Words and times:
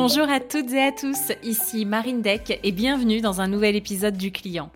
Bonjour 0.00 0.30
à 0.30 0.38
toutes 0.38 0.72
et 0.72 0.80
à 0.80 0.92
tous, 0.92 1.32
ici 1.42 1.84
Marine 1.84 2.22
Deck 2.22 2.60
et 2.62 2.70
bienvenue 2.70 3.20
dans 3.20 3.40
un 3.40 3.48
nouvel 3.48 3.74
épisode 3.74 4.16
du 4.16 4.30
client. 4.30 4.70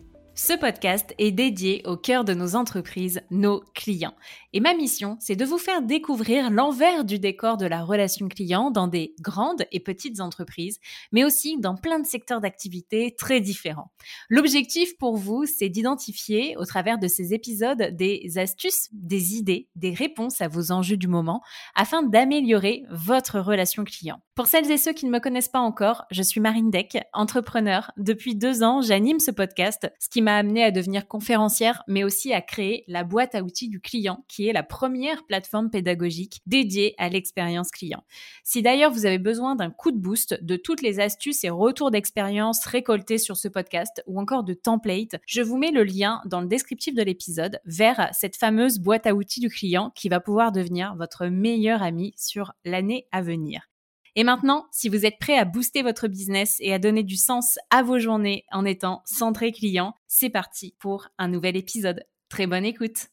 Ce 0.45 0.55
podcast 0.55 1.15
est 1.19 1.31
dédié 1.31 1.83
au 1.87 1.97
cœur 1.97 2.25
de 2.25 2.35
nos 2.35 2.57
entreprises, 2.57 3.23
nos 3.31 3.63
clients. 3.77 4.17
Et 4.53 4.59
ma 4.59 4.75
mission, 4.75 5.17
c'est 5.21 5.37
de 5.37 5.45
vous 5.45 5.57
faire 5.57 5.83
découvrir 5.83 6.51
l'envers 6.51 7.05
du 7.05 7.21
décor 7.21 7.57
de 7.57 7.65
la 7.65 7.85
relation 7.85 8.27
client 8.27 8.73
dans 8.73 8.89
des 8.89 9.15
grandes 9.21 9.63
et 9.71 9.79
petites 9.79 10.21
entreprises, 10.21 10.81
mais 11.13 11.23
aussi 11.23 11.59
dans 11.61 11.77
plein 11.77 12.01
de 12.01 12.07
secteurs 12.07 12.41
d'activité 12.41 13.15
très 13.17 13.41
différents. 13.41 13.93
L'objectif 14.29 14.99
pour 14.99 15.17
vous, 15.17 15.47
c'est 15.47 15.69
d'identifier 15.69 16.57
au 16.57 16.65
travers 16.65 16.99
de 16.99 17.07
ces 17.07 17.33
épisodes 17.35 17.95
des 17.95 18.33
astuces, 18.37 18.89
des 18.91 19.37
idées, 19.37 19.69
des 19.77 19.95
réponses 19.95 20.41
à 20.41 20.49
vos 20.49 20.73
enjeux 20.73 20.97
du 20.97 21.07
moment 21.07 21.41
afin 21.77 22.03
d'améliorer 22.03 22.83
votre 22.91 23.39
relation 23.39 23.85
client. 23.85 24.21
Pour 24.35 24.49
celles 24.49 24.71
et 24.73 24.79
ceux 24.79 24.93
qui 24.93 25.07
ne 25.07 25.11
me 25.13 25.21
connaissent 25.21 25.47
pas 25.47 25.61
encore, 25.61 26.05
je 26.11 26.23
suis 26.23 26.41
Marine 26.41 26.71
Deck, 26.71 26.99
entrepreneur. 27.13 27.93
Depuis 27.97 28.35
deux 28.35 28.65
ans, 28.65 28.83
j'anime 28.83 29.21
ce 29.21 29.31
podcast, 29.31 29.93
ce 30.01 30.09
qui 30.09 30.21
m'a 30.21 30.32
amené 30.37 30.65
à 30.65 30.71
devenir 30.71 31.09
conférencière, 31.09 31.83
mais 31.89 32.05
aussi 32.05 32.33
à 32.33 32.41
créer 32.41 32.85
la 32.89 33.05
boîte 33.05 33.35
à 33.35 33.43
outils 33.43 33.69
du 33.69 33.81
client, 33.81 34.25
qui 34.29 34.49
est 34.49 34.53
la 34.53 34.63
première 34.63 35.25
plateforme 35.27 35.71
pédagogique 35.71 36.41
dédiée 36.47 36.95
à 36.99 37.09
l'expérience 37.09 37.71
client. 37.71 38.03
Si 38.45 38.63
d'ailleurs 38.63 38.93
vous 38.93 39.07
avez 39.07 39.19
besoin 39.19 39.55
d'un 39.55 39.71
coup 39.71 39.91
de 39.91 39.99
boost 39.99 40.43
de 40.43 40.57
toutes 40.57 40.83
les 40.83 41.01
astuces 41.01 41.45
et 41.45 41.51
retours 41.51 41.91
d'expérience 41.91 42.65
récoltés 42.67 43.19
sur 43.19 43.37
ce 43.37 43.49
podcast 43.49 44.03
ou 44.07 44.21
encore 44.21 44.45
de 44.45 44.55
templates, 44.55 45.17
je 45.27 45.43
vous 45.43 45.59
mets 45.59 45.71
le 45.71 45.85
lien 45.85 46.21
dans 46.27 46.41
le 46.41 46.47
descriptif 46.47 46.95
de 46.95 47.03
l'épisode 47.03 47.61
vers 47.65 48.11
cette 48.13 48.37
fameuse 48.37 48.79
boîte 48.79 49.07
à 49.07 49.15
outils 49.15 49.41
du 49.41 49.49
client 49.49 49.91
qui 49.95 50.09
va 50.09 50.21
pouvoir 50.21 50.53
devenir 50.53 50.95
votre 50.97 51.27
meilleur 51.27 51.83
ami 51.83 52.15
sur 52.17 52.53
l'année 52.65 53.07
à 53.13 53.23
venir. 53.23 53.72
Et 54.15 54.25
maintenant, 54.25 54.67
si 54.71 54.89
vous 54.89 55.07
êtes 55.07 55.19
prêt 55.19 55.39
à 55.39 55.45
booster 55.45 55.83
votre 55.83 56.07
business 56.07 56.57
et 56.61 56.75
à 56.75 56.79
donner 56.79 57.03
du 57.03 57.17
sens 57.17 57.59
à 57.71 57.83
vos 57.83 57.99
journées 57.99 58.45
en 58.53 58.65
étant 58.65 59.03
centré 59.07 59.53
client, 59.53 59.95
c'est 60.07 60.31
parti 60.31 60.75
pour 60.79 61.09
un 61.19 61.29
nouvel 61.29 61.57
épisode. 61.57 62.05
Très 62.29 62.47
bonne 62.47 62.65
écoute. 62.65 63.09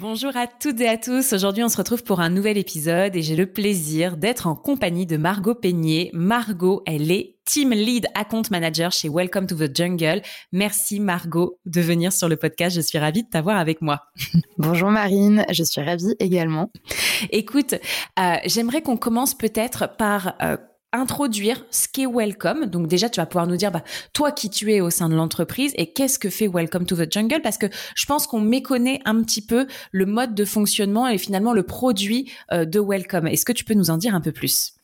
Bonjour 0.00 0.34
à 0.34 0.46
toutes 0.46 0.80
et 0.80 0.88
à 0.88 0.96
tous. 0.96 1.34
Aujourd'hui, 1.34 1.62
on 1.62 1.68
se 1.68 1.76
retrouve 1.76 2.02
pour 2.02 2.20
un 2.20 2.30
nouvel 2.30 2.56
épisode 2.56 3.14
et 3.14 3.20
j'ai 3.20 3.36
le 3.36 3.44
plaisir 3.44 4.16
d'être 4.16 4.46
en 4.46 4.54
compagnie 4.54 5.04
de 5.04 5.18
Margot 5.18 5.54
Peignet. 5.54 6.08
Margot, 6.14 6.82
elle 6.86 7.10
est 7.10 7.36
Team 7.44 7.72
Lead 7.72 8.06
Account 8.14 8.44
Manager 8.50 8.92
chez 8.92 9.10
Welcome 9.10 9.46
to 9.46 9.54
the 9.54 9.76
Jungle. 9.76 10.22
Merci 10.52 11.00
Margot 11.00 11.58
de 11.66 11.82
venir 11.82 12.14
sur 12.14 12.30
le 12.30 12.36
podcast. 12.36 12.74
Je 12.74 12.80
suis 12.80 12.96
ravie 12.96 13.24
de 13.24 13.28
t'avoir 13.28 13.58
avec 13.58 13.82
moi. 13.82 14.00
Bonjour 14.56 14.90
Marine, 14.90 15.44
je 15.50 15.64
suis 15.64 15.82
ravie 15.82 16.16
également. 16.18 16.72
Écoute, 17.28 17.74
euh, 18.18 18.36
j'aimerais 18.46 18.80
qu'on 18.80 18.96
commence 18.96 19.34
peut-être 19.34 19.98
par 19.98 20.34
euh, 20.40 20.56
introduire 20.92 21.64
ce 21.70 21.86
qu'est 21.92 22.06
Welcome. 22.06 22.66
Donc 22.66 22.86
déjà, 22.86 23.08
tu 23.08 23.20
vas 23.20 23.26
pouvoir 23.26 23.46
nous 23.46 23.56
dire, 23.56 23.70
bah, 23.70 23.84
toi 24.12 24.32
qui 24.32 24.50
tu 24.50 24.72
es 24.72 24.80
au 24.80 24.90
sein 24.90 25.08
de 25.08 25.14
l'entreprise 25.14 25.72
et 25.76 25.92
qu'est-ce 25.92 26.18
que 26.18 26.30
fait 26.30 26.48
Welcome 26.48 26.86
to 26.86 26.96
the 26.96 27.10
Jungle? 27.10 27.40
Parce 27.42 27.58
que 27.58 27.66
je 27.94 28.06
pense 28.06 28.26
qu'on 28.26 28.40
méconnaît 28.40 29.00
un 29.04 29.22
petit 29.22 29.44
peu 29.44 29.66
le 29.92 30.06
mode 30.06 30.34
de 30.34 30.44
fonctionnement 30.44 31.08
et 31.08 31.18
finalement 31.18 31.52
le 31.52 31.62
produit 31.62 32.30
euh, 32.52 32.64
de 32.64 32.80
Welcome. 32.80 33.26
Est-ce 33.26 33.44
que 33.44 33.52
tu 33.52 33.64
peux 33.64 33.74
nous 33.74 33.90
en 33.90 33.96
dire 33.96 34.14
un 34.14 34.20
peu 34.20 34.32
plus? 34.32 34.74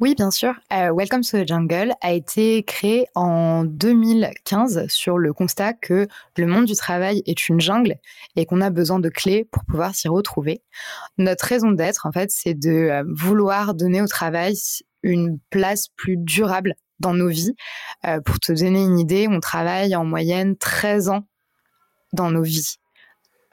Oui, 0.00 0.14
bien 0.14 0.30
sûr. 0.30 0.54
Euh, 0.72 0.94
Welcome 0.94 1.20
to 1.20 1.42
the 1.42 1.46
Jungle 1.46 1.92
a 2.00 2.14
été 2.14 2.62
créé 2.62 3.06
en 3.14 3.66
2015 3.66 4.86
sur 4.88 5.18
le 5.18 5.34
constat 5.34 5.74
que 5.74 6.08
le 6.38 6.46
monde 6.46 6.64
du 6.64 6.74
travail 6.74 7.22
est 7.26 7.50
une 7.50 7.60
jungle 7.60 7.96
et 8.34 8.46
qu'on 8.46 8.62
a 8.62 8.70
besoin 8.70 8.98
de 8.98 9.10
clés 9.10 9.46
pour 9.52 9.62
pouvoir 9.66 9.94
s'y 9.94 10.08
retrouver. 10.08 10.62
Notre 11.18 11.44
raison 11.44 11.70
d'être, 11.70 12.06
en 12.06 12.12
fait, 12.12 12.30
c'est 12.30 12.54
de 12.54 12.70
euh, 12.70 13.04
vouloir 13.14 13.74
donner 13.74 14.00
au 14.00 14.06
travail 14.06 14.56
une 15.02 15.38
place 15.50 15.88
plus 15.96 16.16
durable 16.16 16.74
dans 17.00 17.14
nos 17.14 17.28
vies. 17.28 17.54
Euh, 18.06 18.20
pour 18.20 18.38
te 18.38 18.52
donner 18.52 18.82
une 18.82 18.98
idée, 18.98 19.26
on 19.28 19.40
travaille 19.40 19.96
en 19.96 20.04
moyenne 20.04 20.56
13 20.56 21.08
ans 21.08 21.26
dans 22.12 22.30
nos 22.30 22.42
vies. 22.42 22.76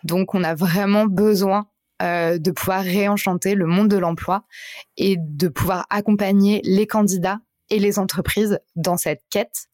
Donc 0.04 0.36
on 0.36 0.44
a 0.44 0.54
vraiment 0.54 1.06
besoin 1.06 1.68
euh, 2.04 2.38
de 2.38 2.52
pouvoir 2.52 2.84
réenchanter 2.84 3.56
le 3.56 3.66
monde 3.66 3.88
de 3.88 3.98
l'emploi 3.98 4.44
et 4.98 5.16
de 5.18 5.48
pouvoir 5.48 5.88
accompagner 5.90 6.62
les 6.64 6.86
candidats 6.86 7.40
et 7.70 7.80
les 7.80 7.98
entreprises 7.98 8.60
dans 8.76 8.98
cette 8.98 9.24
quête. 9.30 9.68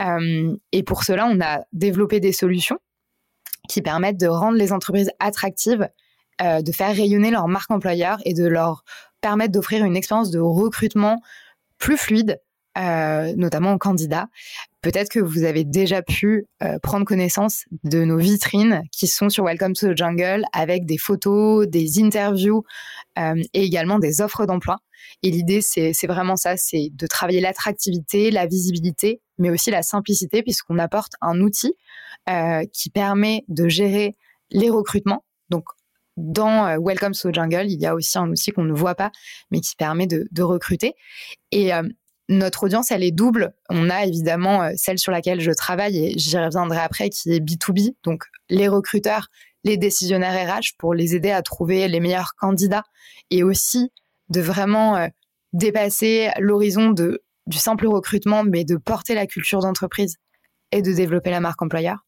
Euh, 0.00 0.54
et 0.72 0.82
pour 0.82 1.04
cela, 1.04 1.26
on 1.26 1.40
a 1.40 1.60
développé 1.72 2.20
des 2.20 2.32
solutions 2.32 2.78
qui 3.68 3.80
permettent 3.80 4.20
de 4.20 4.26
rendre 4.26 4.58
les 4.58 4.72
entreprises 4.72 5.10
attractives, 5.20 5.88
de 6.40 6.72
faire 6.72 6.96
rayonner 6.96 7.30
leur 7.30 7.46
marque 7.46 7.70
employeur 7.70 8.18
et 8.24 8.34
de 8.34 8.44
leur 8.44 8.82
permettre 9.22 9.52
d'offrir 9.52 9.84
une 9.84 9.96
expérience 9.96 10.30
de 10.30 10.40
recrutement 10.40 11.22
plus 11.78 11.96
fluide, 11.96 12.38
euh, 12.78 13.34
notamment 13.36 13.72
aux 13.72 13.78
candidats. 13.78 14.28
Peut-être 14.82 15.10
que 15.10 15.20
vous 15.20 15.44
avez 15.44 15.64
déjà 15.64 16.02
pu 16.02 16.46
euh, 16.62 16.78
prendre 16.82 17.04
connaissance 17.04 17.64
de 17.84 18.04
nos 18.04 18.18
vitrines 18.18 18.82
qui 18.92 19.06
sont 19.06 19.28
sur 19.28 19.44
Welcome 19.44 19.74
to 19.74 19.92
the 19.92 19.96
Jungle 19.96 20.44
avec 20.52 20.86
des 20.86 20.98
photos, 20.98 21.66
des 21.66 22.02
interviews 22.02 22.64
euh, 23.18 23.42
et 23.52 23.64
également 23.64 23.98
des 23.98 24.20
offres 24.20 24.46
d'emploi. 24.46 24.78
Et 25.22 25.30
l'idée, 25.30 25.60
c'est 25.60 26.06
vraiment 26.06 26.36
ça, 26.36 26.56
c'est 26.56 26.88
de 26.92 27.06
travailler 27.06 27.40
l'attractivité, 27.40 28.30
la 28.30 28.46
visibilité, 28.46 29.20
mais 29.38 29.50
aussi 29.50 29.70
la 29.70 29.82
simplicité, 29.82 30.42
puisqu'on 30.42 30.78
apporte 30.78 31.12
un 31.20 31.40
outil 31.40 31.74
qui 32.72 32.88
permet 32.88 33.44
de 33.48 33.68
gérer 33.68 34.16
les 34.52 34.70
recrutements. 34.70 35.24
Donc, 35.50 35.64
dans 36.16 36.66
euh, 36.66 36.78
Welcome 36.78 37.12
to 37.12 37.30
the 37.30 37.34
Jungle, 37.34 37.66
il 37.70 37.80
y 37.80 37.86
a 37.86 37.94
aussi 37.94 38.18
un 38.18 38.28
outil 38.30 38.52
qu'on 38.52 38.64
ne 38.64 38.72
voit 38.72 38.94
pas, 38.94 39.10
mais 39.50 39.60
qui 39.60 39.76
permet 39.76 40.06
de, 40.06 40.42
recruter. 40.42 40.94
Et 41.50 41.72
euh, 41.74 41.82
notre 42.28 42.64
audience, 42.64 42.90
elle 42.90 43.02
est 43.02 43.12
double. 43.12 43.54
On 43.68 43.90
a 43.90 44.04
évidemment 44.04 44.62
euh, 44.62 44.70
celle 44.76 44.98
sur 44.98 45.12
laquelle 45.12 45.40
je 45.40 45.50
travaille, 45.52 45.98
et 45.98 46.18
j'y 46.18 46.38
reviendrai 46.38 46.78
après, 46.78 47.10
qui 47.10 47.32
est 47.32 47.40
B2B, 47.40 47.94
donc 48.04 48.24
les 48.48 48.68
recruteurs, 48.68 49.28
les 49.64 49.76
décisionnaires 49.76 50.58
RH, 50.58 50.76
pour 50.78 50.94
les 50.94 51.14
aider 51.14 51.30
à 51.30 51.42
trouver 51.42 51.86
les 51.88 52.00
meilleurs 52.00 52.34
candidats, 52.36 52.84
et 53.30 53.42
aussi 53.42 53.92
de 54.28 54.40
vraiment 54.40 55.08
dépasser 55.52 56.30
l'horizon 56.38 56.90
du 56.90 57.58
simple 57.58 57.86
recrutement, 57.86 58.44
mais 58.44 58.64
de 58.64 58.76
porter 58.76 59.14
la 59.14 59.26
culture 59.26 59.60
d'entreprise 59.60 60.16
et 60.72 60.82
de 60.82 60.92
développer 60.92 61.30
la 61.30 61.40
marque 61.40 61.60
employeur 61.62 62.04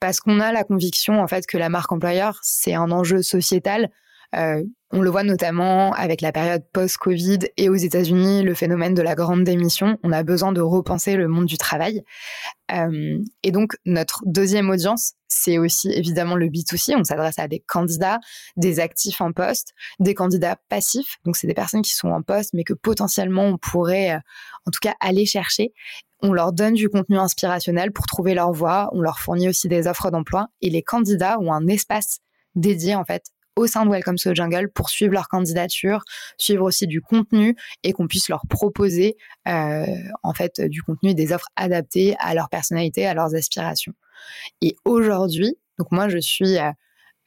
parce 0.00 0.20
qu'on 0.20 0.40
a 0.40 0.52
la 0.52 0.64
conviction 0.64 1.20
en 1.20 1.26
fait 1.26 1.46
que 1.46 1.58
la 1.58 1.68
marque 1.68 1.92
employeur 1.92 2.38
c'est 2.42 2.74
un 2.74 2.90
enjeu 2.90 3.22
sociétal. 3.22 3.90
Euh, 4.34 4.62
on 4.92 5.00
le 5.00 5.10
voit 5.10 5.24
notamment 5.24 5.92
avec 5.94 6.20
la 6.20 6.32
période 6.32 6.62
post-Covid 6.72 7.38
et 7.56 7.68
aux 7.68 7.74
États-Unis, 7.74 8.42
le 8.42 8.54
phénomène 8.54 8.94
de 8.94 9.02
la 9.02 9.14
grande 9.14 9.44
démission. 9.44 9.98
On 10.02 10.12
a 10.12 10.22
besoin 10.22 10.52
de 10.52 10.60
repenser 10.60 11.16
le 11.16 11.28
monde 11.28 11.46
du 11.46 11.56
travail. 11.56 12.02
Euh, 12.72 13.18
et 13.42 13.50
donc, 13.52 13.74
notre 13.86 14.22
deuxième 14.26 14.68
audience, 14.68 15.14
c'est 15.28 15.56
aussi 15.56 15.90
évidemment 15.90 16.34
le 16.34 16.46
B2C. 16.46 16.94
On 16.96 17.04
s'adresse 17.04 17.38
à 17.38 17.48
des 17.48 17.60
candidats, 17.60 18.20
des 18.56 18.80
actifs 18.80 19.22
en 19.22 19.32
poste, 19.32 19.72
des 19.98 20.14
candidats 20.14 20.56
passifs. 20.68 21.16
Donc, 21.24 21.36
c'est 21.36 21.46
des 21.46 21.54
personnes 21.54 21.82
qui 21.82 21.94
sont 21.94 22.08
en 22.08 22.22
poste, 22.22 22.50
mais 22.52 22.64
que 22.64 22.74
potentiellement 22.74 23.44
on 23.44 23.56
pourrait, 23.56 24.12
euh, 24.12 24.18
en 24.66 24.70
tout 24.70 24.80
cas, 24.80 24.94
aller 25.00 25.24
chercher 25.24 25.72
on 26.22 26.32
leur 26.32 26.52
donne 26.52 26.74
du 26.74 26.88
contenu 26.88 27.18
inspirationnel 27.18 27.92
pour 27.92 28.06
trouver 28.06 28.34
leur 28.34 28.52
voie, 28.52 28.88
on 28.92 29.00
leur 29.00 29.18
fournit 29.18 29.48
aussi 29.48 29.68
des 29.68 29.86
offres 29.86 30.10
d'emploi. 30.10 30.48
Et 30.60 30.70
les 30.70 30.82
candidats 30.82 31.38
ont 31.40 31.52
un 31.52 31.66
espace 31.66 32.20
dédié 32.54 32.94
en 32.94 33.04
fait 33.04 33.24
au 33.56 33.66
sein 33.66 33.84
de 33.84 33.90
Welcome 33.90 34.16
to 34.16 34.30
the 34.30 34.36
Jungle 34.36 34.70
pour 34.70 34.88
suivre 34.88 35.12
leur 35.12 35.28
candidature, 35.28 36.04
suivre 36.38 36.64
aussi 36.64 36.86
du 36.86 37.02
contenu 37.02 37.54
et 37.82 37.92
qu'on 37.92 38.06
puisse 38.06 38.28
leur 38.28 38.46
proposer 38.48 39.16
euh, 39.46 39.84
en 40.22 40.32
fait 40.32 40.60
du 40.60 40.82
contenu 40.82 41.14
des 41.14 41.32
offres 41.32 41.48
adaptées 41.56 42.16
à 42.18 42.34
leur 42.34 42.48
personnalité, 42.48 43.06
à 43.06 43.14
leurs 43.14 43.34
aspirations. 43.34 43.92
Et 44.62 44.76
aujourd'hui, 44.84 45.58
donc 45.78 45.90
moi 45.90 46.08
je 46.08 46.18
suis 46.18 46.58
euh, 46.58 46.70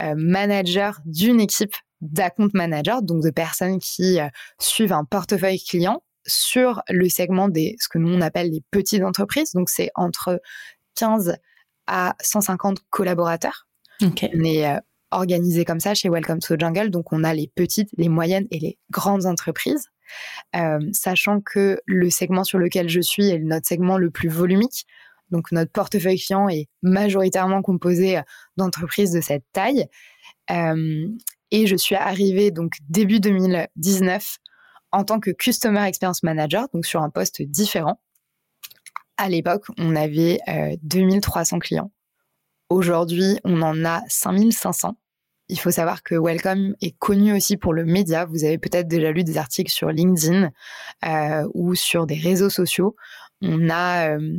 euh, 0.02 0.16
manager 0.18 1.00
d'une 1.06 1.40
équipe 1.40 1.76
d'account 2.02 2.50
manager, 2.54 3.02
donc 3.02 3.24
de 3.24 3.30
personnes 3.30 3.80
qui 3.80 4.18
suivent 4.60 4.94
un 4.94 5.06
portefeuille 5.06 5.60
client 5.60 6.02
sur 6.26 6.82
le 6.90 7.08
segment 7.10 7.48
des 7.50 7.76
ce 7.80 7.88
que 7.88 7.98
nous 7.98 8.14
on 8.14 8.22
appelle 8.22 8.52
les 8.52 8.64
petites 8.72 9.04
entreprises. 9.04 9.52
Donc 9.54 9.70
c'est 9.70 9.92
entre 9.96 10.42
15 10.96 11.38
à 11.88 12.16
150 12.22 12.80
collaborateurs. 12.90 13.68
On 14.02 14.44
est 14.44 14.68
euh, 14.68 14.80
organisé 15.12 15.66
comme 15.66 15.80
ça 15.80 15.94
chez 15.94 16.10
Welcome 16.10 16.40
to 16.40 16.56
the 16.56 16.60
Jungle. 16.60 16.90
Donc 16.90 17.14
on 17.14 17.24
a 17.24 17.34
les 17.34 17.52
petites, 17.56 17.90
les 17.98 18.10
moyennes 18.10 18.48
et 18.52 18.60
les 18.60 18.78
grandes 18.92 19.26
entreprises. 19.26 19.90
Euh, 20.56 20.80
sachant 20.92 21.42
que 21.42 21.80
le 21.86 22.10
segment 22.10 22.44
sur 22.44 22.60
lequel 22.60 22.90
je 22.90 23.02
suis 23.02 23.30
est 23.30 23.40
notre 23.40 23.68
segment 23.68 23.98
le 23.98 24.12
plus 24.12 24.30
volumique. 24.30 24.86
Donc 25.32 25.52
notre 25.52 25.72
portefeuille 25.72 26.20
client 26.20 26.50
est 26.50 26.68
majoritairement 26.82 27.62
composé 27.62 28.18
euh, 28.18 28.22
d'entreprises 28.58 29.12
de 29.12 29.22
cette 29.22 29.46
taille. 29.54 29.86
et 31.52 31.68
je 31.68 31.76
suis 31.76 31.96
arrivée 31.96 32.52
donc 32.52 32.74
début 32.90 33.20
2019 33.20 34.38
en 34.96 35.04
tant 35.04 35.20
que 35.20 35.32
Customer 35.32 35.84
Experience 35.84 36.24
Manager, 36.24 36.68
donc 36.74 36.86
sur 36.86 37.02
un 37.02 37.10
poste 37.10 37.42
différent. 37.42 38.00
À 39.18 39.28
l'époque, 39.28 39.66
on 39.78 39.94
avait 39.96 40.40
2300 40.84 41.58
euh, 41.58 41.60
clients. 41.60 41.92
Aujourd'hui, 42.70 43.38
on 43.44 43.62
en 43.62 43.84
a 43.84 44.02
5500. 44.08 44.98
il 45.50 45.60
faut 45.60 45.72
savoir 45.72 46.02
que 46.02 46.16
Welcome 46.16 46.76
est 46.82 46.98
connu 46.98 47.36
aussi 47.36 47.58
pour 47.58 47.74
le 47.74 47.84
média. 47.84 48.26
Vous 48.26 48.46
avez 48.46 48.58
peut-être 48.58 48.88
déjà 48.88 49.12
lu 49.12 49.26
des 49.26 49.38
articles 49.38 49.72
sur 49.72 49.90
LinkedIn 49.90 50.50
euh, 51.06 51.48
ou 51.54 51.76
sur 51.76 52.06
des 52.06 52.16
réseaux 52.16 52.50
sociaux. 52.50 52.96
On 53.42 53.70
a 53.70 54.16
euh, 54.16 54.38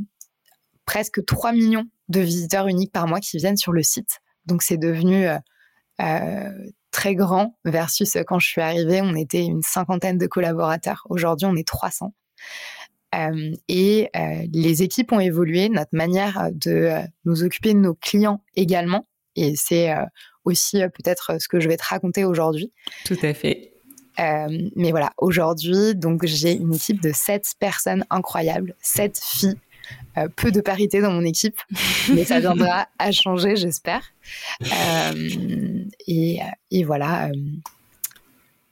presque 0.86 1.22
3 1.24 1.52
millions 1.52 1.84
de 2.08 2.20
visiteurs 2.20 2.66
uniques 2.66 2.92
par 2.92 3.06
mois 3.06 3.20
qui 3.20 3.36
viennent 3.36 3.58
sur 3.58 3.72
le 3.72 3.82
site. 3.82 4.20
Donc 4.46 4.62
c'est 4.62 4.78
devenu 4.78 5.26
très 6.96 7.14
grand 7.14 7.58
versus 7.66 8.16
quand 8.26 8.38
je 8.38 8.48
suis 8.48 8.62
arrivée, 8.62 9.02
on 9.02 9.14
était 9.14 9.44
une 9.44 9.60
cinquantaine 9.62 10.16
de 10.16 10.26
collaborateurs. 10.26 11.06
Aujourd'hui, 11.10 11.46
on 11.46 11.54
est 11.54 11.66
300. 11.66 12.14
et 13.68 14.10
les 14.52 14.82
équipes 14.82 15.12
ont 15.12 15.20
évolué, 15.20 15.68
notre 15.68 15.94
manière 15.94 16.48
de 16.52 17.02
nous 17.26 17.42
occuper 17.42 17.74
de 17.74 17.80
nos 17.80 17.94
clients 17.94 18.42
également. 18.54 19.06
Et 19.36 19.52
c'est 19.54 19.94
aussi 20.46 20.82
euh, 20.82 20.88
peut-être 20.88 21.34
euh, 21.34 21.38
ce 21.38 21.48
que 21.48 21.60
je 21.60 21.68
vais 21.68 21.76
te 21.76 21.84
raconter 21.84 22.24
aujourd'hui. 22.24 22.72
Tout 23.04 23.18
à 23.22 23.34
fait. 23.34 23.72
Euh, 24.18 24.70
mais 24.76 24.92
voilà, 24.92 25.12
aujourd'hui, 25.18 25.94
donc 25.94 26.24
j'ai 26.24 26.52
une 26.52 26.72
équipe 26.72 27.02
de 27.02 27.12
sept 27.12 27.52
personnes 27.58 28.06
incroyables, 28.08 28.74
sept 28.80 29.20
filles. 29.22 29.58
Peu 30.36 30.50
de 30.50 30.60
parité 30.60 31.00
dans 31.00 31.12
mon 31.12 31.24
équipe, 31.24 31.60
mais 32.14 32.24
ça 32.24 32.40
viendra 32.40 32.88
à 32.98 33.12
changer, 33.12 33.56
j'espère. 33.56 34.12
et, 36.06 36.40
et, 36.70 36.84
voilà, 36.84 37.30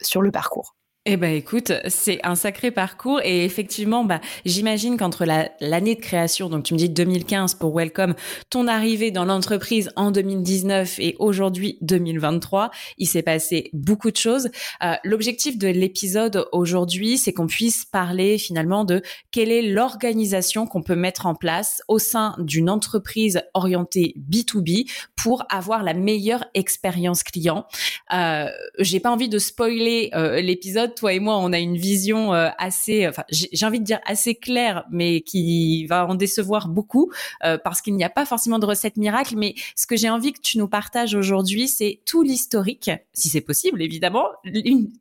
sur 0.01 0.23
le 0.23 0.31
parcours. 0.31 0.75
Eh 1.07 1.19
ben 1.19 1.35
écoute, 1.35 1.71
c'est 1.89 2.19
un 2.25 2.35
sacré 2.35 2.71
parcours 2.71 3.21
et 3.23 3.45
effectivement, 3.45 4.07
bah, 4.07 4.23
j'imagine 4.47 4.97
qu'entre 4.97 5.27
l'année 5.27 5.97
de 5.97 6.01
création, 6.01 6.49
donc 6.49 6.65
tu 6.65 6.73
me 6.73 6.79
dis 6.79 6.89
2015 6.89 7.57
pour 7.57 7.77
Welcome, 7.77 8.15
ton 8.49 8.67
arrivée 8.67 9.11
dans 9.11 9.27
l'entreprise 9.27 9.91
en 9.97 10.11
2019 10.11 10.99
et 11.01 11.15
aujourd'hui 11.19 11.77
2023, 11.83 12.71
il 12.97 13.07
s'est 13.07 13.21
passé 13.23 13.69
beaucoup 13.75 14.11
de 14.11 14.17
choses. 14.17 14.49
Euh, 14.83 14.95
L'objectif 15.05 15.59
de 15.59 15.69
l'épisode 15.69 16.47
aujourd'hui, 16.53 17.19
c'est 17.19 17.35
qu'on 17.35 17.49
puisse 17.49 17.85
parler 17.85 18.39
finalement 18.39 18.87
de 18.87 19.03
quelle 19.31 19.53
est 19.53 19.61
l'organisation 19.61 20.67
qu'on 20.67 20.83
peut 20.83 20.97
mettre 20.97 21.27
en 21.27 21.35
place 21.35 21.83
au 21.87 21.99
sein 21.99 22.35
d'une 22.39 22.71
entreprise 22.71 23.43
orientée 23.53 24.15
B2B 24.31 24.91
pour 25.17 25.45
avoir 25.51 25.83
la 25.83 25.93
meilleure 25.93 26.47
expérience 26.55 27.23
client. 27.23 27.67
Euh, 28.15 28.49
J'ai 28.79 29.01
pas 29.01 29.11
envie 29.11 29.29
de 29.29 29.39
spoiler 29.39 30.09
euh, 30.15 30.41
l'épisode 30.41 30.94
toi 30.95 31.13
et 31.13 31.21
moi, 31.21 31.39
on 31.39 31.53
a 31.53 31.59
une 31.59 31.77
vision 31.77 32.35
euh, 32.35 32.49
assez, 32.59 33.09
enfin, 33.09 33.25
j'ai 33.31 33.67
envie 33.67 33.81
de 33.81 33.85
dire 33.85 34.01
assez 34.07 34.35
claire, 34.35 34.85
mais 34.91 35.21
qui 35.21 35.87
va 35.87 36.07
en 36.07 36.15
décevoir 36.15 36.69
beaucoup 36.69 37.11
euh, 37.45 37.59
parce 37.63 37.81
qu'il 37.81 37.95
n'y 37.95 38.05
a 38.05 38.11
pas 38.11 38.25
forcément 38.25 38.59
de 38.59 38.67
recette 38.67 38.97
miracle. 38.97 39.35
Mais 39.37 39.55
ce 39.77 39.87
que 39.87 39.97
j'ai 39.97 40.11
envie 40.11 40.33
que 40.33 40.41
tu 40.41 40.59
nous 40.59 40.69
partages 40.69 41.15
aujourd'hui, 41.15 41.69
c'est 41.69 42.01
tout 42.07 42.23
l'historique, 42.23 42.91
si 43.13 43.29
c'est 43.29 43.41
possible, 43.41 43.83
évidemment. 43.83 44.27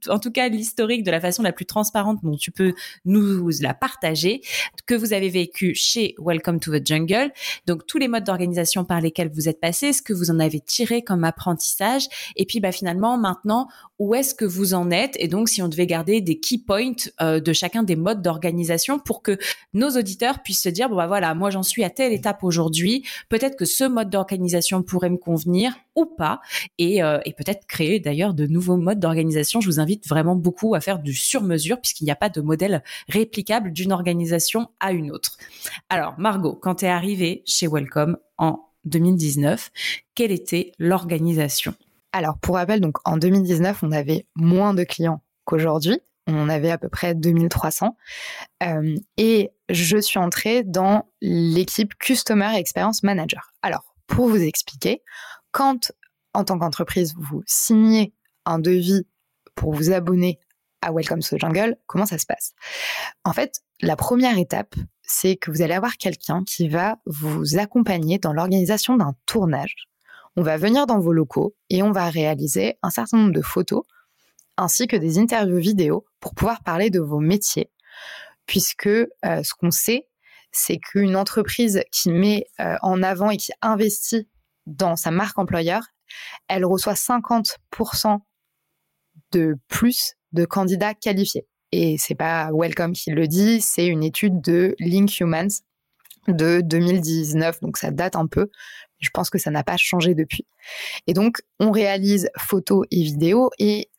en 0.10 0.20
tout 0.20 0.32
cas, 0.32 0.50
l'historique 0.50 1.04
de 1.04 1.12
la 1.12 1.22
façon 1.22 1.44
la 1.44 1.54
plus 1.54 1.66
transparente 1.66 2.20
dont 2.24 2.38
tu 2.38 2.52
peux 2.52 2.74
nous 3.06 3.50
la 3.62 3.74
partager, 3.74 4.42
que 4.86 4.96
vous 4.96 5.14
avez 5.14 5.30
vécu 5.30 5.76
chez 5.76 6.16
Welcome 6.18 6.60
to 6.60 6.78
the 6.78 6.86
Jungle. 6.86 7.32
Donc, 7.68 7.86
tous 7.86 7.98
les 7.98 8.08
modes 8.08 8.24
d'organisation 8.24 8.86
par 8.86 9.02
lesquels 9.02 9.32
vous 9.34 9.48
êtes 9.48 9.60
passé, 9.60 9.94
ce 9.94 10.02
que 10.02 10.14
vous 10.14 10.32
en 10.32 10.40
avez 10.40 10.60
tiré 10.60 11.04
comme 11.04 11.24
apprentissage, 11.24 12.08
et 12.36 12.46
puis, 12.46 12.60
bah, 12.60 12.72
finalement, 12.72 13.18
maintenant, 13.18 13.68
où 14.00 14.16
est-ce 14.16 14.36
que 14.36 14.46
vous 14.46 14.74
en 14.74 14.92
êtes? 14.92 15.16
Et 15.20 15.28
donc, 15.28 15.50
si 15.50 15.62
on 15.62 15.68
devait 15.68 15.83
garder 15.84 16.22
des 16.22 16.40
key 16.40 16.58
points 16.66 16.94
euh, 17.22 17.40
de 17.40 17.54
chacun 17.54 17.84
des 17.84 17.96
modes 17.96 18.22
d'organisation 18.22 19.00
pour 19.00 19.22
que 19.22 19.38
nos 19.74 19.90
auditeurs 19.90 20.42
puissent 20.44 20.64
se 20.64 20.70
dire 20.70 20.90
bon 20.90 20.96
bah 20.96 21.08
voilà 21.08 21.34
moi 21.34 21.50
j'en 21.50 21.64
suis 21.64 21.84
à 21.84 21.90
telle 21.90 22.14
étape 22.14 22.44
aujourd'hui. 22.44 23.04
Peut-être 23.30 23.56
que 23.56 23.66
ce 23.66 23.84
mode 23.84 24.10
d'organisation 24.10 24.84
pourrait 24.84 25.10
me 25.10 25.18
convenir 25.18 25.74
ou 25.96 26.06
pas. 26.06 26.42
Et, 26.78 27.04
euh, 27.04 27.20
et 27.26 27.34
peut-être 27.34 27.66
créer 27.68 28.00
d'ailleurs 28.00 28.34
de 28.34 28.48
nouveaux 28.48 28.78
modes 28.78 29.00
d'organisation. 29.00 29.62
Je 29.62 29.68
vous 29.68 29.80
invite 29.80 30.08
vraiment 30.08 30.36
beaucoup 30.36 30.76
à 30.76 30.82
faire 30.82 31.00
du 31.00 31.14
sur-mesure 31.14 31.80
puisqu'il 31.80 32.06
n'y 32.06 32.12
a 32.12 32.16
pas 32.16 32.30
de 32.30 32.42
modèle 32.42 32.84
réplicable 33.10 33.72
d'une 33.72 33.92
organisation 33.92 34.70
à 34.80 34.92
une 34.92 35.12
autre. 35.12 35.38
Alors 35.90 36.16
Margot 36.18 36.56
quand 36.56 36.76
tu 36.76 36.86
es 36.86 36.90
arrivée 36.90 37.44
chez 37.46 37.68
Welcome 37.68 38.18
en 38.38 38.60
2019 38.86 39.72
quelle 40.16 40.32
était 40.32 40.74
l'organisation? 40.78 41.74
Alors, 42.12 42.38
pour 42.38 42.56
rappel, 42.56 42.80
donc 42.80 42.98
en 43.06 43.18
2019, 43.18 43.82
on 43.82 43.92
avait 43.92 44.28
moins 44.36 44.74
de 44.74 44.84
clients 44.84 45.22
qu'aujourd'hui. 45.46 46.00
On 46.28 46.48
avait 46.48 46.72
à 46.72 46.78
peu 46.78 46.88
près 46.88 47.16
2300. 47.16 47.98
Euh, 48.64 48.96
et 49.18 49.52
je 49.70 49.98
suis 49.98 50.20
entrée 50.20 50.64
dans 50.64 51.10
l'équipe 51.22 51.94
Customer 51.96 52.56
Experience 52.56 53.04
Manager. 53.04 53.54
Alors, 53.62 53.94
pour 54.08 54.30
vous 54.30 54.42
expliquer, 54.42 55.02
quand 55.52 55.92
en 56.34 56.44
tant 56.44 56.58
qu'entreprise, 56.58 57.14
vous 57.18 57.44
signez 57.46 58.14
un 58.46 58.60
devis 58.60 59.06
pour 59.56 59.74
vous 59.74 59.92
abonner 59.92 60.40
à 60.82 60.92
Welcome 60.92 61.22
to 61.22 61.36
the 61.36 61.40
Jungle, 61.40 61.78
comment 61.88 62.06
ça 62.06 62.18
se 62.18 62.26
passe? 62.26 62.54
En 63.24 63.34
fait, 63.34 63.62
la 63.82 63.96
première 63.96 64.38
étape, 64.38 64.76
c'est 65.02 65.36
que 65.36 65.52
vous 65.52 65.62
allez 65.62 65.74
avoir 65.74 65.98
quelqu'un 65.98 66.44
qui 66.44 66.68
va 66.68 66.98
vous 67.06 67.58
accompagner 67.58 68.18
dans 68.18 68.34
l'organisation 68.34 68.98
d'un 68.98 69.16
tournage. 69.26 69.76
On 70.36 70.42
va 70.42 70.58
venir 70.58 70.88
dans 70.88 71.00
vos 71.00 71.14
locaux 71.14 71.56
et 71.70 71.84
on 71.84 71.92
va 71.92 72.10
réaliser 72.10 72.78
un 72.82 72.90
certain 72.90 73.18
nombre 73.18 73.34
de 73.34 73.42
photos 73.42 73.84
ainsi 74.58 74.88
que 74.88 74.96
des 74.96 75.18
interviews 75.18 75.60
vidéo 75.60 76.06
pour 76.20 76.34
pouvoir 76.36 76.64
parler 76.64 76.90
de 76.90 77.00
vos 77.00 77.20
métiers, 77.20 77.72
puisque 78.46 78.88
euh, 78.88 79.08
ce 79.24 79.54
qu'on 79.54 79.72
sait, 79.72 80.08
c'est 80.52 80.78
qu'une 80.78 81.16
entreprise 81.16 81.84
qui 81.92 82.12
met 82.12 82.46
euh, 82.60 82.76
en 82.82 83.02
avant 83.02 83.30
et 83.32 83.38
qui 83.38 83.52
investit 83.62 84.28
dans 84.66 84.96
sa 84.96 85.12
marque 85.12 85.40
employeur, 85.40 85.84
elle 86.48 86.66
reçoit 86.66 86.94
50% 86.94 88.20
de 89.32 89.58
plus 89.68 90.14
de 90.32 90.46
candidats 90.46 90.94
qualifiés. 90.94 91.48
Et 91.72 91.98
c'est 91.98 92.16
pas 92.16 92.52
Welcome 92.54 92.94
qui 92.94 93.10
le 93.10 93.28
dit, 93.28 93.60
c'est 93.62 93.88
une 93.88 94.04
étude 94.04 94.42
de 94.42 94.76
Link 94.80 95.20
Humans 95.20 95.64
de 96.28 96.62
2019, 96.62 97.62
donc 97.62 97.78
ça 97.78 97.92
date 97.92 98.16
un 98.16 98.28
peu. 98.28 98.50
Je 99.00 99.10
pense 99.10 99.30
que 99.30 99.38
ça 99.38 99.50
n'a 99.50 99.64
pas 99.64 99.76
changé 99.76 100.14
depuis. 100.14 100.46
Et 101.08 101.14
donc, 101.14 101.42
on 101.60 101.72
réalise 101.72 102.30
photos 102.38 102.86
et 102.92 103.04
vidéos 103.04 103.50
et 103.58 103.90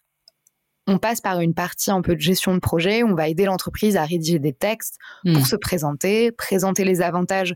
on 0.87 0.99
passe 0.99 1.21
par 1.21 1.41
une 1.41 1.55
partie 1.55 1.91
un 1.91 2.03
peu 2.03 2.15
de 2.15 2.21
gestion 2.21 2.55
de 2.55 2.61
projet. 2.61 3.03
On 3.03 3.15
va 3.15 3.29
aider 3.29 3.45
l'entreprise 3.45 3.97
à 3.97 4.05
rédiger 4.05 4.39
des 4.39 4.53
textes 4.53 4.99
pour 5.25 5.43
hmm. 5.43 5.45
se 5.45 5.57
présenter, 5.57 6.33
présenter 6.33 6.85
les 6.85 7.01
avantages 7.01 7.55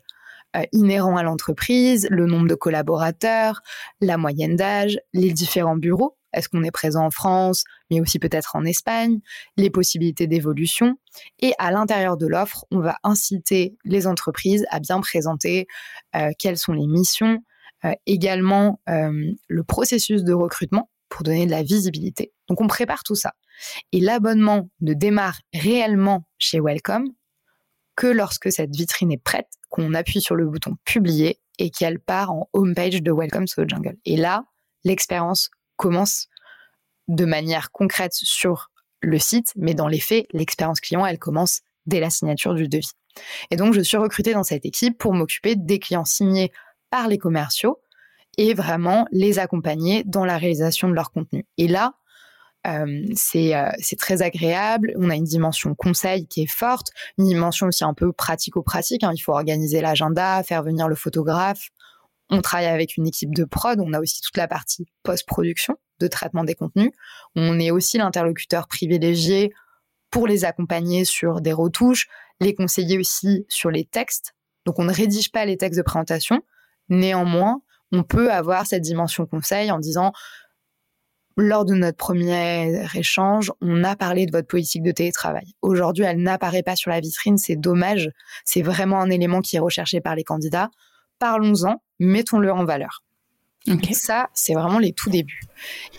euh, 0.57 0.63
inhérents 0.73 1.17
à 1.17 1.23
l'entreprise, 1.23 2.07
le 2.11 2.25
nombre 2.25 2.49
de 2.49 2.55
collaborateurs, 2.55 3.61
la 4.01 4.17
moyenne 4.17 4.57
d'âge, 4.57 4.99
les 5.13 5.33
différents 5.33 5.77
bureaux. 5.77 6.17
Est-ce 6.33 6.49
qu'on 6.49 6.63
est 6.63 6.71
présent 6.71 7.05
en 7.05 7.11
France, 7.11 7.65
mais 7.91 8.01
aussi 8.01 8.19
peut-être 8.19 8.55
en 8.55 8.65
Espagne, 8.65 9.19
les 9.57 9.71
possibilités 9.71 10.27
d'évolution. 10.27 10.97
Et 11.41 11.53
à 11.59 11.71
l'intérieur 11.71 12.17
de 12.17 12.27
l'offre, 12.27 12.67
on 12.71 12.81
va 12.81 12.97
inciter 13.03 13.77
les 13.85 14.07
entreprises 14.07 14.67
à 14.71 14.81
bien 14.81 15.01
présenter 15.01 15.67
euh, 16.17 16.31
quelles 16.39 16.59
sont 16.59 16.73
les 16.73 16.87
missions, 16.87 17.39
euh, 17.85 17.93
également 18.07 18.81
le 18.87 19.63
processus 19.65 20.25
de 20.25 20.33
recrutement 20.33 20.91
pour 21.09 21.23
donner 21.23 21.47
de 21.47 21.51
la 21.51 21.63
visibilité. 21.63 22.33
Donc 22.49 22.61
on 22.61 22.67
prépare 22.67 23.03
tout 23.03 23.15
ça. 23.15 23.35
Et 23.93 24.01
l'abonnement 24.01 24.71
ne 24.81 24.95
démarre 24.95 25.41
réellement 25.55 26.27
chez 26.39 26.61
Welcome 26.61 27.09
que 27.97 28.07
lorsque 28.07 28.53
cette 28.53 28.75
vitrine 28.75 29.13
est 29.13 29.23
prête, 29.23 29.49
qu'on 29.69 29.95
appuie 29.95 30.21
sur 30.21 30.35
le 30.35 30.47
bouton 30.47 30.77
publier 30.85 31.41
et 31.59 31.71
qu'elle 31.71 31.99
part 31.99 32.31
en 32.31 32.49
homepage 32.53 33.03
de 33.03 33.13
Welcome 33.13 33.47
to 33.47 33.65
the 33.65 33.69
Jungle. 33.69 33.97
Et 34.05 34.17
là, 34.17 34.45
l'expérience 34.85 35.51
commence 35.77 36.29
de 37.09 37.25
manière 37.25 37.71
concrète 37.73 38.15
sur 38.15 38.71
le 39.01 39.19
site, 39.19 39.53
mais 39.57 39.75
dans 39.75 39.89
les 39.89 40.01
faits, 40.01 40.27
l'expérience 40.33 40.81
client, 40.81 41.05
elle 41.05 41.19
commence 41.19 41.61
dès 41.87 42.01
la 42.01 42.11
signature 42.11 42.55
du 42.55 42.69
devis. 42.69 42.93
Et 43.51 43.57
donc, 43.57 43.75
je 43.75 43.81
suis 43.81 43.97
recrutée 43.97 44.33
dans 44.33 44.43
cette 44.43 44.65
équipe 44.65 44.99
pour 44.99 45.15
m'occuper 45.15 45.57
des 45.57 45.79
clients 45.79 46.05
signés 46.05 46.53
par 46.91 47.09
les 47.09 47.19
commerciaux 47.19 47.81
et 48.37 48.55
vraiment 48.55 49.07
les 49.11 49.39
accompagner 49.39 50.05
dans 50.05 50.25
la 50.25 50.39
réalisation 50.39 50.89
de 50.89 50.95
leur 50.95 51.11
contenu. 51.11 51.47
Et 51.57 51.67
là, 51.67 51.95
euh, 52.67 53.03
euh, 53.35 53.71
c'est 53.79 53.99
très 53.99 54.23
agréable. 54.23 54.93
On 54.97 55.11
a 55.11 55.15
une 55.15 55.25
dimension 55.25 55.75
conseil 55.75 56.27
qui 56.27 56.43
est 56.43 56.51
forte, 56.51 56.89
une 57.19 57.27
dimension 57.27 57.67
aussi 57.67 57.85
un 57.85 57.95
peu 57.95 58.13
pratico-pratique. 58.13 59.05
Hein. 59.05 59.13
Il 59.15 59.21
faut 59.21 59.33
organiser 59.33 59.81
l'agenda, 59.81 60.43
faire 60.43 60.63
venir 60.63 60.89
le 60.89 60.95
photographe. 60.95 61.69
On 62.31 62.41
travaille 62.43 62.67
avec 62.67 62.97
une 62.97 63.07
équipe 63.07 63.35
de 63.35 63.45
prod. 63.45 63.81
On 63.81 63.93
a 63.93 64.01
aussi 64.01 64.21
toute 64.21 64.37
la 64.37 64.49
partie 64.49 64.87
post-production 65.03 65.77
de 66.01 66.07
traitement 66.07 66.45
des 66.45 66.55
contenus. 66.55 66.93
On 67.35 67.59
est 67.59 67.71
aussi 67.71 67.99
l'interlocuteur 67.99 68.69
privilégié 68.69 69.53
pour 70.11 70.27
les 70.27 70.45
accompagner 70.45 71.05
sur 71.05 71.41
des 71.41 71.53
retouches, 71.53 72.09
les 72.41 72.55
conseiller 72.55 72.99
aussi 72.99 73.47
sur 73.49 73.71
les 73.71 73.85
textes. 73.85 74.35
Donc 74.65 74.79
on 74.79 74.85
ne 74.85 74.93
rédige 74.93 75.33
pas 75.33 75.45
les 75.45 75.57
textes 75.57 75.79
de 75.79 75.83
présentation. 75.83 76.43
Néanmoins, 76.89 77.63
on 77.93 78.03
peut 78.03 78.31
avoir 78.31 78.67
cette 78.67 78.83
dimension 78.83 79.27
conseil 79.27 79.71
en 79.71 79.79
disant 79.79 80.13
lors 81.43 81.65
de 81.65 81.75
notre 81.75 81.97
premier 81.97 82.85
échange, 82.95 83.53
on 83.61 83.85
a 83.85 83.97
parlé 83.97 84.27
de 84.27 84.33
votre 84.33 84.49
politique 84.49 84.83
de 84.83 84.91
télétravail. 84.91 85.55
Aujourd'hui, 85.63 86.05
elle 86.05 86.21
n'apparaît 86.21 86.63
pas 86.63 86.77
sur 86.77 86.91
la 86.91 87.01
vitrine, 87.01 87.39
c'est 87.39 87.57
dommage. 87.57 88.11
C'est 88.45 88.63
vraiment 88.63 89.01
un 89.01 89.11
élément 89.11 89.41
qui 89.41 89.57
est 89.57 89.61
recherché 89.61 90.01
par 90.01 90.17
les 90.17 90.25
candidats. 90.25 90.71
Parlons-en, 91.19 91.83
mettons-le 92.01 92.53
en 92.53 92.65
valeur. 92.65 93.05
Ça, 93.93 94.29
c'est 94.35 94.55
vraiment 94.55 94.79
les 94.79 94.93
tout 94.93 95.11
débuts. 95.11 95.43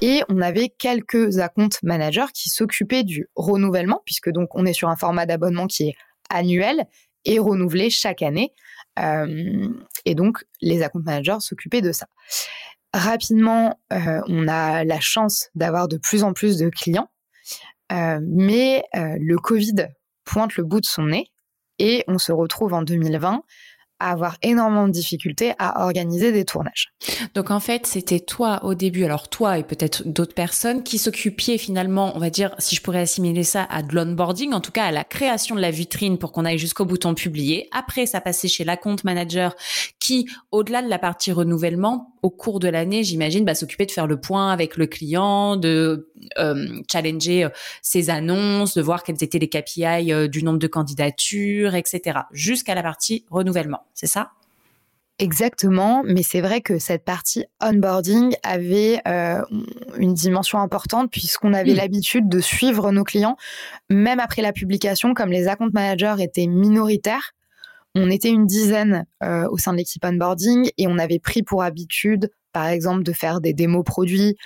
Et 0.02 0.22
on 0.28 0.42
avait 0.42 0.70
quelques 0.70 1.40
account 1.40 1.70
managers 1.84 2.32
qui 2.34 2.50
s'occupaient 2.50 3.04
du 3.04 3.30
renouvellement, 3.36 4.02
puisque 4.06 4.30
donc 4.30 4.50
on 4.56 4.66
est 4.66 4.74
sur 4.74 4.90
un 4.90 4.96
format 4.96 5.26
d'abonnement 5.26 5.68
qui 5.68 5.90
est 5.90 5.96
annuel 6.30 6.86
et 7.26 7.40
renouvelé 7.40 7.90
chaque 7.90 8.22
année. 8.22 8.54
Euh, 8.98 9.70
et 10.06 10.16
donc, 10.16 10.44
les 10.62 10.82
account 10.82 11.02
managers 11.04 11.40
s'occupaient 11.40 11.82
de 11.82 11.92
ça. 11.92 12.08
Rapidement, 12.94 13.80
euh, 13.94 14.22
on 14.28 14.48
a 14.48 14.84
la 14.84 15.00
chance 15.00 15.50
d'avoir 15.56 15.88
de 15.88 15.98
plus 15.98 16.24
en 16.24 16.34
plus 16.34 16.58
de 16.58 16.70
clients, 16.70 17.10
euh, 17.92 18.20
mais 18.24 18.84
le 18.94 19.38
Covid 19.38 19.88
pointe 20.26 20.56
le 20.56 20.64
bout 20.64 20.80
de 20.80 20.86
son 20.86 21.04
nez 21.04 21.32
et 21.80 22.04
on 22.08 22.18
se 22.18 22.32
retrouve 22.32 22.74
en 22.74 22.84
2020 22.84 23.44
à 24.00 24.12
avoir 24.12 24.38
énormément 24.42 24.88
de 24.88 24.94
difficultés 24.94 25.54
à 25.60 25.84
organiser 25.86 26.32
des 26.32 26.46
tournages. 26.46 26.94
Donc 27.36 27.52
en 27.52 27.60
fait, 27.60 27.86
c'était 27.86 28.22
toi 28.22 28.62
au 28.64 28.74
début, 28.74 29.04
alors 29.04 29.28
toi 29.28 29.58
et 29.58 29.64
peut-être 29.64 30.08
d'autres 30.08 30.34
personnes 30.34 30.84
qui 30.84 30.98
s'occupiez 30.98 31.58
finalement, 31.58 32.16
on 32.16 32.20
va 32.20 32.30
dire, 32.30 32.56
si 32.60 32.76
je 32.76 32.82
pourrais 32.82 33.02
assimiler 33.02 33.44
ça 33.44 33.68
à 33.70 33.84
de 33.84 33.94
l'onboarding, 33.94 34.54
en 34.54 34.62
tout 34.62 34.72
cas 34.72 34.86
à 34.86 34.92
la 34.92 35.04
création 35.04 35.56
de 35.56 35.62
la 35.62 35.72
vitrine 35.72 36.18
pour 36.18 36.32
qu'on 36.32 36.46
aille 36.46 36.58
jusqu'au 36.58 36.86
bouton 36.86 37.14
publier. 37.14 37.68
Après, 37.72 38.06
ça 38.06 38.22
passait 38.22 38.48
chez 38.48 38.64
l'account 38.64 38.96
manager 39.04 39.56
qui, 40.10 40.28
au-delà 40.52 40.82
de 40.82 40.88
la 40.88 40.98
partie 40.98 41.32
renouvellement, 41.32 42.16
au 42.24 42.32
cours 42.32 42.60
de 42.60 42.68
l'année, 42.68 43.04
j'imagine, 43.04 43.46
bah, 43.46 43.54
s'occuper 43.54 43.86
de 43.86 43.92
faire 43.92 44.08
le 44.08 44.20
point 44.20 44.52
avec 44.52 44.76
le 44.76 44.88
client, 44.88 45.56
de 45.56 46.10
euh, 46.40 46.82
challenger 46.92 47.44
euh, 47.44 47.50
ses 47.84 48.10
annonces, 48.10 48.74
de 48.74 48.82
voir 48.82 49.04
quels 49.04 49.24
étaient 49.24 49.38
les 49.38 49.50
KPI 49.50 50.12
euh, 50.12 50.28
du 50.28 50.42
nombre 50.42 50.58
de 50.58 50.66
candidatures, 50.66 51.76
etc. 51.76 52.22
Jusqu'à 52.32 52.74
la 52.74 52.82
partie 52.82 53.24
renouvellement, 53.30 53.86
c'est 53.94 54.08
ça? 54.08 54.32
Exactement, 55.20 56.02
mais 56.04 56.24
c'est 56.24 56.42
vrai 56.42 56.62
que 56.62 56.80
cette 56.80 57.06
partie 57.06 57.46
onboarding 57.62 58.34
avait 58.42 59.02
une 59.98 60.14
dimension 60.14 60.60
importante 60.60 61.12
puisqu'on 61.12 61.54
avait 61.54 61.74
l'habitude 61.74 62.30
de 62.30 62.40
suivre 62.40 62.92
nos 62.92 63.04
clients, 63.04 63.36
même 63.90 64.22
après 64.22 64.42
la 64.42 64.54
publication, 64.54 65.14
comme 65.14 65.30
les 65.30 65.50
account 65.50 65.70
managers 65.74 66.16
étaient 66.24 66.48
minoritaires. 66.48 67.34
On 67.96 68.10
était 68.10 68.30
une 68.30 68.46
dizaine 68.46 69.06
au 69.22 69.58
sein 69.58 69.72
de 69.74 69.78
l'équipe 69.78 70.06
onboarding 70.06 70.70
et 70.78 70.88
on 70.88 71.00
avait 71.00 71.20
pris 71.20 71.42
pour 71.42 71.64
habitude, 71.64 72.30
par 72.54 72.68
exemple, 72.68 73.04
de 73.04 73.12
faire 73.12 73.42
des 73.42 73.54
démos 73.54 73.84
produits, 73.84 74.38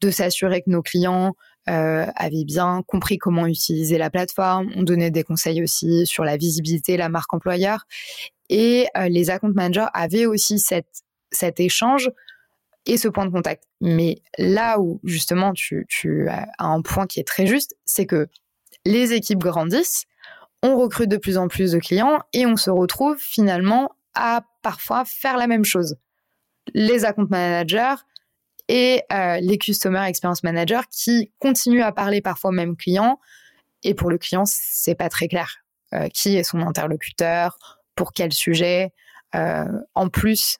de 0.00 0.10
s'assurer 0.10 0.62
que 0.62 0.70
nos 0.70 0.82
clients 0.82 1.34
euh, 1.68 2.06
avaient 2.14 2.44
bien 2.44 2.84
compris 2.86 3.18
comment 3.18 3.46
utiliser 3.46 3.98
la 3.98 4.08
plateforme. 4.08 4.70
On 4.76 4.84
donnait 4.84 5.10
des 5.10 5.24
conseils 5.24 5.62
aussi 5.62 6.06
sur 6.06 6.24
la 6.24 6.36
visibilité, 6.36 6.96
la 6.96 7.08
marque 7.08 7.32
employeur. 7.34 7.86
Et 8.48 8.86
euh, 8.96 9.08
les 9.08 9.30
account 9.30 9.52
managers 9.52 9.88
avaient 9.92 10.26
aussi 10.26 10.60
cet 10.60 11.60
échange 11.60 12.10
et 12.86 12.96
ce 12.96 13.08
point 13.08 13.26
de 13.26 13.32
contact. 13.32 13.64
Mais 13.80 14.22
là 14.38 14.78
où 14.78 15.00
justement 15.02 15.52
tu 15.54 16.28
as 16.28 16.46
un 16.60 16.82
point 16.82 17.08
qui 17.08 17.18
est 17.18 17.26
très 17.26 17.46
juste, 17.48 17.74
c'est 17.84 18.06
que 18.06 18.28
les 18.84 19.12
équipes 19.12 19.40
grandissent, 19.40 20.04
on 20.66 20.76
recrute 20.76 21.08
de 21.08 21.16
plus 21.16 21.38
en 21.38 21.46
plus 21.46 21.72
de 21.72 21.78
clients 21.78 22.18
et 22.32 22.44
on 22.44 22.56
se 22.56 22.70
retrouve 22.70 23.16
finalement 23.18 23.92
à 24.14 24.42
parfois 24.62 25.04
faire 25.04 25.36
la 25.36 25.46
même 25.46 25.64
chose. 25.64 25.96
Les 26.74 27.04
account 27.04 27.28
managers 27.30 27.94
et 28.68 29.02
euh, 29.12 29.38
les 29.40 29.58
Customer 29.58 30.02
Experience 30.08 30.42
Managers 30.42 30.80
qui 30.90 31.30
continuent 31.38 31.84
à 31.84 31.92
parler 31.92 32.20
parfois 32.20 32.50
même 32.50 32.76
client. 32.76 33.20
Et 33.84 33.94
pour 33.94 34.10
le 34.10 34.18
client, 34.18 34.42
c'est 34.44 34.96
pas 34.96 35.08
très 35.08 35.28
clair. 35.28 35.58
Euh, 35.94 36.08
qui 36.08 36.36
est 36.36 36.42
son 36.42 36.60
interlocuteur 36.62 37.78
Pour 37.94 38.12
quel 38.12 38.32
sujet 38.32 38.92
euh, 39.36 39.66
En 39.94 40.08
plus, 40.08 40.58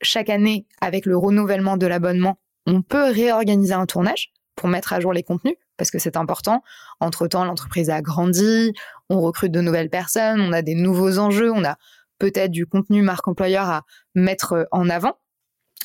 chaque 0.00 0.30
année, 0.30 0.66
avec 0.80 1.04
le 1.04 1.18
renouvellement 1.18 1.76
de 1.76 1.86
l'abonnement, 1.86 2.38
on 2.66 2.80
peut 2.80 3.10
réorganiser 3.10 3.74
un 3.74 3.84
tournage 3.84 4.32
pour 4.56 4.70
mettre 4.70 4.94
à 4.94 5.00
jour 5.00 5.12
les 5.12 5.22
contenus 5.22 5.56
parce 5.76 5.90
que 5.90 5.98
c'est 5.98 6.16
important. 6.16 6.62
Entre-temps, 7.00 7.44
l'entreprise 7.44 7.90
a 7.90 8.02
grandi, 8.02 8.72
on 9.08 9.20
recrute 9.20 9.52
de 9.52 9.60
nouvelles 9.60 9.90
personnes, 9.90 10.40
on 10.40 10.52
a 10.52 10.62
des 10.62 10.74
nouveaux 10.74 11.18
enjeux, 11.18 11.50
on 11.52 11.64
a 11.64 11.76
peut-être 12.18 12.50
du 12.52 12.66
contenu 12.66 13.02
marque 13.02 13.26
employeur 13.26 13.68
à 13.68 13.82
mettre 14.14 14.68
en 14.70 14.88
avant, 14.88 15.18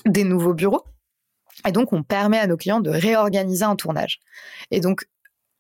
des 0.06 0.24
nouveaux 0.24 0.54
bureaux. 0.54 0.84
Et 1.68 1.72
donc, 1.72 1.94
on 1.94 2.04
permet 2.04 2.38
à 2.38 2.48
nos 2.48 2.58
clients 2.58 2.80
de 2.80 2.92
réorganiser 2.92 3.64
un 3.64 3.76
tournage. 3.76 4.20
Et 4.70 4.80
donc, 4.80 5.06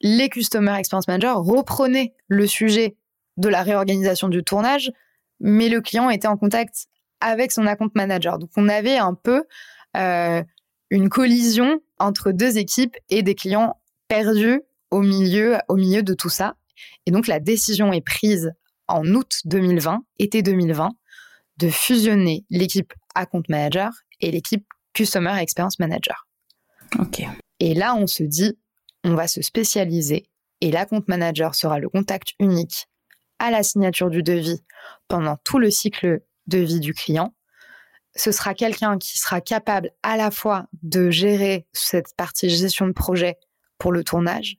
les 0.01 0.29
Customer 0.29 0.75
Experience 0.77 1.07
Managers 1.07 1.33
reprenaient 1.35 2.13
le 2.27 2.45
sujet 2.45 2.95
de 3.37 3.49
la 3.49 3.63
réorganisation 3.63 4.29
du 4.29 4.43
tournage, 4.43 4.91
mais 5.39 5.69
le 5.69 5.81
client 5.81 6.09
était 6.09 6.27
en 6.27 6.37
contact 6.37 6.87
avec 7.19 7.51
son 7.51 7.65
account 7.65 7.89
manager. 7.95 8.37
Donc, 8.37 8.51
on 8.55 8.69
avait 8.69 8.97
un 8.97 9.15
peu 9.15 9.43
euh, 9.95 10.43
une 10.89 11.09
collision 11.09 11.81
entre 11.99 12.31
deux 12.31 12.57
équipes 12.57 12.95
et 13.09 13.23
des 13.23 13.35
clients 13.35 13.75
perdus 14.07 14.61
au 14.91 15.01
milieu, 15.01 15.57
au 15.67 15.75
milieu 15.75 16.03
de 16.03 16.13
tout 16.13 16.29
ça. 16.29 16.55
Et 17.05 17.11
donc, 17.11 17.27
la 17.27 17.39
décision 17.39 17.93
est 17.93 18.01
prise 18.01 18.53
en 18.87 19.05
août 19.05 19.41
2020, 19.45 20.03
été 20.19 20.41
2020, 20.41 20.91
de 21.57 21.69
fusionner 21.69 22.45
l'équipe 22.49 22.93
account 23.15 23.43
manager 23.49 23.91
et 24.21 24.31
l'équipe 24.31 24.65
Customer 24.93 25.35
Experience 25.39 25.79
Manager. 25.79 26.27
Ok. 26.99 27.23
Et 27.59 27.73
là, 27.73 27.95
on 27.95 28.07
se 28.07 28.23
dit, 28.23 28.57
on 29.03 29.15
va 29.15 29.27
se 29.27 29.41
spécialiser 29.41 30.29
et 30.61 30.71
la 30.71 30.85
compte 30.85 31.07
manager 31.07 31.55
sera 31.55 31.79
le 31.79 31.89
contact 31.89 32.29
unique 32.39 32.87
à 33.39 33.51
la 33.51 33.63
signature 33.63 34.09
du 34.09 34.23
devis 34.23 34.63
pendant 35.07 35.37
tout 35.43 35.59
le 35.59 35.69
cycle 35.69 36.21
de 36.47 36.57
vie 36.57 36.79
du 36.79 36.93
client. 36.93 37.35
Ce 38.15 38.31
sera 38.31 38.55
quelqu'un 38.55 38.97
qui 38.97 39.19
sera 39.19 39.41
capable 39.41 39.91
à 40.01 40.17
la 40.17 40.31
fois 40.31 40.67
de 40.81 41.11
gérer 41.11 41.67
cette 41.73 42.15
partie 42.15 42.49
gestion 42.49 42.87
de 42.87 42.93
projet 42.93 43.37
pour 43.77 43.91
le 43.91 44.03
tournage, 44.03 44.57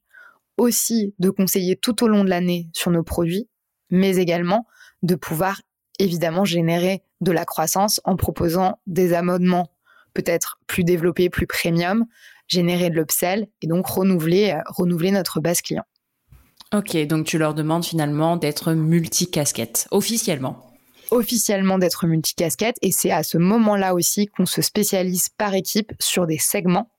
aussi 0.56 1.14
de 1.18 1.30
conseiller 1.30 1.76
tout 1.76 2.02
au 2.04 2.08
long 2.08 2.25
de 2.25 2.30
l'année 2.30 2.68
sur 2.72 2.90
nos 2.90 3.02
produits, 3.02 3.48
mais 3.90 4.16
également 4.16 4.66
de 5.02 5.14
pouvoir 5.14 5.60
évidemment 5.98 6.44
générer 6.44 7.02
de 7.20 7.32
la 7.32 7.44
croissance 7.44 8.00
en 8.04 8.16
proposant 8.16 8.78
des 8.87 9.12
amendements 9.12 9.70
peut-être 10.14 10.58
plus 10.66 10.84
développé, 10.84 11.30
plus 11.30 11.46
premium, 11.46 12.04
générer 12.48 12.90
de 12.90 12.96
l'upsell 12.96 13.46
et 13.62 13.66
donc 13.66 13.87
renouveler, 13.87 14.50
euh, 14.50 14.60
renouveler 14.66 15.10
notre 15.10 15.40
base 15.40 15.60
client. 15.60 15.84
Ok, 16.75 16.96
donc 17.06 17.26
tu 17.26 17.38
leur 17.38 17.54
demandes 17.54 17.84
finalement 17.84 18.37
d'être 18.37 18.72
multicasquette, 18.72 19.87
officiellement. 19.90 20.75
Officiellement 21.10 21.78
d'être 21.78 22.06
multicasquette 22.06 22.76
et 22.82 22.92
c'est 22.92 23.10
à 23.10 23.22
ce 23.22 23.38
moment-là 23.38 23.94
aussi 23.94 24.26
qu'on 24.26 24.44
se 24.44 24.60
spécialise 24.60 25.28
par 25.30 25.54
équipe 25.54 25.92
sur 25.98 26.26
des 26.26 26.38
segments 26.38 26.90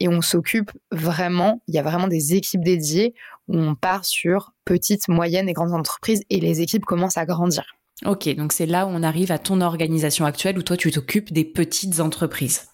et 0.00 0.08
on 0.08 0.22
s'occupe 0.22 0.72
vraiment, 0.90 1.62
il 1.68 1.74
y 1.74 1.78
a 1.78 1.82
vraiment 1.82 2.08
des 2.08 2.34
équipes 2.34 2.64
dédiées 2.64 3.14
où 3.48 3.58
on 3.58 3.74
part 3.74 4.04
sur 4.04 4.52
petites, 4.64 5.08
moyennes 5.08 5.48
et 5.48 5.52
grandes 5.52 5.74
entreprises 5.74 6.22
et 6.30 6.40
les 6.40 6.62
équipes 6.62 6.84
commencent 6.84 7.18
à 7.18 7.26
grandir. 7.26 7.64
Ok, 8.06 8.34
donc 8.34 8.52
c'est 8.52 8.66
là 8.66 8.86
où 8.86 8.88
on 8.88 9.02
arrive 9.02 9.30
à 9.30 9.38
ton 9.38 9.60
organisation 9.60 10.24
actuelle 10.24 10.56
où 10.58 10.62
toi 10.62 10.76
tu 10.78 10.90
t'occupes 10.90 11.32
des 11.32 11.44
petites 11.44 12.00
entreprises. 12.00 12.68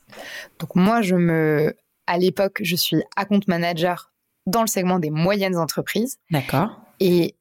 Donc 0.61 0.77
moi 0.77 1.03
je 1.03 1.17
me, 1.17 1.75
à 2.07 2.17
l'époque 2.17 2.61
je 2.63 2.77
suis 2.77 3.03
account 3.17 3.41
manager 3.49 4.13
dans 4.47 4.61
le 4.61 4.69
segment 4.69 5.01
des 5.01 5.11
moyennes 5.11 5.57
entreprises. 5.57 6.19
D'accord. 6.31 6.81
Et 7.01 7.35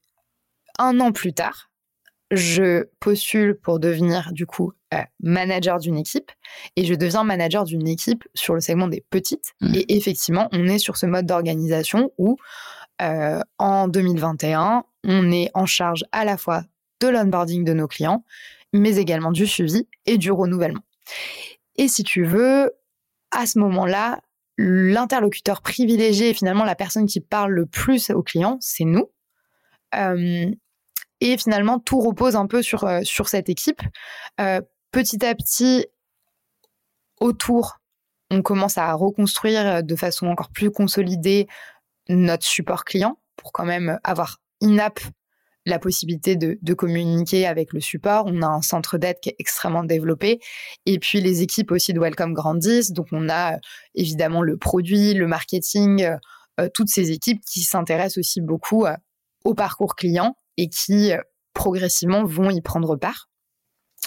un 0.78 0.98
an 0.98 1.12
plus 1.12 1.32
tard, 1.32 1.70
je 2.30 2.84
postule 2.98 3.54
pour 3.54 3.78
devenir 3.78 4.32
du 4.32 4.46
coup 4.46 4.72
euh, 4.94 5.02
manager 5.20 5.78
d'une 5.78 5.96
équipe 5.96 6.32
et 6.74 6.84
je 6.84 6.94
deviens 6.94 7.22
manager 7.22 7.64
d'une 7.64 7.86
équipe 7.86 8.24
sur 8.34 8.54
le 8.54 8.60
segment 8.60 8.88
des 8.88 9.04
petites. 9.10 9.54
Mmh. 9.60 9.74
Et 9.74 9.96
effectivement, 9.96 10.48
on 10.52 10.66
est 10.66 10.78
sur 10.78 10.96
ce 10.96 11.06
mode 11.06 11.26
d'organisation 11.26 12.10
où 12.18 12.36
euh, 13.02 13.40
en 13.58 13.88
2021, 13.88 14.84
on 15.04 15.30
est 15.30 15.50
en 15.54 15.66
charge 15.66 16.04
à 16.12 16.24
la 16.24 16.36
fois 16.36 16.64
de 17.00 17.08
l'onboarding 17.08 17.64
de 17.64 17.72
nos 17.72 17.86
clients, 17.86 18.24
mais 18.72 18.96
également 18.96 19.32
du 19.32 19.46
suivi 19.46 19.86
et 20.06 20.18
du 20.18 20.32
renouvellement. 20.32 20.82
Et 21.76 21.88
si 21.88 22.02
tu 22.02 22.24
veux, 22.24 22.72
à 23.30 23.46
ce 23.46 23.58
moment-là, 23.58 24.20
l'interlocuteur 24.56 25.60
privilégié, 25.60 26.32
finalement 26.32 26.64
la 26.64 26.74
personne 26.74 27.06
qui 27.06 27.20
parle 27.20 27.52
le 27.52 27.66
plus 27.66 28.10
aux 28.10 28.22
clients, 28.22 28.56
c'est 28.60 28.84
nous. 28.84 29.10
Euh, 29.94 30.50
et 31.20 31.36
finalement, 31.38 31.78
tout 31.78 32.00
repose 32.00 32.36
un 32.36 32.46
peu 32.46 32.62
sur, 32.62 32.84
euh, 32.84 33.00
sur 33.02 33.28
cette 33.28 33.48
équipe. 33.48 33.80
Euh, 34.40 34.60
petit 34.92 35.24
à 35.24 35.34
petit, 35.34 35.86
autour, 37.20 37.78
on 38.30 38.42
commence 38.42 38.78
à 38.78 38.92
reconstruire 38.94 39.82
de 39.82 39.96
façon 39.96 40.26
encore 40.26 40.50
plus 40.50 40.70
consolidée 40.70 41.46
notre 42.08 42.44
support 42.44 42.84
client 42.84 43.18
pour 43.36 43.52
quand 43.52 43.64
même 43.64 43.98
avoir 44.04 44.38
in-app 44.62 45.00
la 45.66 45.80
possibilité 45.80 46.36
de, 46.36 46.74
communiquer 46.74 47.46
avec 47.46 47.72
le 47.72 47.80
support. 47.80 48.24
On 48.26 48.40
a 48.40 48.46
un 48.46 48.62
centre 48.62 48.98
d'aide 48.98 49.18
qui 49.20 49.30
est 49.30 49.36
extrêmement 49.38 49.82
développé. 49.82 50.40
Et 50.86 50.98
puis 50.98 51.20
les 51.20 51.42
équipes 51.42 51.72
aussi 51.72 51.92
de 51.92 52.00
Welcome 52.00 52.32
grandissent. 52.32 52.92
Donc 52.92 53.08
on 53.10 53.28
a 53.28 53.54
euh, 53.54 53.58
évidemment 53.94 54.42
le 54.42 54.56
produit, 54.56 55.12
le 55.14 55.26
marketing, 55.26 56.04
euh, 56.04 56.16
euh, 56.60 56.68
toutes 56.72 56.88
ces 56.88 57.10
équipes 57.10 57.42
qui 57.44 57.62
s'intéressent 57.62 58.18
aussi 58.18 58.40
beaucoup 58.40 58.86
au 59.44 59.54
parcours 59.54 59.96
client 59.96 60.36
et 60.56 60.68
qui 60.68 61.12
progressivement 61.54 62.24
vont 62.24 62.50
y 62.50 62.60
prendre 62.60 62.96
part. 62.96 63.28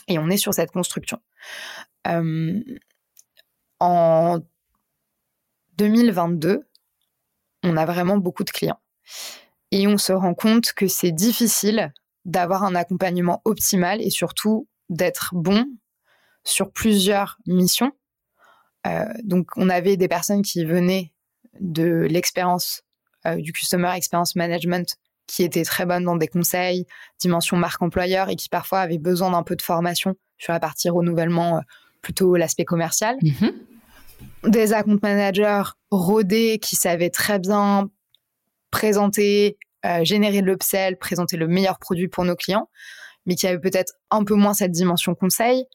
Et 0.08 0.20
on 0.20 0.30
est 0.30 0.38
sur 0.38 0.54
cette 0.54 0.72
construction. 0.72 1.20
en 3.80 4.40
2022, 5.78 6.68
on 7.64 7.78
a 7.78 7.86
vraiment 7.86 8.18
beaucoup 8.18 8.44
de 8.44 8.50
clients. 8.50 8.80
Et 9.72 9.88
on 9.88 9.98
se 9.98 10.12
rend 10.14 10.34
compte 10.34 10.74
que 10.74 10.88
c'est 10.88 11.12
difficile 11.12 11.94
d'avoir 12.26 12.64
un 12.64 12.76
accompagnement 12.76 13.42
optimal 13.46 14.02
et 14.02 14.10
surtout 14.10 14.68
d'être 14.90 15.32
bon 15.34 15.66
sur 16.44 16.72
plusieurs 16.72 17.38
missions. 17.46 17.92
Euh, 18.88 19.06
donc, 19.24 19.52
on 19.56 19.70
avait 19.70 19.98
des 19.98 20.08
personnes 20.08 20.42
qui 20.42 20.66
venaient 20.66 21.14
de 21.60 22.08
l'expérience 22.10 22.84
euh, 23.26 23.36
du 23.36 23.52
Customer 23.52 23.92
Experience 23.96 24.36
Management 24.36 24.98
qui 25.30 25.44
étaient 25.44 25.64
très 25.64 25.86
bonnes 25.86 26.06
dans 26.06 26.16
des 26.16 26.28
conseils, 26.28 26.86
dimension 27.20 27.56
marque 27.56 27.82
employeur 27.82 28.30
et 28.30 28.36
qui 28.36 28.50
parfois 28.50 28.80
avaient 28.80 28.98
besoin 28.98 29.32
d'un 29.32 29.44
peu 29.44 29.56
de 29.56 29.62
formation 29.62 30.16
sur 30.38 30.54
la 30.54 30.60
partie 30.60 30.90
renouvellement, 30.90 31.58
euh, 31.58 31.62
plutôt 32.02 32.36
l'aspect 32.36 32.66
commercial. 32.66 33.16
Mm-hmm. 33.22 34.50
Des 34.50 34.74
account 34.74 34.98
managers 35.02 35.64
rodés 35.92 36.60
qui 36.60 36.76
savaient 36.76 37.12
très 37.12 37.40
bien 37.40 37.90
présenter, 38.72 39.58
euh, 39.86 40.04
générer 40.04 40.42
de 40.42 40.48
l'upsell, 40.48 40.98
présenter 40.98 41.38
le 41.38 41.48
meilleur 41.48 41.78
produit 41.78 42.08
pour 42.08 42.26
nos 42.26 42.36
clients, 42.36 42.70
mais 43.26 43.36
qui 43.36 43.48
avaient 43.48 43.60
peut-être 43.60 43.94
un 44.10 44.24
peu 44.24 44.34
moins 44.34 44.54
cette 44.54 44.72
dimension 44.72 45.14
conseil. 45.14 45.66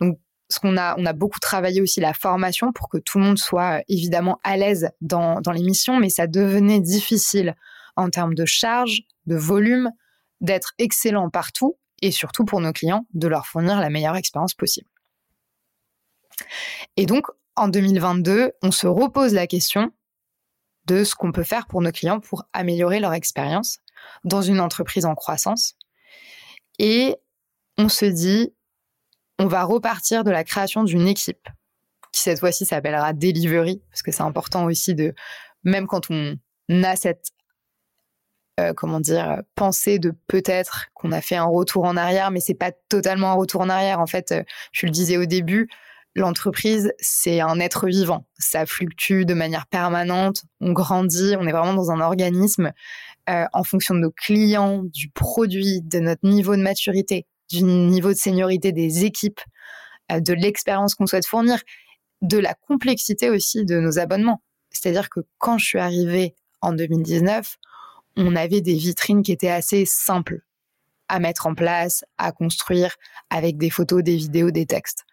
Donc, 0.00 0.18
ce 0.50 0.58
qu'on 0.58 0.76
a, 0.76 0.96
on 0.98 1.06
a 1.06 1.12
beaucoup 1.12 1.38
travaillé 1.38 1.80
aussi 1.80 2.00
la 2.00 2.12
formation 2.12 2.72
pour 2.72 2.88
que 2.88 2.98
tout 2.98 3.18
le 3.18 3.24
monde 3.24 3.38
soit 3.38 3.78
euh, 3.78 3.82
évidemment 3.88 4.40
à 4.42 4.56
l'aise 4.56 4.90
dans, 5.00 5.40
dans 5.40 5.52
les 5.52 5.62
missions, 5.62 6.00
mais 6.00 6.10
ça 6.10 6.26
devenait 6.26 6.80
difficile 6.80 7.54
en 7.96 8.10
termes 8.10 8.34
de 8.34 8.44
charge, 8.44 9.02
de 9.26 9.36
volume, 9.36 9.90
d'être 10.40 10.72
excellent 10.78 11.30
partout 11.30 11.78
et 12.02 12.10
surtout 12.10 12.44
pour 12.44 12.60
nos 12.60 12.72
clients, 12.72 13.06
de 13.14 13.28
leur 13.28 13.46
fournir 13.46 13.80
la 13.80 13.90
meilleure 13.90 14.16
expérience 14.16 14.54
possible. 14.54 14.88
Et 16.96 17.06
donc, 17.06 17.26
en 17.56 17.68
2022, 17.68 18.52
on 18.62 18.70
se 18.70 18.86
repose 18.86 19.32
la 19.32 19.46
question 19.46 19.92
de 20.86 21.04
ce 21.04 21.14
qu'on 21.14 21.32
peut 21.32 21.44
faire 21.44 21.66
pour 21.66 21.80
nos 21.80 21.92
clients 21.92 22.20
pour 22.20 22.44
améliorer 22.52 23.00
leur 23.00 23.14
expérience 23.14 23.78
dans 24.24 24.42
une 24.42 24.60
entreprise 24.60 25.06
en 25.06 25.14
croissance. 25.14 25.76
Et 26.78 27.16
on 27.78 27.88
se 27.88 28.04
dit, 28.04 28.52
on 29.38 29.46
va 29.46 29.64
repartir 29.64 30.24
de 30.24 30.30
la 30.30 30.44
création 30.44 30.84
d'une 30.84 31.06
équipe 31.06 31.48
qui 32.14 32.20
cette 32.20 32.38
fois-ci 32.38 32.64
s'appellera 32.64 33.12
Delivery, 33.12 33.82
parce 33.90 34.02
que 34.02 34.12
c'est 34.12 34.22
important 34.22 34.66
aussi 34.66 34.94
de, 34.94 35.14
même 35.64 35.88
quand 35.88 36.10
on 36.10 36.38
a 36.70 36.94
cette, 36.94 37.30
euh, 38.60 38.72
comment 38.72 39.00
dire, 39.00 39.42
pensée 39.56 39.98
de 39.98 40.12
peut-être 40.28 40.86
qu'on 40.94 41.10
a 41.10 41.20
fait 41.20 41.34
un 41.34 41.44
retour 41.44 41.84
en 41.84 41.96
arrière, 41.96 42.30
mais 42.30 42.38
c'est 42.38 42.54
pas 42.54 42.70
totalement 42.88 43.32
un 43.32 43.34
retour 43.34 43.62
en 43.62 43.68
arrière. 43.68 43.98
En 43.98 44.06
fait, 44.06 44.30
euh, 44.30 44.44
je 44.70 44.86
le 44.86 44.92
disais 44.92 45.16
au 45.16 45.24
début, 45.24 45.68
l'entreprise, 46.14 46.92
c'est 46.98 47.40
un 47.40 47.58
être 47.58 47.88
vivant. 47.88 48.26
Ça 48.38 48.64
fluctue 48.64 49.24
de 49.24 49.34
manière 49.34 49.66
permanente, 49.66 50.44
on 50.60 50.72
grandit, 50.72 51.34
on 51.36 51.48
est 51.48 51.52
vraiment 51.52 51.74
dans 51.74 51.90
un 51.90 52.00
organisme 52.00 52.70
euh, 53.28 53.46
en 53.52 53.64
fonction 53.64 53.94
de 53.96 54.00
nos 54.00 54.12
clients, 54.12 54.82
du 54.84 55.10
produit, 55.10 55.80
de 55.82 55.98
notre 55.98 56.24
niveau 56.24 56.54
de 56.54 56.62
maturité, 56.62 57.26
du 57.50 57.64
niveau 57.64 58.10
de 58.10 58.18
seniorité 58.18 58.70
des 58.70 59.04
équipes, 59.04 59.40
de 60.10 60.32
l'expérience 60.32 60.94
qu'on 60.94 61.06
souhaite 61.06 61.26
fournir, 61.26 61.58
de 62.22 62.38
la 62.38 62.54
complexité 62.54 63.30
aussi 63.30 63.64
de 63.64 63.80
nos 63.80 63.98
abonnements. 63.98 64.42
C'est-à-dire 64.70 65.10
que 65.10 65.20
quand 65.38 65.58
je 65.58 65.64
suis 65.64 65.78
arrivée 65.80 66.36
en 66.60 66.72
2019, 66.72 67.56
on 68.16 68.36
avait 68.36 68.60
des 68.60 68.74
vitrines 68.74 69.22
qui 69.22 69.32
étaient 69.32 69.48
assez 69.48 69.84
simples 69.86 70.40
à 71.08 71.18
mettre 71.18 71.46
en 71.46 71.54
place, 71.54 72.04
à 72.18 72.32
construire 72.32 72.94
avec 73.30 73.58
des 73.58 73.70
photos, 73.70 74.02
des 74.02 74.16
vidéos, 74.16 74.50
des 74.50 74.66
textes. 74.66 75.04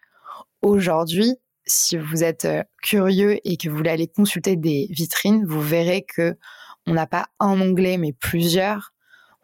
Aujourd'hui, 0.62 1.36
si 1.66 1.96
vous 1.96 2.24
êtes 2.24 2.44
euh, 2.44 2.62
curieux 2.82 3.38
et 3.44 3.56
que 3.56 3.68
vous 3.68 3.76
voulez 3.76 3.90
aller 3.90 4.08
consulter 4.08 4.56
des 4.56 4.86
vitrines, 4.90 5.44
vous 5.44 5.60
verrez 5.60 6.02
que 6.02 6.36
on 6.86 6.94
n'a 6.94 7.06
pas 7.06 7.28
un 7.38 7.60
onglet, 7.60 7.96
mais 7.98 8.12
plusieurs. 8.12 8.92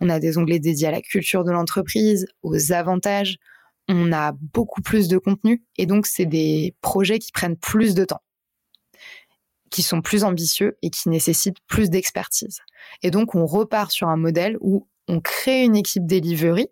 On 0.01 0.09
a 0.09 0.19
des 0.19 0.39
onglets 0.39 0.59
dédiés 0.59 0.89
à 0.89 0.91
la 0.91 1.01
culture 1.01 1.45
de 1.45 1.53
l'entreprise, 1.53 2.27
aux 2.43 2.73
avantages. 2.73 3.37
On 3.89 4.13
a 4.13 4.33
beaucoup 4.33 4.83
plus 4.83 5.09
de 5.09 5.19
contenu 5.19 5.63
et 5.77 5.87
donc 5.87 6.07
c'est 6.07 6.27
des 6.27 6.75
projets 6.81 7.19
qui 7.19 7.33
prennent 7.33 7.57
plus 7.57 7.95
de 7.95 8.05
temps, 8.05 8.21
qui 9.71 9.83
sont 9.83 10.01
plus 10.01 10.25
ambitieux 10.25 10.79
et 10.83 10.91
qui 10.91 11.09
nécessitent 11.09 11.61
plus 11.67 11.91
d'expertise. 11.91 12.61
Et 13.03 13.11
donc 13.11 13.35
on 13.35 13.47
repart 13.47 13.91
sur 13.91 14.09
un 14.09 14.17
modèle 14.17 14.57
où 14.61 14.87
on 15.09 15.21
crée 15.21 15.65
une 15.65 15.77
équipe 15.77 16.07
delivery 16.07 16.69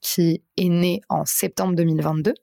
qui 0.00 0.42
est 0.56 0.68
née 0.68 1.00
en 1.08 1.24
septembre 1.24 1.74
2022 1.74 2.34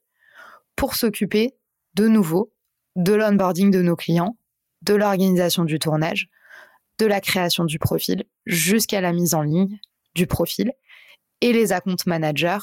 pour 0.76 0.96
s'occuper 0.96 1.56
de 1.96 2.08
nouveau 2.08 2.52
de 2.96 3.14
l'onboarding 3.14 3.72
de 3.72 3.82
nos 3.82 3.96
clients, 3.96 4.38
de 4.82 4.94
l'organisation 4.94 5.64
du 5.64 5.80
tournage, 5.80 6.30
de 7.00 7.06
la 7.06 7.22
création 7.22 7.66
du 7.66 7.80
profil 7.80 8.26
jusqu'à 8.46 9.02
la 9.02 9.14
mise 9.14 9.34
en 9.34 9.42
ligne 9.42 9.80
du 10.16 10.28
profil. 10.28 10.74
Et 11.42 11.54
les 11.54 11.74
account 11.74 11.96
managers 12.06 12.60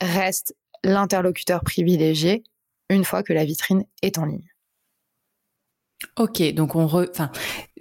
restent 0.00 0.54
l'interlocuteur 0.84 1.62
privilégié 1.62 2.42
une 2.90 3.04
fois 3.04 3.22
que 3.22 3.32
la 3.32 3.44
vitrine 3.44 3.84
est 4.02 4.18
en 4.18 4.24
ligne. 4.24 4.48
Ok, 6.16 6.42
donc 6.54 6.76
on 6.76 6.86
re... 6.86 7.06
enfin, 7.10 7.30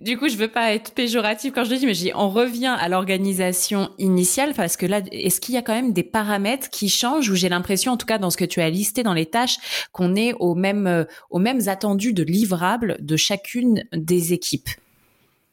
du 0.02 0.18
coup, 0.18 0.28
je 0.28 0.38
veux 0.38 0.48
pas 0.48 0.74
être 0.74 0.94
péjorative 0.94 1.52
quand 1.54 1.64
je 1.64 1.70
le 1.70 1.78
dis, 1.78 1.86
mais 1.86 1.94
je 1.94 2.02
dis 2.02 2.12
on 2.16 2.30
revient 2.30 2.76
à 2.80 2.90
l'organisation 2.90 3.92
initiale 4.00 4.54
parce 4.56 4.76
que 4.76 4.88
là, 4.88 5.02
est-ce 5.12 5.40
qu'il 5.40 5.54
y 5.54 5.58
a 5.58 5.62
quand 5.62 5.76
même 5.76 5.94
des 5.94 6.04
paramètres 6.04 6.72
qui 6.72 6.90
changent 6.90 7.30
ou 7.30 7.36
j'ai 7.36 7.50
l'impression, 7.50 7.92
en 7.92 7.98
tout 7.98 8.08
cas 8.08 8.18
dans 8.18 8.32
ce 8.32 8.38
que 8.38 8.46
tu 8.46 8.60
as 8.60 8.72
listé 8.72 9.04
dans 9.04 9.14
les 9.14 9.28
tâches, 9.28 9.58
qu'on 9.92 10.16
est 10.16 10.34
aux 10.40 10.56
mêmes 10.56 10.88
euh, 10.88 11.04
aux 11.30 11.38
mêmes 11.38 11.62
attendus 11.68 12.14
de 12.14 12.24
livrables 12.24 12.98
de 13.00 13.18
chacune 13.18 13.84
des 13.94 14.34
équipes? 14.34 14.70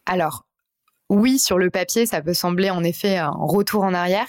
Alors, 0.07 0.47
oui, 1.11 1.39
sur 1.39 1.59
le 1.59 1.69
papier, 1.69 2.07
ça 2.07 2.23
peut 2.23 2.33
sembler 2.33 2.71
en 2.71 2.83
effet 2.83 3.19
un 3.19 3.31
retour 3.31 3.83
en 3.83 3.93
arrière, 3.93 4.29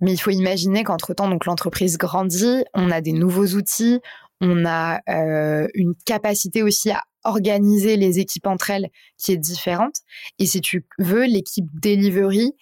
mais 0.00 0.12
il 0.12 0.18
faut 0.18 0.30
imaginer 0.30 0.84
qu'entre-temps, 0.84 1.28
donc 1.28 1.44
l'entreprise 1.44 1.98
grandit, 1.98 2.64
on 2.72 2.90
a 2.90 3.02
des 3.02 3.12
nouveaux 3.12 3.48
outils, 3.48 4.00
on 4.40 4.64
a 4.64 5.00
euh, 5.08 5.68
une 5.74 5.94
capacité 6.06 6.62
aussi 6.62 6.90
à 6.90 7.02
organiser 7.24 7.96
les 7.96 8.18
équipes 8.18 8.46
entre 8.46 8.70
elles 8.70 8.90
qui 9.16 9.32
est 9.32 9.36
différente. 9.36 9.96
Et 10.38 10.46
si 10.46 10.60
tu 10.60 10.86
veux, 10.98 11.24
l'équipe 11.24 11.66
delivery, 11.80 12.52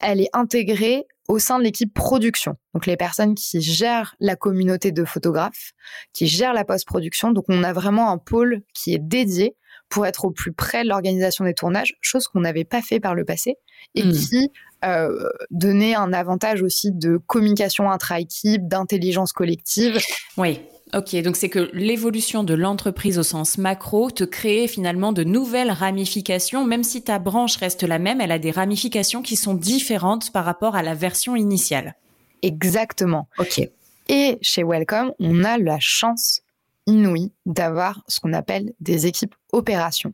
elle 0.00 0.20
est 0.20 0.30
intégrée 0.32 1.06
au 1.28 1.38
sein 1.38 1.58
de 1.58 1.64
l'équipe 1.64 1.94
production. 1.94 2.56
Donc 2.74 2.86
les 2.86 2.96
personnes 2.96 3.34
qui 3.34 3.60
gèrent 3.60 4.16
la 4.18 4.34
communauté 4.34 4.90
de 4.90 5.04
photographes, 5.04 5.72
qui 6.12 6.26
gèrent 6.26 6.54
la 6.54 6.64
post-production. 6.64 7.30
Donc 7.30 7.44
on 7.48 7.62
a 7.62 7.72
vraiment 7.72 8.10
un 8.10 8.18
pôle 8.18 8.62
qui 8.74 8.94
est 8.94 8.98
dédié 8.98 9.54
pour 9.88 10.06
être 10.06 10.24
au 10.24 10.30
plus 10.30 10.52
près 10.52 10.82
de 10.82 10.88
l'organisation 10.88 11.44
des 11.44 11.54
tournages, 11.54 11.94
chose 12.00 12.26
qu'on 12.26 12.40
n'avait 12.40 12.64
pas 12.64 12.82
fait 12.82 13.00
par 13.00 13.14
le 13.14 13.24
passé 13.24 13.56
et 13.94 14.04
hmm. 14.04 14.12
qui 14.12 14.50
euh, 14.84 15.28
donnait 15.50 15.94
un 15.94 16.12
avantage 16.12 16.62
aussi 16.62 16.90
de 16.92 17.16
communication 17.16 17.90
intra-équipe, 17.90 18.66
d'intelligence 18.66 19.32
collective. 19.32 19.98
Oui. 20.36 20.60
Ok, 20.92 21.14
donc 21.22 21.36
c'est 21.36 21.48
que 21.48 21.70
l'évolution 21.72 22.42
de 22.42 22.54
l'entreprise 22.54 23.18
au 23.18 23.22
sens 23.22 23.58
macro 23.58 24.10
te 24.10 24.24
crée 24.24 24.66
finalement 24.66 25.12
de 25.12 25.22
nouvelles 25.22 25.70
ramifications, 25.70 26.64
même 26.64 26.82
si 26.82 27.02
ta 27.02 27.20
branche 27.20 27.56
reste 27.56 27.84
la 27.84 28.00
même, 28.00 28.20
elle 28.20 28.32
a 28.32 28.40
des 28.40 28.50
ramifications 28.50 29.22
qui 29.22 29.36
sont 29.36 29.54
différentes 29.54 30.32
par 30.32 30.44
rapport 30.44 30.74
à 30.74 30.82
la 30.82 30.94
version 30.94 31.36
initiale. 31.36 31.94
Exactement. 32.42 33.28
Ok. 33.38 33.60
Et 34.08 34.38
chez 34.42 34.64
Welcome, 34.64 35.12
on 35.20 35.44
a 35.44 35.58
la 35.58 35.78
chance 35.78 36.40
inouïe 36.86 37.32
d'avoir 37.46 38.02
ce 38.08 38.18
qu'on 38.18 38.32
appelle 38.32 38.72
des 38.80 39.06
équipes 39.06 39.36
opérations. 39.52 40.12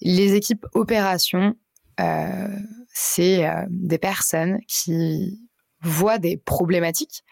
Les 0.00 0.34
équipes 0.34 0.66
opérations, 0.74 1.54
euh, 2.00 2.48
c'est 2.92 3.46
euh, 3.46 3.64
des 3.68 3.98
personnes 3.98 4.58
qui 4.66 5.38
voient 5.82 6.18
des 6.18 6.36
problématiques, 6.36 7.22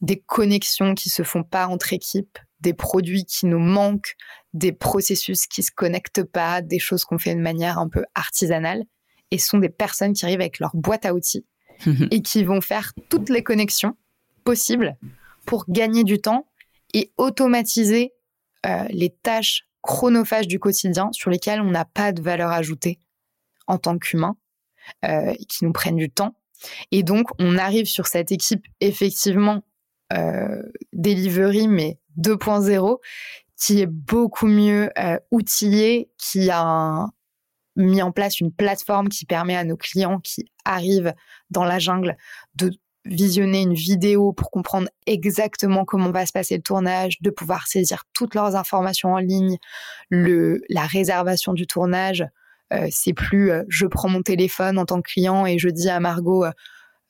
des 0.00 0.20
connexions 0.20 0.94
qui 0.94 1.10
se 1.10 1.22
font 1.22 1.42
pas 1.42 1.66
entre 1.66 1.92
équipes, 1.92 2.38
des 2.60 2.74
produits 2.74 3.24
qui 3.24 3.46
nous 3.46 3.58
manquent, 3.58 4.16
des 4.52 4.72
processus 4.72 5.46
qui 5.46 5.62
se 5.62 5.70
connectent 5.70 6.24
pas, 6.24 6.62
des 6.62 6.78
choses 6.78 7.04
qu'on 7.04 7.18
fait 7.18 7.34
de 7.34 7.40
manière 7.40 7.78
un 7.78 7.88
peu 7.88 8.04
artisanale. 8.14 8.84
Et 9.30 9.38
ce 9.38 9.48
sont 9.48 9.58
des 9.58 9.68
personnes 9.68 10.14
qui 10.14 10.24
arrivent 10.24 10.40
avec 10.40 10.58
leur 10.58 10.74
boîte 10.74 11.06
à 11.06 11.14
outils 11.14 11.46
et 12.10 12.22
qui 12.22 12.44
vont 12.44 12.60
faire 12.60 12.92
toutes 13.08 13.28
les 13.28 13.42
connexions 13.42 13.96
possibles 14.44 14.96
pour 15.44 15.64
gagner 15.68 16.04
du 16.04 16.20
temps 16.20 16.46
et 16.94 17.12
automatiser 17.16 18.12
euh, 18.66 18.84
les 18.90 19.10
tâches 19.10 19.68
chronophages 19.82 20.48
du 20.48 20.58
quotidien 20.58 21.10
sur 21.12 21.30
lesquelles 21.30 21.60
on 21.60 21.70
n'a 21.70 21.84
pas 21.84 22.12
de 22.12 22.22
valeur 22.22 22.50
ajoutée 22.50 22.98
en 23.66 23.78
tant 23.78 23.98
qu'humain, 23.98 24.36
euh, 25.04 25.34
qui 25.48 25.64
nous 25.64 25.72
prennent 25.72 25.96
du 25.96 26.10
temps 26.10 26.34
et 26.90 27.02
donc, 27.02 27.28
on 27.38 27.58
arrive 27.58 27.86
sur 27.86 28.06
cette 28.06 28.32
équipe, 28.32 28.64
effectivement, 28.80 29.62
euh, 30.12 30.62
delivery, 30.92 31.68
mais 31.68 31.98
2.0, 32.18 32.98
qui 33.56 33.80
est 33.80 33.86
beaucoup 33.86 34.46
mieux 34.46 34.90
euh, 34.98 35.18
outillée, 35.30 36.10
qui 36.18 36.50
a 36.50 37.06
mis 37.76 38.02
en 38.02 38.12
place 38.12 38.40
une 38.40 38.52
plateforme 38.52 39.08
qui 39.08 39.24
permet 39.24 39.56
à 39.56 39.64
nos 39.64 39.76
clients 39.76 40.18
qui 40.20 40.50
arrivent 40.64 41.14
dans 41.50 41.64
la 41.64 41.78
jungle 41.78 42.16
de 42.56 42.72
visionner 43.04 43.62
une 43.62 43.74
vidéo 43.74 44.32
pour 44.32 44.50
comprendre 44.50 44.88
exactement 45.06 45.84
comment 45.84 46.10
va 46.10 46.26
se 46.26 46.32
passer 46.32 46.56
le 46.56 46.62
tournage, 46.62 47.20
de 47.20 47.30
pouvoir 47.30 47.66
saisir 47.66 48.04
toutes 48.12 48.34
leurs 48.34 48.56
informations 48.56 49.14
en 49.14 49.18
ligne, 49.18 49.56
la 50.10 50.86
réservation 50.86 51.54
du 51.54 51.66
tournage. 51.66 52.26
Euh, 52.72 52.86
c'est 52.90 53.14
plus 53.14 53.50
euh, 53.50 53.62
je 53.68 53.86
prends 53.86 54.08
mon 54.08 54.22
téléphone 54.22 54.78
en 54.78 54.84
tant 54.84 55.00
que 55.00 55.10
client 55.10 55.46
et 55.46 55.58
je 55.58 55.68
dis 55.68 55.88
à 55.88 56.00
Margot 56.00 56.44
euh, 56.44 56.52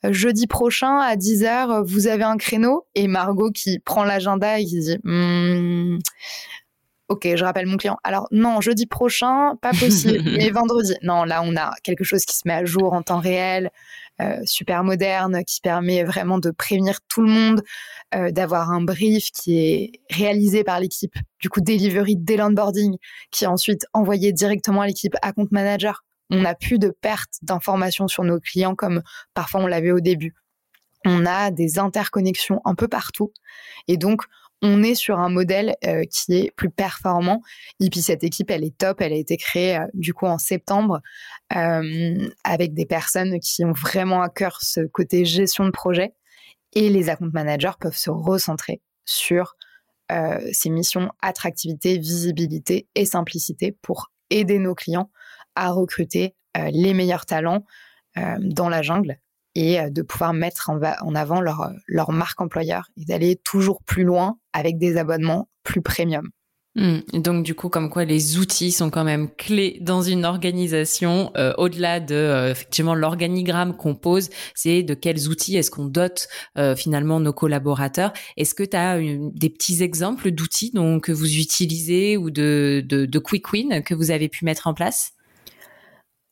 jeudi 0.03 0.47
prochain 0.47 0.97
à 0.99 1.15
10h, 1.17 1.83
vous 1.85 2.07
avez 2.07 2.23
un 2.23 2.37
créneau? 2.37 2.87
Et 2.95 3.07
Margot 3.07 3.51
qui 3.51 3.79
prend 3.79 4.05
l'agenda 4.05 4.59
et 4.59 4.65
qui 4.65 4.79
dit 4.79 4.97
hmm, 5.03 5.99
Ok, 7.09 7.27
je 7.35 7.43
rappelle 7.43 7.65
mon 7.65 7.77
client. 7.77 7.97
Alors 8.03 8.27
non, 8.29 8.61
jeudi 8.61 8.85
prochain, 8.85 9.55
pas 9.63 9.71
possible, 9.71 10.21
mais 10.37 10.51
vendredi. 10.51 10.93
Non, 11.01 11.23
là, 11.23 11.41
on 11.43 11.55
a 11.55 11.71
quelque 11.81 12.03
chose 12.03 12.23
qui 12.23 12.37
se 12.37 12.43
met 12.45 12.53
à 12.53 12.65
jour 12.65 12.93
en 12.93 13.01
temps 13.01 13.19
réel, 13.19 13.71
euh, 14.21 14.39
super 14.45 14.83
moderne, 14.83 15.43
qui 15.43 15.59
permet 15.59 16.03
vraiment 16.03 16.37
de 16.37 16.51
prévenir 16.51 16.99
tout 17.07 17.21
le 17.21 17.29
monde, 17.29 17.63
euh, 18.13 18.29
d'avoir 18.29 18.69
un 18.69 18.81
brief 18.81 19.31
qui 19.31 19.57
est 19.57 19.91
réalisé 20.11 20.63
par 20.63 20.79
l'équipe, 20.79 21.15
du 21.39 21.49
coup, 21.49 21.61
delivery 21.61 22.15
dès 22.15 22.37
l'onboarding, 22.37 22.97
qui 23.31 23.45
est 23.45 23.47
ensuite 23.47 23.87
envoyé 23.93 24.31
directement 24.31 24.81
à 24.81 24.87
l'équipe 24.87 25.15
account 25.23 25.47
manager. 25.49 26.03
On 26.29 26.41
n'a 26.41 26.53
plus 26.53 26.77
de 26.77 26.89
perte 26.89 27.39
d'informations 27.41 28.07
sur 28.07 28.23
nos 28.23 28.39
clients 28.39 28.75
comme 28.75 29.01
parfois 29.33 29.61
on 29.61 29.67
l'avait 29.67 29.91
au 29.91 29.99
début. 29.99 30.35
On 31.05 31.25
a 31.25 31.49
des 31.49 31.79
interconnexions 31.79 32.61
un 32.65 32.75
peu 32.75 32.87
partout. 32.87 33.31
Et 33.87 33.97
donc, 33.97 34.21
on 34.61 34.83
est 34.83 34.95
sur 34.95 35.19
un 35.19 35.29
modèle 35.29 35.75
euh, 35.85 36.03
qui 36.03 36.33
est 36.33 36.51
plus 36.55 36.69
performant. 36.69 37.41
Et 37.79 37.89
puis 37.89 38.01
cette 38.01 38.23
équipe, 38.23 38.51
elle 38.51 38.63
est 38.63 38.77
top. 38.77 39.01
Elle 39.01 39.13
a 39.13 39.17
été 39.17 39.37
créée 39.37 39.77
euh, 39.77 39.85
du 39.93 40.13
coup 40.13 40.25
en 40.25 40.37
septembre 40.37 41.01
euh, 41.55 42.29
avec 42.43 42.73
des 42.73 42.85
personnes 42.85 43.39
qui 43.39 43.63
ont 43.63 43.71
vraiment 43.71 44.21
à 44.21 44.29
cœur 44.29 44.59
ce 44.61 44.81
côté 44.81 45.25
gestion 45.25 45.65
de 45.65 45.71
projet. 45.71 46.13
Et 46.73 46.89
les 46.89 47.09
account 47.09 47.31
managers 47.33 47.77
peuvent 47.79 47.97
se 47.97 48.09
recentrer 48.09 48.81
sur 49.05 49.55
ces 50.51 50.71
missions 50.71 51.11
attractivité, 51.21 51.99
visibilité 51.99 52.87
et 52.95 53.05
simplicité 53.05 53.77
pour 53.83 54.11
aider 54.31 54.57
nos 54.57 54.73
clients 54.73 55.11
à 55.53 55.69
recruter 55.69 56.35
les 56.55 56.95
meilleurs 56.95 57.27
talents 57.27 57.63
dans 58.15 58.69
la 58.69 58.81
jungle 58.81 59.19
et 59.55 59.79
euh, 59.79 59.89
de 59.89 60.01
pouvoir 60.01 60.33
mettre 60.33 60.69
en, 60.69 61.15
avant 61.15 61.41
leur, 61.41 61.71
leur 61.87 62.11
marque 62.11 62.41
employeur 62.41 62.89
et 62.97 63.05
d'aller 63.05 63.35
toujours 63.43 63.83
plus 63.83 64.03
loin 64.03 64.37
avec 64.53 64.77
des 64.77 64.97
abonnements 64.97 65.49
plus 65.63 65.81
premium. 65.81 66.29
Hmm. 66.75 66.99
Donc 67.13 67.43
du 67.43 67.55
coup, 67.55 67.67
comme 67.67 67.89
quoi 67.89 68.05
les 68.05 68.37
outils 68.37 68.71
sont 68.71 68.91
quand 68.91 69.03
même 69.03 69.29
clés 69.35 69.79
dans 69.81 70.03
une 70.03 70.23
organisation. 70.23 71.31
Euh, 71.35 71.51
au-delà 71.57 71.99
de 71.99 72.13
euh, 72.13 72.51
effectivement 72.51 72.93
l'organigramme 72.93 73.75
qu'on 73.75 73.95
pose, 73.95 74.29
c'est 74.53 74.83
de 74.83 74.93
quels 74.93 75.27
outils 75.27 75.57
est-ce 75.57 75.71
qu'on 75.71 75.85
dote 75.85 76.27
finalement 76.77 77.19
nos 77.19 77.33
collaborateurs. 77.33 78.13
Est-ce 78.37 78.53
que 78.53 78.63
tu 78.63 78.77
as 78.77 78.99
des 78.99 79.49
petits 79.49 79.81
exemples 79.81 80.31
d'outils 80.31 80.71
que 81.01 81.11
vous 81.11 81.37
utilisez 81.37 82.17
ou 82.17 82.29
de, 82.29 82.83
de, 82.85 83.05
de 83.05 83.19
quick 83.19 83.51
win 83.51 83.81
que 83.83 83.95
vous 83.95 84.11
avez 84.11 84.29
pu 84.29 84.45
mettre 84.45 84.67
en 84.67 84.73
place? 84.73 85.13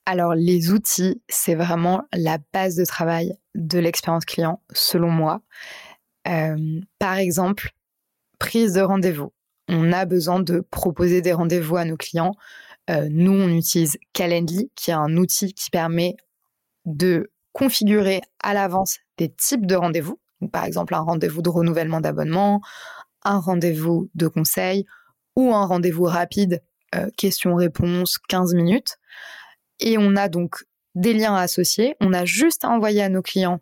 Alors 0.07 0.35
les 0.35 0.71
outils, 0.71 1.21
c'est 1.27 1.53
vraiment 1.53 2.03
la 2.13 2.37
base 2.53 2.75
de 2.75 2.85
travail 2.85 3.33
de 3.55 3.77
l'expérience 3.77 4.23
client, 4.23 4.61
selon 4.71 5.09
moi. 5.09 5.41
Euh, 6.29 6.79
par 6.97 7.15
exemple, 7.15 7.71
prise 8.39 8.73
de 8.73 8.81
rendez-vous. 8.81 9.33
On 9.67 9.91
a 9.91 10.05
besoin 10.05 10.39
de 10.39 10.61
proposer 10.61 11.21
des 11.21 11.33
rendez-vous 11.33 11.75
à 11.75 11.83
nos 11.83 11.97
clients. 11.97 12.31
Euh, 12.89 13.09
nous, 13.11 13.33
on 13.33 13.49
utilise 13.49 13.97
Calendly, 14.13 14.71
qui 14.75 14.91
est 14.91 14.93
un 14.93 15.17
outil 15.17 15.53
qui 15.53 15.69
permet 15.69 16.15
de 16.85 17.29
configurer 17.51 18.21
à 18.41 18.53
l'avance 18.53 18.99
des 19.17 19.27
types 19.27 19.65
de 19.65 19.75
rendez-vous. 19.75 20.21
Par 20.53 20.63
exemple, 20.63 20.95
un 20.95 21.01
rendez-vous 21.01 21.41
de 21.41 21.49
renouvellement 21.49 21.99
d'abonnement, 21.99 22.61
un 23.23 23.39
rendez-vous 23.39 24.09
de 24.15 24.29
conseil 24.29 24.85
ou 25.35 25.53
un 25.53 25.65
rendez-vous 25.65 26.05
rapide, 26.05 26.63
euh, 26.95 27.09
question-réponse, 27.17 28.19
15 28.29 28.53
minutes. 28.53 28.99
Et 29.79 29.97
on 29.97 30.15
a 30.15 30.29
donc 30.29 30.63
des 30.95 31.13
liens 31.13 31.35
associés. 31.35 31.95
On 31.99 32.13
a 32.13 32.25
juste 32.25 32.65
à 32.65 32.69
envoyer 32.69 33.01
à 33.01 33.09
nos 33.09 33.21
clients 33.21 33.61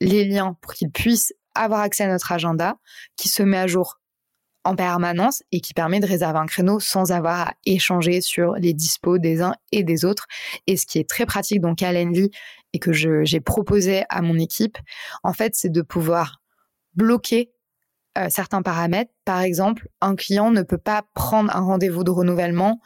les 0.00 0.24
liens 0.24 0.56
pour 0.60 0.74
qu'ils 0.74 0.90
puissent 0.90 1.32
avoir 1.54 1.80
accès 1.80 2.04
à 2.04 2.08
notre 2.08 2.32
agenda 2.32 2.76
qui 3.16 3.28
se 3.28 3.42
met 3.42 3.56
à 3.56 3.66
jour 3.66 3.98
en 4.64 4.74
permanence 4.74 5.42
et 5.52 5.60
qui 5.60 5.74
permet 5.74 6.00
de 6.00 6.06
réserver 6.06 6.38
un 6.38 6.46
créneau 6.46 6.80
sans 6.80 7.12
avoir 7.12 7.48
à 7.48 7.54
échanger 7.64 8.20
sur 8.20 8.54
les 8.54 8.74
dispos 8.74 9.18
des 9.18 9.40
uns 9.40 9.54
et 9.70 9.84
des 9.84 10.04
autres. 10.04 10.26
Et 10.66 10.76
ce 10.76 10.86
qui 10.86 10.98
est 10.98 11.08
très 11.08 11.24
pratique 11.24 11.60
dans 11.60 11.74
Calendly 11.74 12.30
et 12.72 12.78
que 12.78 12.92
j'ai 12.92 13.40
proposé 13.40 14.02
à 14.08 14.22
mon 14.22 14.36
équipe, 14.38 14.76
en 15.22 15.32
fait, 15.32 15.54
c'est 15.54 15.70
de 15.70 15.82
pouvoir 15.82 16.42
bloquer 16.94 17.52
euh, 18.18 18.26
certains 18.28 18.62
paramètres. 18.62 19.12
Par 19.24 19.40
exemple, 19.40 19.88
un 20.00 20.16
client 20.16 20.50
ne 20.50 20.62
peut 20.62 20.78
pas 20.78 21.04
prendre 21.14 21.54
un 21.54 21.60
rendez-vous 21.60 22.02
de 22.02 22.10
renouvellement 22.10 22.80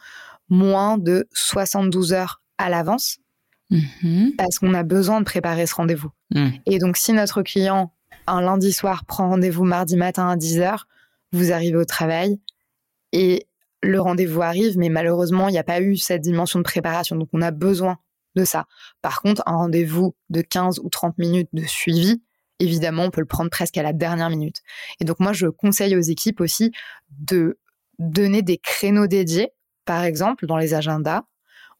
moins 0.49 0.97
de 0.97 1.27
72 1.33 2.13
heures 2.13 2.40
à 2.61 2.69
l'avance 2.69 3.17
mm-hmm. 3.71 4.35
parce 4.35 4.59
qu'on 4.59 4.73
a 4.73 4.83
besoin 4.83 5.19
de 5.19 5.25
préparer 5.25 5.65
ce 5.65 5.75
rendez-vous. 5.75 6.11
Mm. 6.33 6.49
Et 6.65 6.79
donc, 6.79 6.97
si 6.97 7.13
notre 7.13 7.41
client, 7.41 7.93
un 8.27 8.41
lundi 8.41 8.71
soir, 8.71 9.05
prend 9.05 9.29
rendez-vous 9.29 9.63
mardi 9.63 9.97
matin 9.97 10.29
à 10.29 10.35
10h, 10.35 10.83
vous 11.31 11.51
arrivez 11.51 11.77
au 11.77 11.85
travail 11.85 12.39
et 13.11 13.47
le 13.83 13.99
rendez-vous 13.99 14.41
arrive, 14.41 14.77
mais 14.77 14.89
malheureusement, 14.89 15.47
il 15.49 15.53
n'y 15.53 15.57
a 15.57 15.63
pas 15.63 15.81
eu 15.81 15.97
cette 15.97 16.21
dimension 16.21 16.59
de 16.59 16.63
préparation. 16.63 17.15
Donc, 17.15 17.29
on 17.33 17.41
a 17.41 17.51
besoin 17.51 17.97
de 18.35 18.45
ça. 18.45 18.65
Par 19.01 19.21
contre, 19.21 19.41
un 19.45 19.55
rendez-vous 19.55 20.15
de 20.29 20.41
15 20.41 20.79
ou 20.79 20.89
30 20.89 21.17
minutes 21.17 21.49
de 21.53 21.63
suivi, 21.63 22.21
évidemment, 22.59 23.05
on 23.05 23.11
peut 23.11 23.21
le 23.21 23.27
prendre 23.27 23.49
presque 23.49 23.77
à 23.77 23.83
la 23.83 23.93
dernière 23.93 24.29
minute. 24.29 24.61
Et 24.99 25.05
donc, 25.05 25.19
moi, 25.19 25.33
je 25.33 25.47
conseille 25.47 25.95
aux 25.95 26.01
équipes 26.01 26.41
aussi 26.41 26.71
de 27.09 27.59
donner 27.99 28.41
des 28.41 28.57
créneaux 28.57 29.07
dédiés, 29.07 29.49
par 29.85 30.03
exemple, 30.03 30.45
dans 30.45 30.57
les 30.57 30.73
agendas, 30.73 31.23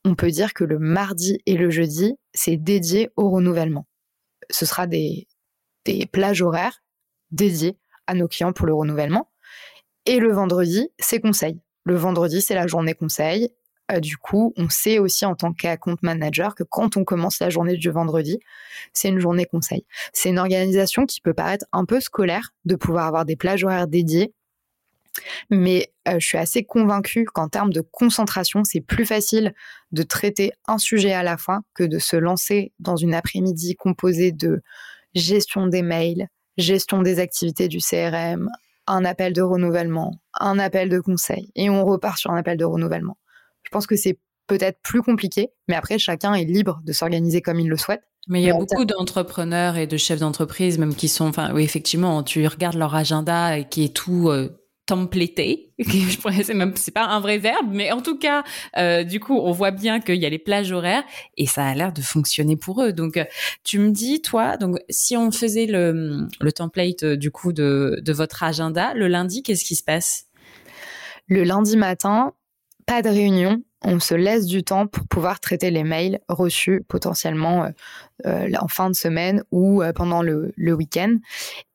on 0.06 0.16
peut 0.16 0.32
dire 0.32 0.54
que 0.54 0.64
le 0.64 0.80
mardi 0.80 1.40
et 1.46 1.56
le 1.56 1.70
jeudi, 1.70 2.16
c'est 2.34 2.58
dédié 2.58 3.10
au 3.16 3.30
renouvellement. 3.30 3.88
Ce 4.50 4.66
sera 4.66 4.88
des, 4.88 5.28
plages 6.12 6.42
horaires 6.42 6.84
dédiées 7.32 7.78
à 8.08 8.14
nos 8.14 8.28
clients 8.28 8.54
pour 8.54 8.66
le 8.66 8.74
renouvellement. 8.74 9.30
Et 10.06 10.20
le 10.20 10.32
vendredi, 10.32 10.90
c'est 11.00 11.20
conseil. 11.20 11.60
Le 11.84 11.96
vendredi, 11.96 12.42
c'est 12.42 12.56
la 12.56 12.68
journée 12.68 12.94
conseil. 12.94 13.50
Euh, 13.92 14.00
du 14.00 14.18
coup, 14.18 14.54
on 14.58 14.70
sait 14.70 15.00
aussi 15.00 15.26
en 15.26 15.36
tant 15.36 15.54
qu'account 15.54 15.98
manager 16.02 16.56
que 16.56 16.64
quand 16.64 16.98
on 16.98 17.04
commence 17.04 17.40
la 17.40 17.50
journée 17.50 17.78
du 17.78 17.90
vendredi, 17.90 18.40
c'est 18.94 19.10
une 19.10 19.20
journée 19.20 19.46
conseil. 19.46 19.86
C'est 20.14 20.30
une 20.30 20.40
organisation 20.40 21.06
qui 21.06 21.22
peut 21.22 21.34
paraître 21.34 21.66
un 21.72 21.86
peu 21.86 22.00
scolaire 22.00 22.54
de 22.66 22.76
pouvoir 22.76 23.06
avoir 23.06 23.26
des 23.26 23.36
plages 23.36 23.64
horaires 23.64 23.88
dédiées 23.88 24.34
mais 25.50 25.94
euh, 26.08 26.20
je 26.20 26.26
suis 26.26 26.38
assez 26.38 26.64
convaincue 26.64 27.26
qu'en 27.26 27.50
termes 27.50 27.74
de 27.74 27.82
concentration, 27.82 28.64
c'est 28.64 28.82
plus 28.82 29.06
facile 29.06 29.54
de 29.92 30.04
traiter 30.04 30.52
un 30.68 30.78
sujet 30.78 31.14
à 31.14 31.24
la 31.24 31.38
fois 31.38 31.62
que 31.74 31.84
de 31.84 32.00
se 32.00 32.16
lancer 32.16 32.74
dans 32.80 32.96
une 32.96 33.14
après-midi 33.14 33.76
composée 33.76 34.32
de 34.32 34.62
gestion 35.14 35.68
des 35.68 35.82
mails, 35.82 36.28
gestion 36.58 37.02
des 37.02 37.20
activités 37.20 37.68
du 37.68 37.80
CRM, 37.80 38.50
un 38.88 39.06
appel 39.06 39.34
de 39.34 39.42
renouvellement, 39.42 40.22
un 40.40 40.60
appel 40.60 40.90
de 40.90 41.00
conseil, 41.00 41.52
et 41.56 41.70
on 41.70 41.86
repart 41.86 42.18
sur 42.18 42.32
un 42.32 42.38
appel 42.38 42.58
de 42.58 42.66
renouvellement. 42.66 43.18
Je 43.64 43.70
pense 43.70 43.88
que 43.88 43.96
c'est 43.96 44.20
peut-être 44.48 44.80
plus 44.82 45.02
compliqué, 45.02 45.50
mais 45.68 45.76
après, 45.76 46.00
chacun 46.00 46.34
est 46.34 46.46
libre 46.46 46.82
de 46.84 46.92
s'organiser 46.94 47.42
comme 47.42 47.60
il 47.60 47.70
le 47.70 47.78
souhaite. 47.78 48.02
Mais 48.28 48.42
il 48.42 48.46
y 48.46 48.52
a 48.52 48.54
beaucoup 48.54 48.86
d'entrepreneurs 48.86 49.78
et 49.78 49.88
de 49.88 49.98
chefs 49.98 50.20
d'entreprise 50.20 50.78
même 50.78 50.94
qui 50.94 51.08
sont, 51.08 51.26
enfin 51.26 51.52
oui 51.56 51.64
effectivement, 51.64 52.22
tu 52.22 52.46
regardes 52.46 52.76
leur 52.76 52.94
agenda 52.94 53.58
et 53.58 53.68
qui 53.68 53.84
est 53.84 53.96
tout 53.96 54.30
euh, 54.30 54.61
templété. 54.92 55.72
je 55.80 56.18
pourrais, 56.18 56.44
même, 56.54 56.74
c'est 56.76 56.92
pas 56.92 57.06
un 57.06 57.22
vrai 57.22 57.38
verbe, 57.38 57.68
mais 57.72 57.94
en 57.94 58.02
tout 58.02 58.18
cas, 58.18 58.44
euh, 58.78 59.06
du 59.06 59.22
coup, 59.22 59.40
on 59.40 59.54
voit 59.54 59.72
bien 59.72 60.02
qu'il 60.02 60.18
y 60.18 60.26
a 60.26 60.30
les 60.30 60.38
plages 60.38 60.74
horaires 60.74 61.06
et 61.38 61.46
ça 61.46 61.66
a 61.66 61.74
l'air 61.74 61.94
de 61.94 62.02
fonctionner 62.02 62.58
pour 62.58 62.84
eux. 62.84 62.92
Donc, 62.92 63.16
euh, 63.16 63.24
tu 63.64 63.80
me 63.80 63.92
dis, 63.92 64.22
toi, 64.22 64.58
donc, 64.58 64.80
si 64.90 65.16
on 65.16 65.32
faisait 65.32 65.66
le, 65.66 66.28
le 66.42 66.52
template, 66.52 67.04
euh, 67.04 67.16
du 67.16 67.32
coup, 67.32 67.54
de, 67.54 68.02
de 68.04 68.12
votre 68.12 68.44
agenda, 68.44 68.94
le 68.94 69.08
lundi, 69.08 69.44
qu'est-ce 69.44 69.64
qui 69.64 69.76
se 69.76 69.84
passe? 69.84 70.26
Le 71.28 71.46
lundi 71.46 71.78
matin, 71.78 72.34
pas 72.86 73.02
de 73.02 73.08
réunion, 73.08 73.64
on 73.84 74.00
se 74.00 74.14
laisse 74.14 74.46
du 74.46 74.64
temps 74.64 74.88
pour 74.88 75.08
pouvoir 75.08 75.40
traiter 75.40 75.72
les 75.72 75.84
mails 75.84 76.20
reçus 76.30 76.84
potentiellement 76.88 77.64
euh, 77.64 77.70
euh, 78.26 78.50
en 78.60 78.68
fin 78.68 78.90
de 78.90 78.96
semaine 78.96 79.44
ou 79.52 79.82
euh, 79.82 79.92
pendant 79.92 80.22
le, 80.22 80.54
week-end. 80.58 81.18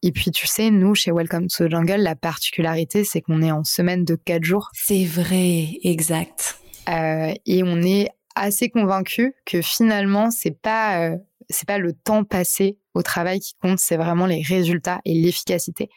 Et 0.03 0.13
puis, 0.13 0.31
tu 0.31 0.47
sais, 0.47 0.71
nous, 0.71 0.95
chez 0.95 1.11
Welcome 1.11 1.49
to 1.49 1.67
the 1.67 1.71
Jungle, 1.71 1.97
la 1.97 2.15
particularité, 2.15 3.05
c'est 3.05 3.21
qu'on 3.21 3.43
est 3.43 3.51
en 3.51 3.65
semaine 3.65 4.05
de 4.05 4.15
quatre 4.15 4.45
jours. 4.45 4.71
C'est 4.73 5.05
vrai, 5.05 5.69
exact. 5.83 6.59
et 6.89 7.63
on 7.65 7.83
est 7.83 8.09
assez 8.37 8.69
convaincu 8.69 9.35
que 9.45 9.61
finalement, 9.61 10.31
c'est 10.31 10.59
pas 10.59 11.11
c'est 11.49 11.67
pas 11.67 11.79
le 11.79 11.93
temps 11.93 12.25
passé 12.25 12.77
au 12.95 13.03
travail 13.03 13.39
qui 13.39 13.55
compte, 13.63 13.79
c'est 13.79 13.97
vraiment 13.97 14.27
les 14.27 14.43
résultats 14.43 15.01
et 15.05 15.15
l'efficacité. 15.15 15.89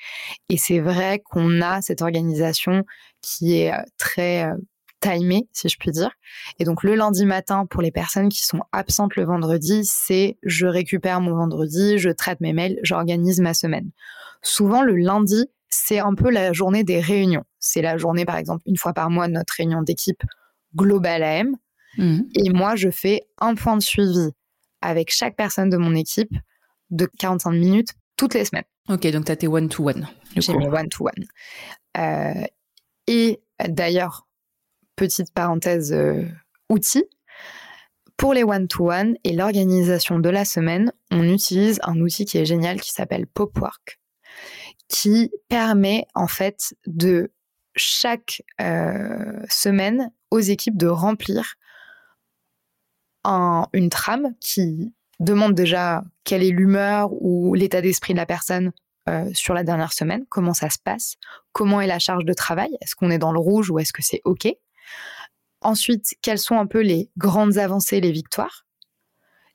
Et 0.49 0.57
c'est 0.57 0.79
vrai 0.79 1.21
qu'on 1.25 1.61
a 1.61 1.81
cette 1.81 2.01
organisation 2.01 2.83
qui 3.21 3.55
est 3.55 3.73
très 3.97 4.51
timé, 4.99 5.47
si 5.53 5.69
je 5.69 5.77
puis 5.77 5.91
dire. 5.91 6.11
Et 6.59 6.63
donc 6.63 6.83
le 6.83 6.95
lundi 6.95 7.25
matin, 7.25 7.65
pour 7.65 7.81
les 7.81 7.91
personnes 7.91 8.29
qui 8.29 8.43
sont 8.43 8.61
absentes 8.71 9.15
le 9.15 9.23
vendredi, 9.23 9.81
c'est 9.83 10.37
je 10.43 10.67
récupère 10.67 11.21
mon 11.21 11.35
vendredi, 11.35 11.97
je 11.97 12.09
traite 12.09 12.41
mes 12.41 12.53
mails, 12.53 12.79
j'organise 12.83 13.39
ma 13.39 13.53
semaine. 13.53 13.91
Souvent 14.41 14.83
le 14.83 14.95
lundi, 14.95 15.45
c'est 15.69 15.99
un 15.99 16.15
peu 16.15 16.29
la 16.29 16.53
journée 16.53 16.83
des 16.83 16.99
réunions. 16.99 17.43
C'est 17.59 17.81
la 17.81 17.97
journée, 17.97 18.25
par 18.25 18.37
exemple, 18.37 18.63
une 18.65 18.77
fois 18.77 18.93
par 18.93 19.09
mois, 19.09 19.27
de 19.27 19.33
notre 19.33 19.53
réunion 19.55 19.81
d'équipe 19.81 20.23
globale 20.75 21.23
AM. 21.23 21.55
Mmh. 21.97 22.21
Et 22.35 22.49
moi, 22.49 22.75
je 22.75 22.89
fais 22.89 23.21
un 23.39 23.55
point 23.55 23.77
de 23.77 23.81
suivi 23.81 24.29
avec 24.81 25.11
chaque 25.11 25.35
personne 25.35 25.69
de 25.69 25.77
mon 25.77 25.95
équipe 25.95 26.31
de 26.89 27.07
45 27.19 27.51
minutes 27.51 27.93
toutes 28.15 28.33
les 28.33 28.45
semaines. 28.45 28.63
Ok, 28.89 29.05
donc 29.11 29.25
tu 29.25 29.31
as 29.31 29.35
tes 29.35 29.47
one-to-one. 29.47 30.07
J'ai 30.35 30.53
mes 30.55 30.67
one-to-one. 30.67 31.25
Euh, 31.97 32.45
et 33.07 33.41
d'ailleurs, 33.67 34.27
petite 34.99 35.33
parenthèse 35.33 35.93
euh, 35.93 36.25
outil, 36.69 37.05
pour 38.17 38.33
les 38.33 38.43
one-to-one 38.43 39.15
et 39.23 39.31
l'organisation 39.31 40.19
de 40.19 40.27
la 40.27 40.43
semaine, 40.43 40.91
on 41.09 41.23
utilise 41.23 41.79
un 41.83 41.97
outil 42.01 42.25
qui 42.25 42.37
est 42.37 42.43
génial 42.43 42.81
qui 42.81 42.91
s'appelle 42.91 43.25
Popwork, 43.25 43.97
qui 44.89 45.31
permet 45.47 46.05
en 46.15 46.27
fait 46.27 46.75
de 46.85 47.31
chaque 47.77 48.43
euh, 48.59 49.41
semaine 49.49 50.11
aux 50.31 50.41
équipes 50.41 50.75
de 50.75 50.87
remplir 50.87 51.55
une 53.25 53.89
trame 53.89 54.33
qui 54.41 54.93
demande 55.21 55.53
déjà 55.53 56.03
quelle 56.25 56.43
est 56.43 56.49
l'humeur 56.49 57.09
ou 57.13 57.53
l'état 57.53 57.79
d'esprit 57.79 58.13
de 58.13 58.17
la 58.17 58.25
personne 58.25 58.73
euh, 59.07 59.29
sur 59.33 59.53
la 59.53 59.63
dernière 59.63 59.93
semaine, 59.93 60.25
comment 60.27 60.53
ça 60.53 60.69
se 60.69 60.77
passe, 60.77 61.15
comment 61.53 61.79
est 61.79 61.87
la 61.87 61.99
charge 61.99 62.25
de 62.25 62.33
travail, 62.33 62.75
est-ce 62.81 62.95
qu'on 62.95 63.11
est 63.11 63.17
dans 63.17 63.31
le 63.31 63.39
rouge 63.39 63.69
ou 63.69 63.79
est-ce 63.79 63.93
que 63.93 64.01
c'est 64.01 64.21
OK. 64.25 64.47
Ensuite, 65.61 66.15
quelles 66.21 66.39
sont 66.39 66.57
un 66.57 66.67
peu 66.67 66.81
les 66.81 67.09
grandes 67.17 67.57
avancées, 67.57 67.99
les 67.99 68.11
victoires, 68.11 68.65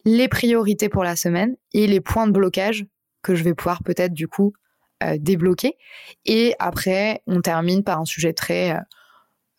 les 0.05 0.29
priorités 0.29 0.89
pour 0.89 1.05
la 1.05 1.17
semaine 1.17 1.57
et 1.73 1.87
les 1.87 2.01
points 2.01 2.27
de 2.27 2.33
blocage 2.33 2.85
que 3.23 3.35
je 3.35 3.43
vais 3.43 3.55
pouvoir 3.55 3.83
peut-être 3.83 4.13
du 4.13 4.29
coup 4.29 4.53
euh, 5.03 5.17
débloquer. 5.19 5.77
Et 6.25 6.55
après, 6.59 7.23
on 7.27 7.41
termine 7.41 7.83
par 7.83 8.01
un 8.01 8.05
sujet 8.05 8.33
très 8.33 8.73
euh, 8.73 8.81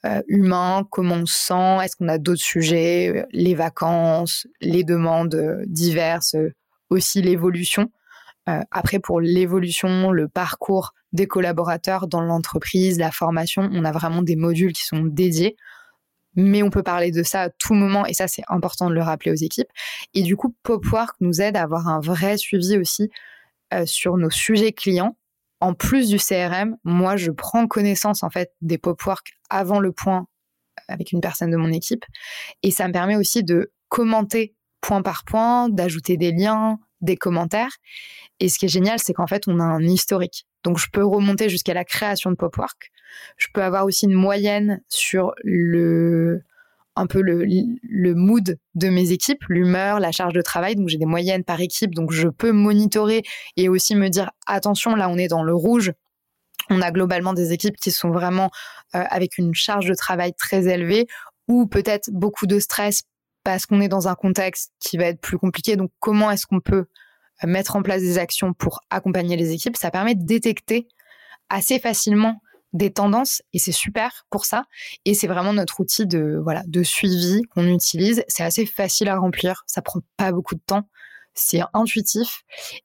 euh, 0.06 0.22
humain, 0.28 0.88
comment 0.92 1.16
on 1.16 1.26
se 1.26 1.36
sent, 1.36 1.84
est-ce 1.84 1.96
qu'on 1.96 2.08
a 2.08 2.20
d'autres 2.20 2.42
sujets, 2.42 3.26
les 3.32 3.56
vacances, 3.56 4.48
les 4.62 4.84
demandes 4.84 5.64
diverses, 5.66 6.36
aussi 6.92 7.24
l'évolution. 7.24 7.92
Après, 8.46 9.00
pour 9.00 9.22
l'évolution, 9.22 10.12
le 10.12 10.28
parcours 10.28 10.94
des 11.14 11.28
collaborateurs 11.28 12.08
dans 12.08 12.22
l'entreprise, 12.22 13.00
la 13.00 13.12
formation, 13.12 13.70
on 13.72 13.86
a 13.86 13.92
vraiment 13.92 14.22
des 14.22 14.36
modules 14.36 14.74
qui 14.74 14.84
sont 14.84 15.04
dédiés. 15.04 15.56
Mais 16.36 16.62
on 16.62 16.70
peut 16.70 16.84
parler 16.84 17.12
de 17.12 17.24
ça 17.24 17.44
à 17.44 17.50
tout 17.50 17.74
moment, 17.74 18.06
et 18.06 18.14
ça, 18.14 18.28
c'est 18.28 18.44
important 18.50 18.90
de 18.90 18.94
le 18.94 19.02
rappeler 19.02 19.32
aux 19.32 19.36
équipes. 19.36 19.70
Et 20.14 20.22
du 20.22 20.36
coup, 20.36 20.54
Popwork 20.64 21.16
nous 21.22 21.42
aide 21.42 21.56
à 21.56 21.64
avoir 21.64 21.88
un 21.88 22.02
vrai 22.02 22.38
suivi 22.38 22.78
aussi 22.78 23.10
sur 23.86 24.18
nos 24.18 24.30
sujets 24.30 24.74
clients 24.74 25.16
en 25.62 25.74
plus 25.74 26.10
du 26.10 26.18
CRM, 26.18 26.78
moi, 26.84 27.16
je 27.16 27.32
prends 27.32 27.68
connaissance 27.68 28.24
en 28.24 28.30
fait 28.30 28.54
des 28.62 28.78
pop-work 28.78 29.34
avant 29.50 29.80
le 29.80 29.92
point 29.92 30.28
avec 30.88 31.12
une 31.12 31.22
personne 31.22 31.50
de 31.50 31.58
mon 31.58 31.72
équipe. 31.72 32.06
Et 32.62 32.72
ça 32.72 32.88
me 32.88 32.94
permet 32.94 33.16
aussi 33.16 33.44
de 33.44 33.72
commenter 33.90 34.54
point 34.82 35.02
par 35.02 35.24
point, 35.24 35.70
d'ajouter 35.70 36.18
des 36.18 36.32
liens, 36.32 36.78
des 37.02 37.18
commentaires. 37.18 37.78
Et 38.40 38.50
ce 38.50 38.60
qui 38.60 38.66
est 38.66 38.70
génial, 38.70 39.00
c'est 39.00 39.14
qu'en 39.14 39.28
fait, 39.28 39.48
on 39.48 39.60
a 39.60 39.64
un 39.64 39.84
historique. 39.84 40.46
Donc, 40.64 40.78
je 40.78 40.88
peux 40.92 41.06
remonter 41.06 41.50
jusqu'à 41.50 41.74
la 41.74 41.86
création 41.86 42.32
de 42.32 42.36
Popwork. 42.36 42.92
Je 43.38 43.48
peux 43.54 43.64
avoir 43.64 43.86
aussi 43.86 44.06
une 44.06 44.14
moyenne 44.14 44.82
sur 44.90 45.34
le, 45.44 46.44
un 46.96 47.08
peu 47.08 47.22
le, 47.22 47.46
le 47.46 48.16
mood 48.16 48.58
de 48.76 48.90
mes 48.90 49.12
équipes, 49.12 49.44
l'humeur, 49.50 50.00
la 50.00 50.12
charge 50.12 50.34
de 50.34 50.42
travail. 50.42 50.76
Donc 50.76 50.88
j'ai 50.88 50.98
des 50.98 51.06
moyennes 51.06 51.44
par 51.44 51.60
équipe, 51.62 51.94
donc 51.94 52.12
je 52.12 52.28
peux 52.28 52.52
monitorer 52.52 53.24
et 53.58 53.70
aussi 53.70 53.96
me 53.96 54.10
dire 54.10 54.32
attention, 54.48 54.96
là 54.96 55.10
on 55.10 55.18
est 55.18 55.28
dans 55.28 55.44
le 55.44 55.54
rouge. 55.54 55.92
On 56.70 56.82
a 56.82 56.92
globalement 56.92 57.34
des 57.34 57.52
équipes 57.52 57.76
qui 57.76 57.92
sont 57.92 58.10
vraiment 58.10 58.50
euh, 58.96 59.04
avec 59.10 59.38
une 59.38 59.54
charge 59.54 59.88
de 59.88 59.94
travail 59.94 60.34
très 60.34 60.68
élevée 60.68 61.06
ou 61.48 61.68
peut-être 61.68 62.10
beaucoup 62.12 62.48
de 62.48 62.60
stress 62.60 63.04
parce 63.46 63.68
qu'on 63.68 63.80
est 63.80 63.88
dans 63.88 64.10
un 64.10 64.16
contexte 64.16 64.74
qui 64.80 64.98
va 64.98 65.06
être 65.06 65.22
plus 65.22 65.38
compliqué. 65.38 65.78
Donc 65.78 65.92
comment 66.00 66.32
est-ce 66.32 66.48
qu'on 66.48 66.60
peut 66.60 66.88
euh, 67.44 67.48
mettre 67.48 67.78
en 67.78 67.84
place 67.84 68.02
des 68.02 68.18
actions 68.18 68.54
pour 68.54 68.82
accompagner 68.90 69.38
les 69.38 69.52
équipes? 69.54 69.78
Ça 69.78 69.92
permet 69.92 70.16
de 70.16 70.26
détecter 70.26 70.88
assez 71.50 71.80
facilement 71.80 72.42
des 72.74 72.92
tendances 72.92 73.44
et 73.54 73.60
c'est 73.60 73.72
super 73.72 74.26
pour 74.32 74.46
ça. 74.46 74.66
Et 75.06 75.14
c'est 75.14 75.28
vraiment 75.28 75.54
notre 75.54 75.80
outil 75.80 76.08
de, 76.08 76.40
voilà, 76.44 76.64
de 76.66 76.82
suivi 76.82 77.44
qu'on 77.52 77.68
utilise. 77.68 78.24
C'est 78.28 78.44
assez 78.44 78.66
facile 78.66 79.08
à 79.10 79.18
remplir, 79.18 79.64
ça 79.68 79.84
prend 79.84 80.02
pas 80.18 80.32
beaucoup 80.32 80.56
de 80.56 80.64
temps. 80.66 80.90
C'est 81.36 81.62
intuitif 81.74 82.44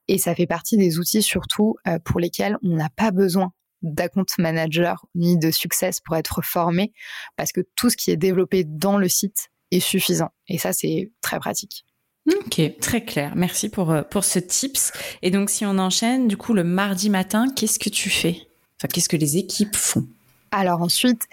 et 0.09 0.18
ça 0.18 0.35
fait 0.35 0.46
partie 0.46 0.77
des 0.77 0.99
outils 0.99 1.23
surtout 1.23 1.77
euh, 1.88 1.99
pour 2.05 2.20
lesquels 2.20 2.59
on 2.62 2.77
n'a 2.77 2.90
pas 2.90 3.12
besoin 3.12 3.53
d'account 3.81 4.27
manager 4.37 5.07
ni 5.14 5.38
de 5.38 5.51
success 5.51 6.01
pour 6.01 6.16
être 6.16 6.42
formé 6.42 6.92
parce 7.37 7.51
que 7.51 7.62
tout 7.77 7.88
ce 7.88 7.96
qui 7.96 8.11
est 8.11 8.18
développé 8.18 8.64
dans 8.64 8.99
le 8.99 9.09
site 9.09 9.51
est 9.70 9.80
suffisant. 9.80 10.30
Et 10.48 10.59
ça, 10.59 10.72
c'est 10.72 11.11
très 11.20 11.38
pratique. 11.38 11.85
Ok, 12.28 12.61
très 12.80 13.04
clair. 13.04 13.33
Merci 13.35 13.68
pour, 13.68 13.90
euh, 13.90 14.02
pour 14.02 14.24
ce 14.24 14.38
tips. 14.38 14.92
Et 15.22 15.30
donc, 15.30 15.50
si 15.50 15.64
on 15.64 15.78
enchaîne, 15.78 16.28
du 16.28 16.37
coup, 16.37 16.54
le 16.54 16.64
mardi 16.64 17.11
matin, 17.11 17.46
qu'est-ce 17.54 17.78
que 17.78 17.90
tu 17.90 18.11
fais? 18.11 18.46
Qu'est-ce 18.92 19.09
que 19.09 19.16
les 19.16 19.37
équipes 19.37 19.76
font? 19.76 20.06
Alors 20.52 20.83
ensuite, 20.83 21.28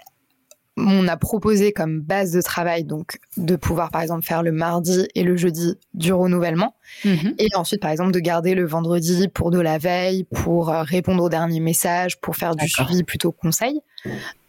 on 0.76 1.08
a 1.08 1.16
proposé 1.16 1.72
comme 1.72 2.00
base 2.00 2.32
de 2.32 2.40
travail 2.40 2.84
donc 2.84 3.18
de 3.36 3.56
pouvoir 3.56 3.90
par 3.90 4.00
exemple 4.00 4.24
faire 4.24 4.42
le 4.42 4.52
mardi 4.52 5.08
et 5.14 5.24
le 5.24 5.36
jeudi 5.36 5.74
du 5.94 6.12
renouvellement 6.12 6.76
mhm. 7.04 7.34
et 7.38 7.48
ensuite 7.56 7.82
par 7.82 7.90
exemple 7.90 8.12
de 8.12 8.20
garder 8.20 8.54
le 8.54 8.64
vendredi 8.64 9.28
pour 9.28 9.50
de 9.50 9.58
la 9.58 9.78
veille, 9.78 10.24
pour 10.24 10.70
euh, 10.70 10.82
répondre 10.82 11.24
aux 11.24 11.28
derniers 11.28 11.60
messages, 11.60 12.20
pour 12.20 12.36
faire 12.36 12.54
du 12.54 12.68
suivi 12.68 13.02
plutôt 13.02 13.32
conseil. 13.32 13.80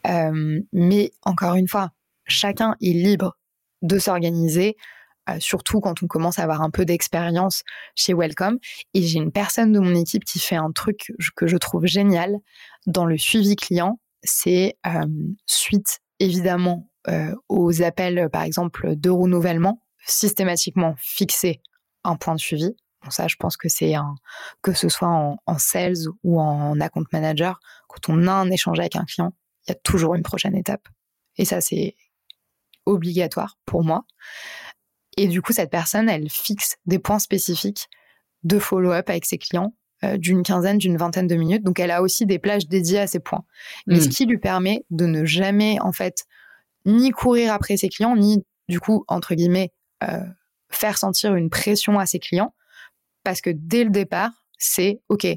Euh, 0.08 0.60
mais 0.71 1.12
encore 1.23 1.56
une 1.56 1.67
fois, 1.67 1.91
chacun 2.25 2.75
est 2.82 2.93
libre 2.93 3.38
de 3.82 3.98
s'organiser 3.98 4.76
euh, 5.30 5.39
surtout 5.39 5.80
quand 5.80 6.02
on 6.02 6.08
commence 6.08 6.39
à 6.39 6.44
avoir 6.44 6.62
un 6.62 6.70
peu 6.70 6.86
d'expérience 6.86 7.63
chez 7.96 8.13
Welcome. 8.13 8.58
Et 8.94 9.02
j'ai 9.02 9.20
une 9.20 9.32
personne 9.32 9.72
de 9.72 9.80
mon 9.80 9.94
équipe 9.96 10.24
qui 10.24 10.39
fait 10.39 10.56
un 10.56 10.72
truc 10.72 11.12
que 11.36 11.48
je 11.48 11.58
trouve 11.58 11.86
génial 11.86 12.38
dans 12.88 13.06
le 13.06 13.18
suivi 13.18 13.56
client. 13.56 14.00
C'est 14.24 14.78
euh, 14.88 15.06
suite 15.46 16.00
évidemment 16.20 16.89
euh, 17.08 17.34
aux 17.48 17.82
appels, 17.82 18.30
par 18.32 18.44
exemple, 18.44 18.96
de 18.96 19.10
renouvellement, 19.10 19.82
systématiquement 20.06 20.96
fixer 20.98 21.62
un 22.04 22.15
point 22.15 22.36
de 22.36 22.39
suivi. 22.39 22.76
Bon, 23.04 23.10
ça, 23.10 23.28
je 23.28 23.36
pense 23.38 23.56
que 23.56 23.70
c'est 23.70 23.96
un, 23.96 24.15
que 24.62 24.74
ce 24.74 24.89
soit 24.89 25.08
en, 25.08 25.38
en, 25.46 25.58
sales 25.58 26.08
ou 26.24 26.42
en 26.42 26.80
account 26.82 27.06
manager, 27.13 27.60
quand 27.88 28.10
on 28.10 28.28
a 28.28 28.34
un 28.34 28.52
échange 28.52 28.80
avec 28.80 28.96
un 28.96 29.06
client, 29.06 29.34
il 29.68 29.72
y 29.72 29.74
a 29.74 29.76
toujours 29.76 30.15
une 30.15 30.24
prochaine 30.24 30.56
étape. 30.56 30.86
Et 31.38 31.46
ça, 31.46 31.62
c'est 31.62 31.96
obligatoire 32.89 33.58
pour 33.65 33.84
moi. 33.84 34.06
Et 35.17 35.28
du 35.28 35.41
coup, 35.41 35.54
cette 35.54 35.69
personne, 35.69 36.10
elle 36.10 36.30
fixe 36.30 36.78
des 36.86 36.99
points 36.99 37.19
spécifiques 37.19 37.88
de 38.43 38.60
follow-up 38.60 39.10
avec 39.10 39.25
ses 39.25 39.38
clients 39.38 39.73
euh, 40.04 40.17
d'une 40.17 40.43
quinzaine, 40.43 40.78
d'une 40.78 40.97
vingtaine 40.97 41.28
de 41.28 41.36
minutes. 41.36 41.63
Donc, 41.63 41.80
elle 41.80 41.91
a 41.91 42.02
aussi 42.02 42.25
des 42.25 42.39
plages 42.39 42.67
dédiées 42.67 42.99
à 42.99 43.08
ces 43.08 43.19
points. 43.19 43.43
Mais 43.86 43.99
ce 43.99 44.08
mm. 44.08 44.12
qui 44.12 44.25
lui 44.25 44.38
permet 44.38 44.86
de 44.91 45.06
ne 45.06 45.25
jamais, 45.25 45.78
en 45.82 45.91
fait, 45.91 46.25
ni 46.86 47.12
courir 47.12 47.54
après 47.54 47.75
ses 47.75 47.89
clients, 47.89 48.15
ni, 48.15 48.45
du 48.69 48.80
coup, 48.80 49.04
entre 49.08 49.36
guillemets, 49.36 49.73
euh, 50.04 50.23
faire 50.69 50.97
sentir 50.97 51.36
une 51.36 51.49
pression 51.49 51.99
à 51.99 52.06
ses 52.06 52.19
clients. 52.19 52.54
Parce 53.23 53.41
que 53.41 53.49
dès 53.54 53.84
le 53.84 53.89
départ, 53.89 54.32
c'est 54.58 55.02
OK, 55.10 55.28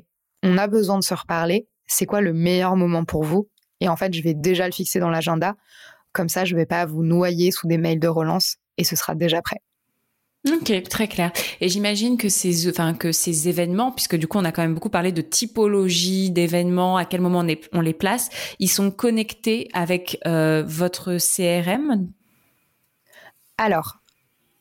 on 0.44 0.58
a 0.58 0.68
besoin 0.68 0.98
de 0.98 1.04
se 1.04 1.14
reparler. 1.14 1.66
C'est 1.86 2.06
quoi 2.06 2.20
le 2.20 2.32
meilleur 2.32 2.76
moment 2.76 3.04
pour 3.04 3.24
vous? 3.24 3.48
Et 3.80 3.88
en 3.88 3.96
fait, 3.96 4.14
je 4.14 4.22
vais 4.22 4.34
déjà 4.34 4.66
le 4.66 4.72
fixer 4.72 5.00
dans 5.00 5.10
l'agenda. 5.10 5.56
Comme 6.12 6.28
ça, 6.28 6.44
je 6.44 6.54
ne 6.54 6.60
vais 6.60 6.66
pas 6.66 6.84
vous 6.86 7.02
noyer 7.02 7.50
sous 7.50 7.66
des 7.66 7.78
mails 7.78 8.00
de 8.00 8.08
relance 8.08 8.56
et 8.76 8.84
ce 8.84 8.96
sera 8.96 9.14
déjà 9.14 9.40
prêt. 9.42 9.60
Ok, 10.50 10.82
très 10.88 11.06
clair. 11.06 11.30
Et 11.60 11.68
j'imagine 11.68 12.16
que 12.16 12.28
ces, 12.28 12.68
enfin, 12.68 12.94
que 12.94 13.12
ces 13.12 13.48
événements, 13.48 13.92
puisque 13.92 14.16
du 14.16 14.26
coup 14.26 14.38
on 14.38 14.44
a 14.44 14.50
quand 14.50 14.62
même 14.62 14.74
beaucoup 14.74 14.90
parlé 14.90 15.12
de 15.12 15.22
typologie 15.22 16.32
d'événements, 16.32 16.96
à 16.96 17.04
quel 17.04 17.20
moment 17.20 17.44
on, 17.46 17.78
on, 17.78 17.80
les 17.80 17.92
place, 17.92 18.28
ils 18.58 18.68
sont 18.68 18.90
connectés 18.90 19.68
avec 19.72 20.18
euh, 20.26 20.64
votre 20.66 21.18
CRM 21.18 22.08
Alors, 23.56 23.98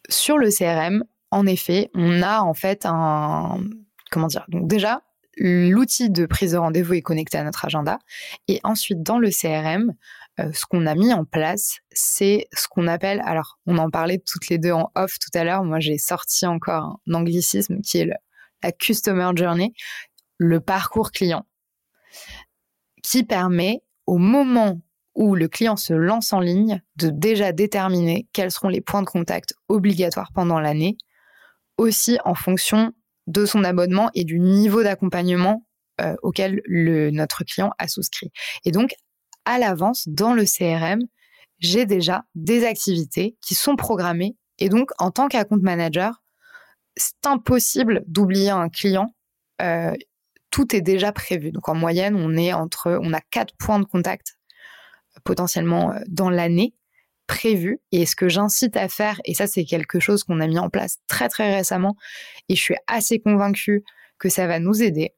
sur 0.07 0.37
le 0.37 0.49
CRM, 0.51 1.03
en 1.31 1.47
effet, 1.47 1.89
on 1.95 2.21
a 2.21 2.41
en 2.41 2.53
fait 2.53 2.85
un, 2.85 3.59
comment 4.11 4.27
dire, 4.27 4.45
donc 4.49 4.67
déjà 4.67 5.01
l'outil 5.37 6.11
de 6.11 6.27
prise 6.27 6.51
de 6.51 6.57
rendez-vous 6.57 6.93
est 6.93 7.01
connecté 7.01 7.39
à 7.39 7.43
notre 7.43 7.65
agenda, 7.65 7.97
et 8.47 8.59
ensuite 8.63 9.01
dans 9.01 9.17
le 9.17 9.29
CRM, 9.31 9.93
ce 10.37 10.65
qu'on 10.65 10.85
a 10.85 10.95
mis 10.95 11.13
en 11.13 11.25
place, 11.25 11.79
c'est 11.91 12.47
ce 12.53 12.67
qu'on 12.67 12.87
appelle, 12.87 13.21
alors 13.25 13.59
on 13.65 13.77
en 13.77 13.89
parlait 13.89 14.19
toutes 14.25 14.49
les 14.49 14.57
deux 14.57 14.71
en 14.71 14.91
off 14.95 15.19
tout 15.19 15.37
à 15.37 15.43
l'heure, 15.43 15.63
moi 15.63 15.79
j'ai 15.79 15.97
sorti 15.97 16.45
encore 16.45 16.99
un 17.07 17.13
anglicisme 17.13 17.81
qui 17.81 17.99
est 17.99 18.09
la 18.63 18.71
Customer 18.71 19.29
Journey, 19.35 19.73
le 20.37 20.59
parcours 20.59 21.11
client, 21.11 21.45
qui 23.03 23.23
permet 23.23 23.83
au 24.05 24.17
moment 24.17 24.81
où 25.13 25.35
le 25.35 25.47
client 25.47 25.75
se 25.75 25.93
lance 25.93 26.33
en 26.33 26.39
ligne, 26.39 26.81
de 26.95 27.09
déjà 27.09 27.51
déterminer 27.51 28.27
quels 28.33 28.51
seront 28.51 28.69
les 28.69 28.81
points 28.81 29.01
de 29.01 29.07
contact 29.07 29.53
obligatoires 29.67 30.31
pendant 30.33 30.59
l'année, 30.59 30.97
aussi 31.77 32.17
en 32.23 32.35
fonction 32.35 32.93
de 33.27 33.45
son 33.45 33.63
abonnement 33.63 34.09
et 34.13 34.23
du 34.23 34.39
niveau 34.39 34.83
d'accompagnement 34.83 35.65
euh, 35.99 36.15
auquel 36.23 36.61
notre 36.67 37.43
client 37.43 37.71
a 37.77 37.87
souscrit. 37.87 38.31
Et 38.65 38.71
donc, 38.71 38.93
à 39.45 39.59
l'avance, 39.59 40.07
dans 40.07 40.33
le 40.33 40.45
CRM, 40.45 41.01
j'ai 41.59 41.85
déjà 41.85 42.23
des 42.35 42.65
activités 42.65 43.37
qui 43.41 43.55
sont 43.55 43.75
programmées. 43.75 44.35
Et 44.59 44.69
donc, 44.69 44.91
en 44.99 45.11
tant 45.11 45.27
qu'account 45.27 45.59
manager, 45.61 46.21
c'est 46.95 47.25
impossible 47.25 48.03
d'oublier 48.07 48.49
un 48.49 48.69
client. 48.69 49.13
Euh, 49.61 49.93
tout 50.49 50.75
est 50.75 50.81
déjà 50.81 51.11
prévu. 51.11 51.51
Donc, 51.51 51.69
en 51.69 51.75
moyenne, 51.75 52.15
on 52.15 52.35
est 52.35 52.53
entre, 52.53 52.99
on 53.01 53.13
a 53.13 53.21
quatre 53.21 53.55
points 53.57 53.79
de 53.79 53.85
contact 53.85 54.37
potentiellement 55.23 55.91
euh, 55.91 55.99
dans 56.07 56.29
l'année 56.29 56.73
prévu. 57.27 57.79
Et 57.91 58.05
ce 58.05 58.15
que 58.15 58.27
j'incite 58.27 58.75
à 58.75 58.89
faire, 58.89 59.21
et 59.25 59.33
ça 59.33 59.47
c'est 59.47 59.63
quelque 59.63 59.99
chose 59.99 60.23
qu'on 60.23 60.41
a 60.41 60.47
mis 60.47 60.59
en 60.59 60.69
place 60.69 60.97
très 61.07 61.29
très 61.29 61.55
récemment, 61.55 61.95
et 62.49 62.55
je 62.55 62.61
suis 62.61 62.75
assez 62.87 63.19
convaincue 63.19 63.83
que 64.19 64.29
ça 64.29 64.47
va 64.47 64.59
nous 64.59 64.83
aider. 64.83 65.13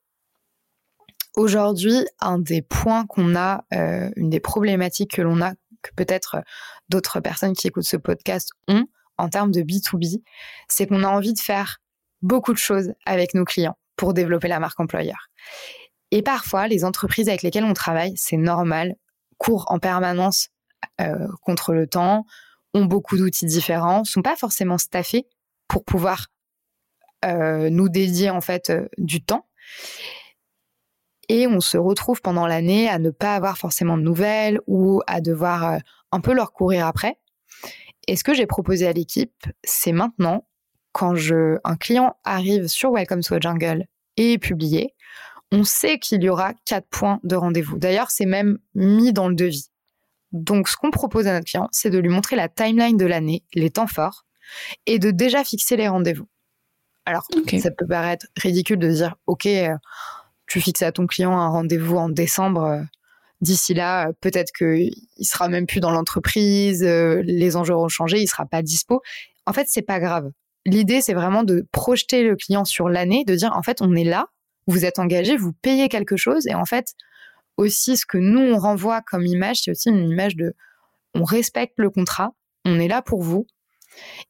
Aujourd'hui, 1.35 2.05
un 2.19 2.39
des 2.39 2.61
points 2.61 3.05
qu'on 3.05 3.35
a, 3.35 3.65
euh, 3.73 4.09
une 4.15 4.29
des 4.29 4.39
problématiques 4.39 5.15
que 5.15 5.21
l'on 5.21 5.41
a, 5.41 5.53
que 5.81 5.91
peut-être 5.95 6.43
d'autres 6.89 7.19
personnes 7.19 7.53
qui 7.53 7.67
écoutent 7.67 7.83
ce 7.83 7.97
podcast 7.97 8.51
ont 8.67 8.85
en 9.17 9.29
termes 9.29 9.51
de 9.51 9.61
B2B, 9.61 10.21
c'est 10.67 10.87
qu'on 10.87 11.03
a 11.03 11.07
envie 11.07 11.33
de 11.33 11.39
faire 11.39 11.79
beaucoup 12.21 12.53
de 12.53 12.57
choses 12.57 12.93
avec 13.05 13.33
nos 13.33 13.45
clients 13.45 13.77
pour 13.95 14.13
développer 14.13 14.47
la 14.47 14.59
marque 14.59 14.79
employeur. 14.79 15.29
Et 16.11 16.21
parfois, 16.21 16.67
les 16.67 16.85
entreprises 16.85 17.27
avec 17.27 17.41
lesquelles 17.41 17.63
on 17.63 17.73
travaille, 17.73 18.13
c'est 18.15 18.37
normal, 18.37 18.95
courent 19.37 19.65
en 19.69 19.79
permanence 19.79 20.49
euh, 21.01 21.27
contre 21.41 21.73
le 21.73 21.87
temps, 21.87 22.25
ont 22.73 22.85
beaucoup 22.85 23.17
d'outils 23.17 23.45
différents, 23.45 24.03
sont 24.03 24.21
pas 24.21 24.35
forcément 24.35 24.77
staffés 24.77 25.27
pour 25.67 25.83
pouvoir 25.83 26.27
euh, 27.25 27.69
nous 27.69 27.89
dédier 27.89 28.29
en 28.29 28.41
fait 28.41 28.69
euh, 28.69 28.87
du 28.97 29.23
temps. 29.23 29.47
Et 31.33 31.47
on 31.47 31.61
se 31.61 31.79
retrouve 31.79 32.21
pendant 32.21 32.45
l'année 32.45 32.87
à 32.87 32.99
ne 32.99 33.09
pas 33.09 33.33
avoir 33.33 33.57
forcément 33.57 33.97
de 33.97 34.03
nouvelles 34.03 34.59
ou 34.67 35.01
à 35.07 35.19
devoir 35.19 35.79
un 36.11 36.19
peu 36.21 36.31
leur 36.31 36.53
courir 36.53 36.85
après. 36.85 37.17
Et 38.07 38.15
ce 38.15 38.23
que 38.23 38.35
j'ai 38.35 38.45
proposé 38.45 38.85
à 38.85 38.93
l'équipe, 38.93 39.47
c'est 39.63 39.93
maintenant, 39.93 40.45
quand 40.91 41.15
je, 41.15 41.57
un 41.63 41.75
client 41.75 42.17
arrive 42.23 42.67
sur 42.67 42.91
Welcome 42.91 43.23
to 43.23 43.33
a 43.33 43.39
Jungle 43.39 43.87
et 44.15 44.33
est 44.33 44.37
publié, 44.37 44.93
on 45.51 45.63
sait 45.63 45.97
qu'il 45.97 46.21
y 46.21 46.29
aura 46.29 46.53
quatre 46.65 46.87
points 46.91 47.19
de 47.23 47.35
rendez-vous. 47.35 47.79
D'ailleurs, 47.79 48.11
c'est 48.11 48.27
même 48.27 48.59
mis 48.75 49.11
dans 49.11 49.27
le 49.27 49.33
devis. 49.33 49.71
Donc, 50.33 50.67
ce 50.67 50.77
qu'on 50.77 50.91
propose 50.91 51.25
à 51.25 51.33
notre 51.33 51.47
client, 51.47 51.67
c'est 51.71 51.89
de 51.89 51.97
lui 51.97 52.09
montrer 52.09 52.35
la 52.35 52.47
timeline 52.47 52.95
de 52.95 53.07
l'année, 53.07 53.43
les 53.55 53.71
temps 53.71 53.87
forts, 53.87 54.27
et 54.85 54.99
de 54.99 55.09
déjà 55.09 55.43
fixer 55.43 55.77
les 55.77 55.87
rendez-vous. 55.87 56.27
Alors, 57.07 57.25
ça 57.59 57.71
peut 57.71 57.87
paraître 57.87 58.27
ridicule 58.37 58.77
de 58.77 58.89
dire, 58.91 59.15
OK, 59.25 59.47
euh, 59.47 59.75
tu 60.53 60.61
fixes 60.61 60.83
à 60.83 60.91
ton 60.91 61.07
client 61.07 61.35
un 61.35 61.47
rendez-vous 61.47 61.97
en 61.97 62.09
décembre. 62.09 62.63
Euh, 62.63 62.81
d'ici 63.41 63.73
là, 63.73 64.09
euh, 64.09 64.13
peut-être 64.21 64.51
qu'il 64.55 64.93
sera 65.21 65.49
même 65.49 65.65
plus 65.65 65.79
dans 65.79 65.89
l'entreprise, 65.89 66.83
les 66.83 67.55
enjeux 67.55 67.73
auront 67.73 67.89
changé, 67.89 68.21
il 68.21 68.27
sera 68.27 68.45
pas 68.45 68.61
dispo. 68.61 69.01
En 69.47 69.53
fait, 69.53 69.65
c'est 69.67 69.81
pas 69.81 69.99
grave. 69.99 70.29
L'idée, 70.67 71.01
c'est 71.01 71.15
vraiment 71.15 71.43
de 71.43 71.67
projeter 71.71 72.21
le 72.21 72.35
client 72.35 72.65
sur 72.65 72.87
l'année, 72.87 73.25
de 73.25 73.33
dire, 73.33 73.51
en 73.57 73.63
fait, 73.63 73.81
on 73.81 73.95
est 73.95 74.03
là, 74.03 74.27
vous 74.67 74.85
êtes 74.85 74.99
engagé, 74.99 75.37
vous 75.37 75.53
payez 75.53 75.89
quelque 75.89 76.17
chose, 76.17 76.45
et 76.45 76.53
en 76.53 76.65
fait, 76.65 76.93
aussi 77.57 77.97
ce 77.97 78.05
que 78.05 78.19
nous 78.19 78.39
on 78.39 78.59
renvoie 78.59 79.01
comme 79.01 79.25
image, 79.25 79.61
c'est 79.63 79.71
aussi 79.71 79.89
une 79.89 80.07
image 80.07 80.35
de 80.35 80.53
on 81.15 81.23
respecte 81.23 81.73
le 81.77 81.89
contrat, 81.89 82.29
on 82.63 82.79
est 82.79 82.87
là 82.87 83.01
pour 83.01 83.23
vous, 83.23 83.47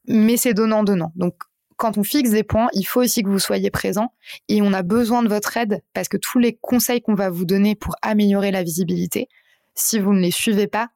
mais 0.07 0.37
c'est 0.37 0.53
donnant-donnant. 0.53 1.11
Donc 1.15 1.35
quand 1.77 1.97
on 1.97 2.03
fixe 2.03 2.31
des 2.31 2.43
points, 2.43 2.69
il 2.73 2.83
faut 2.83 3.01
aussi 3.01 3.23
que 3.23 3.29
vous 3.29 3.39
soyez 3.39 3.71
présent 3.71 4.13
et 4.49 4.61
on 4.61 4.73
a 4.73 4.83
besoin 4.83 5.23
de 5.23 5.29
votre 5.29 5.55
aide 5.57 5.81
parce 5.93 6.07
que 6.07 6.17
tous 6.17 6.39
les 6.39 6.53
conseils 6.53 7.01
qu'on 7.01 7.15
va 7.15 7.29
vous 7.29 7.45
donner 7.45 7.75
pour 7.75 7.95
améliorer 8.01 8.51
la 8.51 8.63
visibilité, 8.63 9.29
si 9.75 9.99
vous 9.99 10.13
ne 10.13 10.19
les 10.19 10.31
suivez 10.31 10.67
pas, 10.67 10.89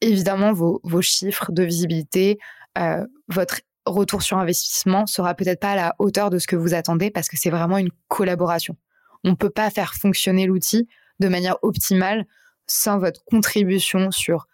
évidemment 0.00 0.52
vos, 0.52 0.80
chiffres 1.02 1.52
de 1.52 1.62
visibilité, 1.62 2.38
euh, 2.78 3.06
votre 3.28 3.60
retour 3.86 4.22
sur 4.22 4.38
investissement 4.38 5.06
sera 5.06 5.34
peut-être 5.34 5.60
pas 5.60 5.72
à 5.72 5.76
la 5.76 5.94
hauteur 5.98 6.30
de 6.30 6.38
ce 6.38 6.46
que 6.46 6.56
vous 6.56 6.74
attendez 6.74 7.10
parce 7.10 7.28
que 7.28 7.36
c'est 7.36 7.50
vraiment 7.50 7.78
une 7.78 7.90
collaboration. 8.08 8.76
On 9.24 9.30
ne 9.30 9.36
peut 9.36 9.50
pas 9.50 9.70
faire 9.70 9.94
fonctionner 9.94 10.46
l'outil 10.46 10.88
de 11.20 11.28
manière 11.28 11.56
optimale 11.62 12.26
sans 12.66 12.98
votre 12.98 13.24
contribution 13.24 14.10
sur 14.10 14.46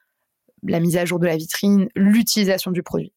la 0.63 0.81
mise 0.81 0.97
à 0.97 1.05
jour 1.05 1.19
de 1.19 1.27
la 1.27 1.37
vitrine, 1.37 1.89
l'utilisation 1.95 2.71
du 2.71 2.83
produit. 2.83 3.13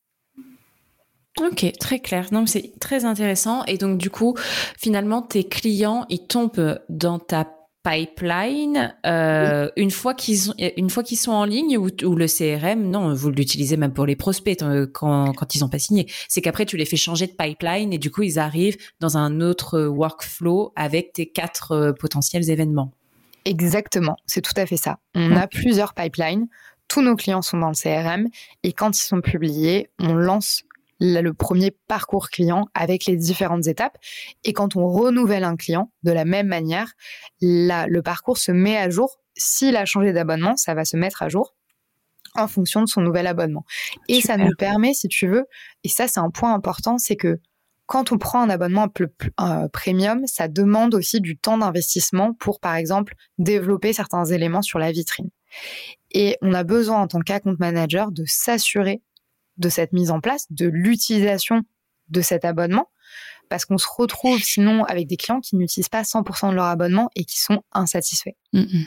Ok, 1.40 1.72
très 1.80 2.00
clair. 2.00 2.28
Non, 2.32 2.46
c'est 2.46 2.74
très 2.80 3.06
intéressant. 3.06 3.64
Et 3.66 3.78
donc, 3.78 3.98
du 3.98 4.10
coup, 4.10 4.36
finalement, 4.78 5.22
tes 5.22 5.46
clients, 5.46 6.06
ils 6.10 6.28
tombent 6.28 6.80
dans 6.90 7.20
ta 7.20 7.48
pipeline 7.84 8.94
euh, 9.08 9.70
une 9.76 9.90
fois 9.90 10.14
qu'ils 10.14 10.54
une 10.78 10.92
fois 10.92 11.02
qu'ils 11.02 11.18
sont 11.18 11.32
en 11.32 11.46
ligne 11.46 11.78
ou, 11.80 11.88
le 11.88 12.28
CRM 12.28 12.90
non 12.92 13.14
vous 13.16 13.32
l'utilisez 13.32 13.76
même 13.76 13.92
pour 13.92 14.06
les 14.06 14.16
prospects 14.16 14.62
euh, 14.62 14.86
quand 14.86 15.34
quand 15.34 15.56
ils 15.56 15.64
ont 15.64 15.68
pas 15.68 15.80
signé 15.80 16.06
c'est 16.28 16.42
qu'après 16.42 16.68
tu 16.68 16.78
les 16.78 16.86
fais 16.86 16.96
changer 16.96 17.26
de 17.26 17.32
pipeline 17.32 17.92
et 17.92 17.98
du 17.98 18.12
coup 18.12 18.22
ils 18.22 18.38
arrivent 18.38 18.78
dans 19.00 19.18
un 19.18 19.42
autre 19.42 19.82
workflow 19.82 20.74
avec 20.76 21.14
tes 21.14 21.26
quatre 21.26 21.72
euh, 21.72 21.92
potentiels 21.92 22.50
événements 22.52 22.92
Exactement, 23.46 24.18
c'est 24.28 24.42
tout 24.42 24.54
à 24.56 24.68
fait 24.68 24.78
ça. 24.78 25.00
On 25.16 25.36
a 25.36 25.48
plusieurs 25.48 25.96
pipelines, 25.96 26.48
tous 26.88 27.02
nos 27.02 27.16
clients 27.16 27.42
sont 27.42 27.58
dans 27.58 27.70
le 27.70 27.74
CRM 27.74 28.28
et 28.62 28.72
quand 28.72 28.96
ils 28.96 29.04
sont 29.04 29.22
publiés, 29.22 29.90
on 30.00 30.14
lance 30.14 30.64
le 31.02 31.34
premier 31.34 31.72
parcours 31.88 32.30
client 32.30 32.68
avec 32.74 33.06
les 33.06 33.18
différentes 33.18 33.68
étapes. 33.68 33.98
Et 34.44 34.54
quand 34.54 34.76
on 34.76 34.88
renouvelle 34.88 35.44
un 35.44 35.56
client, 35.56 35.92
de 36.04 36.12
la 36.12 36.26
même 36.26 36.48
manière, 36.48 36.94
le 37.42 38.00
parcours 38.02 38.38
se 38.38 38.52
met 38.52 38.78
à 38.78 38.90
jour. 38.90 39.18
S'il 39.36 39.76
a 39.76 39.86
changé 39.86 40.14
d'abonnement, 40.14 40.56
ça 40.56 40.76
va 40.76 40.86
se 40.86 40.96
mettre 40.98 41.24
à 41.24 41.30
jour 41.30 41.56
en 42.36 42.48
fonction 42.48 42.82
de 42.82 42.88
son 42.88 43.02
nouvel 43.02 43.28
abonnement. 43.28 43.66
Et 44.08 44.22
ça 44.22 44.38
nous 44.38 44.56
permet, 44.58 44.94
si 44.94 45.08
tu 45.08 45.28
veux, 45.28 45.46
et 45.84 45.90
ça 45.90 46.08
c'est 46.08 46.20
un 46.20 46.30
point 46.30 46.54
important, 46.54 46.98
c'est 46.98 47.18
que 47.18 47.40
quand 47.88 48.14
on 48.14 48.18
prend 48.18 48.42
un 48.42 48.50
abonnement 48.50 48.88
un 49.38 49.68
premium, 49.68 50.26
ça 50.26 50.48
demande 50.48 50.96
aussi 50.96 51.20
du 51.20 51.38
temps 51.38 51.58
d'investissement 51.58 52.34
pour, 52.34 52.62
par 52.62 52.76
exemple, 52.76 53.16
développer 53.38 53.92
certains 53.92 54.24
éléments 54.24 54.62
sur 54.62 54.80
la 54.80 54.94
vitrine. 54.94 55.30
Et 56.12 56.38
on 56.42 56.54
a 56.54 56.64
besoin, 56.64 57.02
en 57.02 57.08
tant 57.08 57.20
qu'account 57.20 57.58
manager, 57.60 58.14
de 58.14 58.24
s'assurer 58.26 59.02
de 59.62 59.70
cette 59.70 59.94
mise 59.94 60.12
en 60.12 60.20
place, 60.20 60.48
de 60.50 60.68
l'utilisation 60.68 61.62
de 62.10 62.22
cet 62.22 62.44
abonnement, 62.44 62.90
parce 63.50 63.66
qu'on 63.66 63.78
se 63.78 63.88
retrouve 63.98 64.42
sinon 64.42 64.84
avec 64.86 65.08
des 65.08 65.18
clients 65.18 65.40
qui 65.40 65.56
n'utilisent 65.56 65.90
pas 65.90 66.02
100% 66.02 66.50
de 66.50 66.56
leur 66.56 66.66
abonnement 66.66 67.10
et 67.16 67.26
qui 67.26 67.40
sont 67.40 67.64
insatisfaits. 67.72 68.36
Mm, 68.54 68.62
mm. 68.62 68.86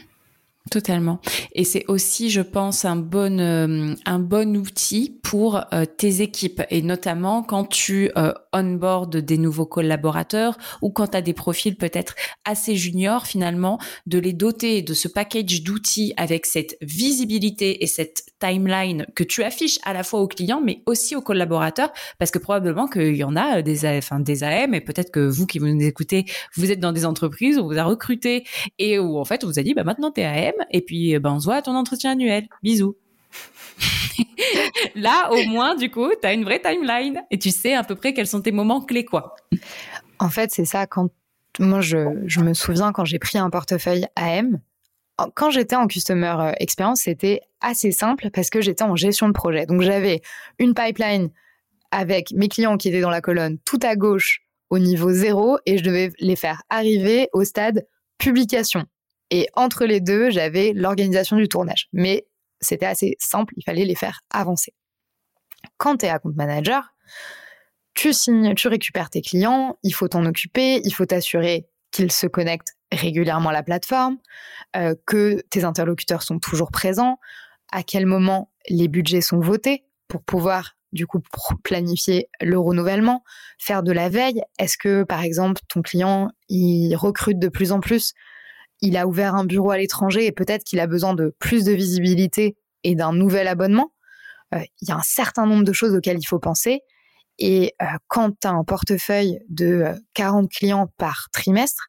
Totalement. 0.70 1.20
Et 1.52 1.62
c'est 1.62 1.84
aussi, 1.88 2.30
je 2.30 2.40
pense, 2.40 2.86
un 2.86 2.96
bon 2.96 3.38
euh, 3.38 3.94
un 4.06 4.18
bon 4.18 4.56
outil 4.56 5.20
pour 5.22 5.60
euh, 5.74 5.84
tes 5.84 6.22
équipes 6.22 6.62
et 6.70 6.80
notamment 6.80 7.42
quand 7.42 7.66
tu 7.66 8.10
euh, 8.16 8.32
onboard 8.54 9.16
des 9.16 9.38
nouveaux 9.38 9.66
collaborateurs 9.66 10.56
ou 10.82 10.90
quand 10.90 11.08
tu 11.08 11.16
as 11.16 11.22
des 11.22 11.32
profils 11.32 11.76
peut-être 11.76 12.14
assez 12.44 12.76
juniors 12.76 13.26
finalement, 13.26 13.78
de 14.06 14.18
les 14.18 14.32
doter 14.32 14.82
de 14.82 14.94
ce 14.94 15.08
package 15.08 15.62
d'outils 15.62 16.14
avec 16.16 16.46
cette 16.46 16.76
visibilité 16.80 17.82
et 17.82 17.86
cette 17.86 18.24
timeline 18.40 19.06
que 19.14 19.24
tu 19.24 19.42
affiches 19.42 19.78
à 19.84 19.92
la 19.92 20.02
fois 20.02 20.20
aux 20.20 20.28
clients 20.28 20.60
mais 20.64 20.82
aussi 20.86 21.16
aux 21.16 21.22
collaborateurs 21.22 21.92
parce 22.18 22.30
que 22.30 22.38
probablement 22.38 22.86
qu'il 22.86 23.16
y 23.16 23.24
en 23.24 23.36
a 23.36 23.62
des 23.62 23.86
enfin 23.86 24.20
des 24.20 24.44
AM 24.44 24.74
et 24.74 24.80
peut-être 24.80 25.10
que 25.10 25.20
vous 25.20 25.46
qui 25.46 25.60
nous 25.60 25.82
écoutez, 25.82 26.24
vous 26.56 26.70
êtes 26.70 26.80
dans 26.80 26.92
des 26.92 27.04
entreprises 27.04 27.58
où 27.58 27.62
on 27.62 27.66
vous 27.66 27.78
a 27.78 27.84
recruté 27.84 28.44
et 28.78 28.98
où 28.98 29.18
en 29.18 29.24
fait 29.24 29.44
on 29.44 29.48
vous 29.48 29.58
a 29.58 29.62
dit 29.62 29.74
bah 29.74 29.84
maintenant 29.84 30.10
t'es 30.10 30.24
AM 30.24 30.54
et 30.70 30.80
puis, 30.80 31.18
ben, 31.18 31.32
on 31.32 31.40
se 31.40 31.44
voit 31.44 31.56
à 31.56 31.62
ton 31.62 31.74
entretien 31.76 32.12
annuel. 32.12 32.48
Bisous. 32.62 33.03
Là, 34.94 35.30
au 35.32 35.44
moins, 35.44 35.74
du 35.74 35.90
coup, 35.90 36.10
tu 36.20 36.26
as 36.26 36.32
une 36.32 36.44
vraie 36.44 36.60
timeline 36.60 37.22
et 37.30 37.38
tu 37.38 37.50
sais 37.50 37.74
à 37.74 37.82
peu 37.82 37.94
près 37.94 38.14
quels 38.14 38.26
sont 38.26 38.40
tes 38.40 38.52
moments 38.52 38.80
clés, 38.80 39.04
quoi. 39.04 39.34
En 40.18 40.28
fait, 40.28 40.50
c'est 40.52 40.64
ça. 40.64 40.86
Quand 40.86 41.08
moi, 41.58 41.80
je, 41.80 42.40
me 42.40 42.54
souviens 42.54 42.92
quand 42.92 43.04
j'ai 43.04 43.18
pris 43.18 43.38
un 43.38 43.50
portefeuille 43.50 44.06
AM, 44.16 44.60
quand 45.34 45.50
j'étais 45.50 45.76
en 45.76 45.86
customer 45.86 46.34
euh, 46.40 46.52
experience, 46.58 47.02
c'était 47.02 47.40
assez 47.60 47.92
simple 47.92 48.30
parce 48.30 48.50
que 48.50 48.60
j'étais 48.60 48.82
en 48.82 48.96
gestion 48.96 49.28
de 49.28 49.32
projet. 49.32 49.66
Donc, 49.66 49.82
j'avais 49.82 50.22
une 50.58 50.74
pipeline 50.74 51.30
avec 51.92 52.32
mes 52.32 52.48
clients 52.48 52.76
qui 52.76 52.88
étaient 52.88 53.00
dans 53.00 53.10
la 53.10 53.20
colonne 53.20 53.58
tout 53.64 53.78
à 53.82 53.94
gauche 53.94 54.40
au 54.70 54.80
niveau 54.80 55.12
zéro 55.12 55.58
et 55.66 55.78
je 55.78 55.84
devais 55.84 56.10
les 56.18 56.34
faire 56.34 56.62
arriver 56.68 57.28
au 57.32 57.44
stade 57.44 57.86
publication. 58.18 58.84
Et 59.30 59.48
entre 59.54 59.84
les 59.84 60.00
deux, 60.00 60.30
j'avais 60.30 60.72
l'organisation 60.74 61.36
du 61.36 61.48
tournage. 61.48 61.88
Mais 61.92 62.26
c'était 62.64 62.86
assez 62.86 63.16
simple, 63.18 63.54
il 63.56 63.62
fallait 63.62 63.84
les 63.84 63.94
faire 63.94 64.20
avancer. 64.30 64.74
Quand 65.78 65.98
tu 65.98 66.06
es 66.06 66.08
account 66.08 66.32
manager, 66.34 66.94
tu 67.94 68.12
signes, 68.12 68.54
tu 68.54 68.68
récupères 68.68 69.10
tes 69.10 69.22
clients, 69.22 69.78
il 69.82 69.92
faut 69.92 70.08
t'en 70.08 70.24
occuper, 70.26 70.80
il 70.84 70.92
faut 70.92 71.06
t'assurer 71.06 71.68
qu'ils 71.90 72.12
se 72.12 72.26
connectent 72.26 72.74
régulièrement 72.92 73.50
à 73.50 73.52
la 73.52 73.62
plateforme, 73.62 74.18
euh, 74.76 74.94
que 75.06 75.40
tes 75.50 75.64
interlocuteurs 75.64 76.22
sont 76.22 76.38
toujours 76.38 76.70
présents, 76.70 77.18
à 77.72 77.82
quel 77.82 78.06
moment 78.06 78.52
les 78.68 78.88
budgets 78.88 79.20
sont 79.20 79.40
votés 79.40 79.84
pour 80.08 80.22
pouvoir 80.22 80.76
du 80.92 81.06
coup 81.06 81.20
planifier 81.64 82.28
le 82.40 82.58
renouvellement, 82.58 83.24
faire 83.58 83.82
de 83.82 83.92
la 83.92 84.08
veille. 84.08 84.42
Est-ce 84.58 84.78
que 84.78 85.02
par 85.02 85.22
exemple 85.22 85.60
ton 85.68 85.82
client 85.82 86.30
il 86.48 86.94
recrute 86.94 87.38
de 87.38 87.48
plus 87.48 87.72
en 87.72 87.80
plus, 87.80 88.14
il 88.80 88.96
a 88.96 89.06
ouvert 89.06 89.34
un 89.34 89.44
bureau 89.44 89.70
à 89.70 89.78
l'étranger 89.78 90.26
et 90.26 90.32
peut-être 90.32 90.64
qu'il 90.64 90.80
a 90.80 90.86
besoin 90.86 91.14
de 91.14 91.34
plus 91.38 91.64
de 91.64 91.72
visibilité 91.72 92.56
et 92.82 92.94
d'un 92.94 93.12
nouvel 93.12 93.48
abonnement. 93.48 93.92
Euh, 94.54 94.60
il 94.80 94.88
y 94.88 94.92
a 94.92 94.96
un 94.96 95.02
certain 95.02 95.46
nombre 95.46 95.64
de 95.64 95.72
choses 95.72 95.94
auxquelles 95.94 96.18
il 96.18 96.26
faut 96.26 96.38
penser. 96.38 96.80
Et 97.38 97.74
euh, 97.82 97.86
quand 98.08 98.30
tu 98.40 98.46
as 98.46 98.50
un 98.50 98.64
portefeuille 98.64 99.40
de 99.48 99.86
40 100.14 100.50
clients 100.50 100.88
par 100.98 101.28
trimestre, 101.32 101.88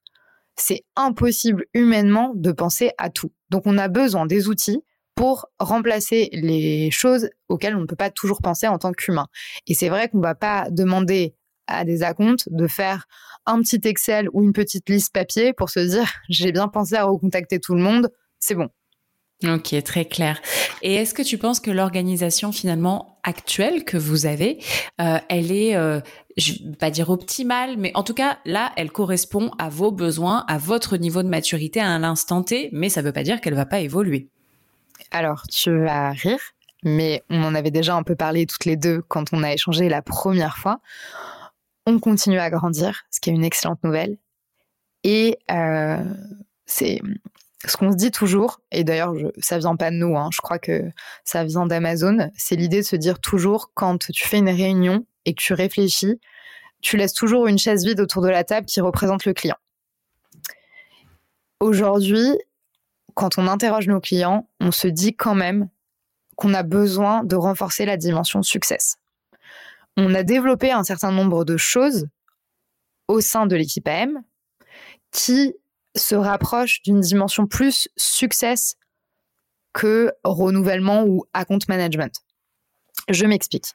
c'est 0.56 0.84
impossible 0.96 1.66
humainement 1.74 2.32
de 2.36 2.52
penser 2.52 2.92
à 2.98 3.10
tout. 3.10 3.32
Donc 3.50 3.64
on 3.66 3.78
a 3.78 3.88
besoin 3.88 4.26
des 4.26 4.48
outils 4.48 4.82
pour 5.16 5.48
remplacer 5.60 6.30
les 6.34 6.92
choses 6.92 7.30
auxquelles 7.48 7.76
on 7.76 7.82
ne 7.82 7.86
peut 7.86 7.96
pas 7.96 8.10
toujours 8.10 8.42
penser 8.42 8.68
en 8.68 8.78
tant 8.78 8.92
qu'humain. 8.92 9.28
Et 9.68 9.74
c'est 9.74 9.90
vrai 9.90 10.10
qu'on 10.10 10.18
ne 10.18 10.24
va 10.24 10.36
pas 10.36 10.70
demander 10.72 11.36
à 11.68 11.86
des 11.86 12.04
acomptes 12.04 12.48
de 12.48 12.68
faire 12.68 13.08
un 13.46 13.62
petit 13.62 13.82
Excel 13.84 14.28
ou 14.34 14.44
une 14.44 14.54
petite 14.54 14.90
liste 14.90 15.14
papier 15.14 15.54
pour 15.54 15.70
se 15.70 15.80
dire 15.80 16.12
j'ai 16.30 16.52
bien 16.52 16.68
pensé 16.68 16.96
à 16.96 17.06
recontacter 17.06 17.60
tout 17.60 17.76
le 17.76 17.82
monde, 17.82 18.12
c'est 18.40 18.56
bon. 18.56 18.70
Ok, 19.44 19.76
très 19.84 20.06
clair. 20.06 20.42
Et 20.82 20.96
est-ce 20.96 21.14
que 21.14 21.22
tu 21.22 21.38
penses 21.38 21.60
que 21.60 21.70
l'organisation 21.70 22.54
finalement 22.54 23.20
actuelle 23.24 23.84
que 23.84 23.98
vous 23.98 24.26
avez, 24.26 24.60
euh, 25.02 25.20
elle 25.28 25.52
est, 25.52 25.76
euh, 25.76 26.00
je 26.38 26.54
vais 26.54 26.76
pas 26.78 26.90
dire 26.90 27.10
optimale, 27.10 27.76
mais 27.78 27.92
en 27.96 28.04
tout 28.04 28.14
cas 28.14 28.38
là, 28.46 28.72
elle 28.78 28.92
correspond 28.92 29.52
à 29.60 29.68
vos 29.68 29.92
besoins, 29.92 30.46
à 30.48 30.58
votre 30.58 30.96
niveau 30.96 31.22
de 31.22 31.28
maturité 31.28 31.82
à 31.82 32.00
l'instant 32.00 32.44
T, 32.44 32.70
mais 32.72 32.88
ça 32.88 33.02
ne 33.02 33.08
veut 33.08 33.12
pas 33.12 33.24
dire 33.24 33.42
qu'elle 33.42 33.56
va 33.56 33.66
pas 33.66 33.82
évoluer. 33.82 34.30
Alors, 35.12 35.44
tu 35.52 35.80
vas 35.80 36.12
rire, 36.12 36.40
mais 36.84 37.24
on 37.30 37.44
en 37.44 37.56
avait 37.56 37.72
déjà 37.72 37.96
un 37.96 38.04
peu 38.04 38.16
parlé 38.16 38.46
toutes 38.46 38.66
les 38.66 38.78
deux 38.78 39.02
quand 39.08 39.34
on 39.34 39.44
a 39.44 39.54
échangé 39.54 39.90
la 39.90 40.02
première 40.02 40.58
fois. 40.58 40.80
On 41.86 42.00
continue 42.00 42.40
à 42.40 42.50
grandir, 42.50 43.04
ce 43.12 43.20
qui 43.20 43.30
est 43.30 43.34
une 43.34 43.44
excellente 43.44 43.84
nouvelle. 43.84 44.18
Et 45.04 45.38
euh, 45.52 46.04
c'est 46.66 47.00
ce 47.66 47.78
qu'on 47.78 47.92
se 47.92 47.98
dit 47.98 48.12
toujours, 48.12 48.60
et 48.72 48.84
d'ailleurs, 48.84 49.14
ça 49.40 49.58
vient 49.58 49.76
pas 49.76 49.92
de 49.92 49.96
nous, 49.96 50.18
hein, 50.18 50.30
je 50.32 50.40
crois 50.42 50.60
que 50.60 50.84
ça 51.24 51.44
vient 51.44 51.66
d'Amazon, 51.66 52.32
c'est 52.36 52.56
l'idée 52.56 52.82
de 52.82 52.86
se 52.86 52.96
dire 52.96 53.20
toujours 53.20 53.72
quand 53.74 54.10
tu 54.12 54.28
fais 54.28 54.38
une 54.38 54.50
réunion 54.50 55.06
et 55.26 55.34
que 55.34 55.42
tu 55.42 55.54
réfléchis, 55.54 56.20
tu 56.82 56.98
laisses 56.98 57.14
toujours 57.14 57.48
une 57.48 57.58
chaise 57.58 57.86
vide 57.86 58.00
autour 58.00 58.22
de 58.22 58.30
la 58.30 58.44
table 58.44 58.68
qui 58.68 58.82
représente 58.82 59.26
le 59.26 59.34
client. 59.34 59.58
Aujourd'hui, 61.60 62.38
quand 63.16 63.38
on 63.38 63.48
interroge 63.48 63.88
nos 63.88 64.00
clients, 64.00 64.48
on 64.60 64.72
se 64.72 64.88
dit 64.88 65.16
quand 65.16 65.36
même 65.36 65.70
qu'on 66.36 66.54
a 66.54 66.64
besoin 66.64 67.24
de 67.24 67.36
renforcer 67.36 67.86
la 67.86 67.98
dimension 67.98 68.44
success. 68.44 68.98
On 69.98 70.14
a 70.14 70.24
développé 70.24 70.72
un 70.72 70.84
certain 70.84 71.12
nombre 71.12 71.46
de 71.46 71.58
choses 71.58 72.08
au 73.08 73.22
sein 73.22 73.46
de 73.46 73.56
l'équipe 73.56 73.88
AM 73.88 74.24
qui 75.12 75.54
se 75.96 76.16
rapproche 76.16 76.82
d'une 76.82 77.00
dimension 77.00 77.48
plus 77.48 77.88
success 77.96 78.76
que 79.74 80.12
renouvellement 80.24 81.04
ou 81.06 81.26
account 81.34 81.60
management. 81.70 82.14
Je 83.10 83.26
m'explique. 83.26 83.74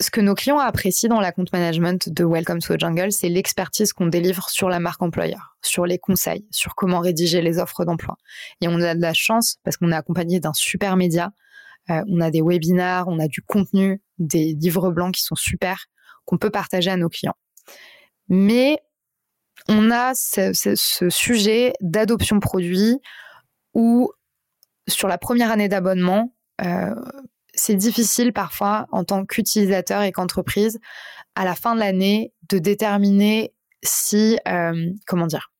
Ce 0.00 0.10
que 0.10 0.22
nos 0.22 0.34
clients 0.34 0.58
apprécient 0.58 1.10
dans 1.10 1.20
l'account 1.20 1.44
management 1.52 2.08
de 2.08 2.24
Welcome 2.24 2.60
to 2.60 2.72
a 2.72 2.78
Jungle, 2.78 3.12
c'est 3.12 3.28
l'expertise 3.28 3.92
qu'on 3.92 4.06
délivre 4.06 4.48
sur 4.48 4.70
la 4.70 4.80
marque 4.80 5.02
employeur, 5.02 5.58
sur 5.60 5.84
les 5.84 5.98
conseils, 5.98 6.46
sur 6.50 6.74
comment 6.74 7.00
rédiger 7.00 7.42
les 7.42 7.58
offres 7.58 7.84
d'emploi. 7.84 8.16
Et 8.62 8.68
on 8.68 8.80
a 8.80 8.94
de 8.94 9.02
la 9.02 9.12
chance 9.12 9.58
parce 9.62 9.76
qu'on 9.76 9.92
est 9.92 9.96
accompagné 9.96 10.40
d'un 10.40 10.54
super 10.54 10.96
média. 10.96 11.32
Euh, 11.90 12.02
on 12.08 12.20
a 12.20 12.30
des 12.30 12.40
webinars, 12.40 13.08
on 13.08 13.18
a 13.18 13.28
du 13.28 13.42
contenu, 13.42 14.02
des 14.18 14.54
livres 14.54 14.90
blancs 14.90 15.14
qui 15.14 15.22
sont 15.22 15.34
super, 15.34 15.86
qu'on 16.24 16.38
peut 16.38 16.50
partager 16.50 16.90
à 16.90 16.96
nos 16.96 17.08
clients. 17.08 17.36
Mais 18.28 18.78
on 19.68 19.90
a 19.90 20.14
ce, 20.14 21.08
sujet 21.10 21.72
d'adoption 21.80 22.40
produit 22.40 22.98
où 23.74 24.10
sur 24.88 25.08
la 25.08 25.18
première 25.18 25.50
année 25.50 25.68
d'abonnement, 25.68 26.34
euh, 26.62 26.94
c'est 27.54 27.74
difficile 27.74 28.32
parfois 28.32 28.86
en 28.90 29.04
tant 29.04 29.24
qu'utilisateur 29.24 30.02
et 30.02 30.12
qu'entreprise 30.12 30.78
à 31.34 31.44
la 31.44 31.54
fin 31.54 31.74
de 31.74 31.80
l'année 31.80 32.32
de 32.48 32.58
déterminer 32.58 33.52
si, 33.82 34.38
euh, 34.48 34.90
comment 35.06 35.26
dire, 35.26 35.52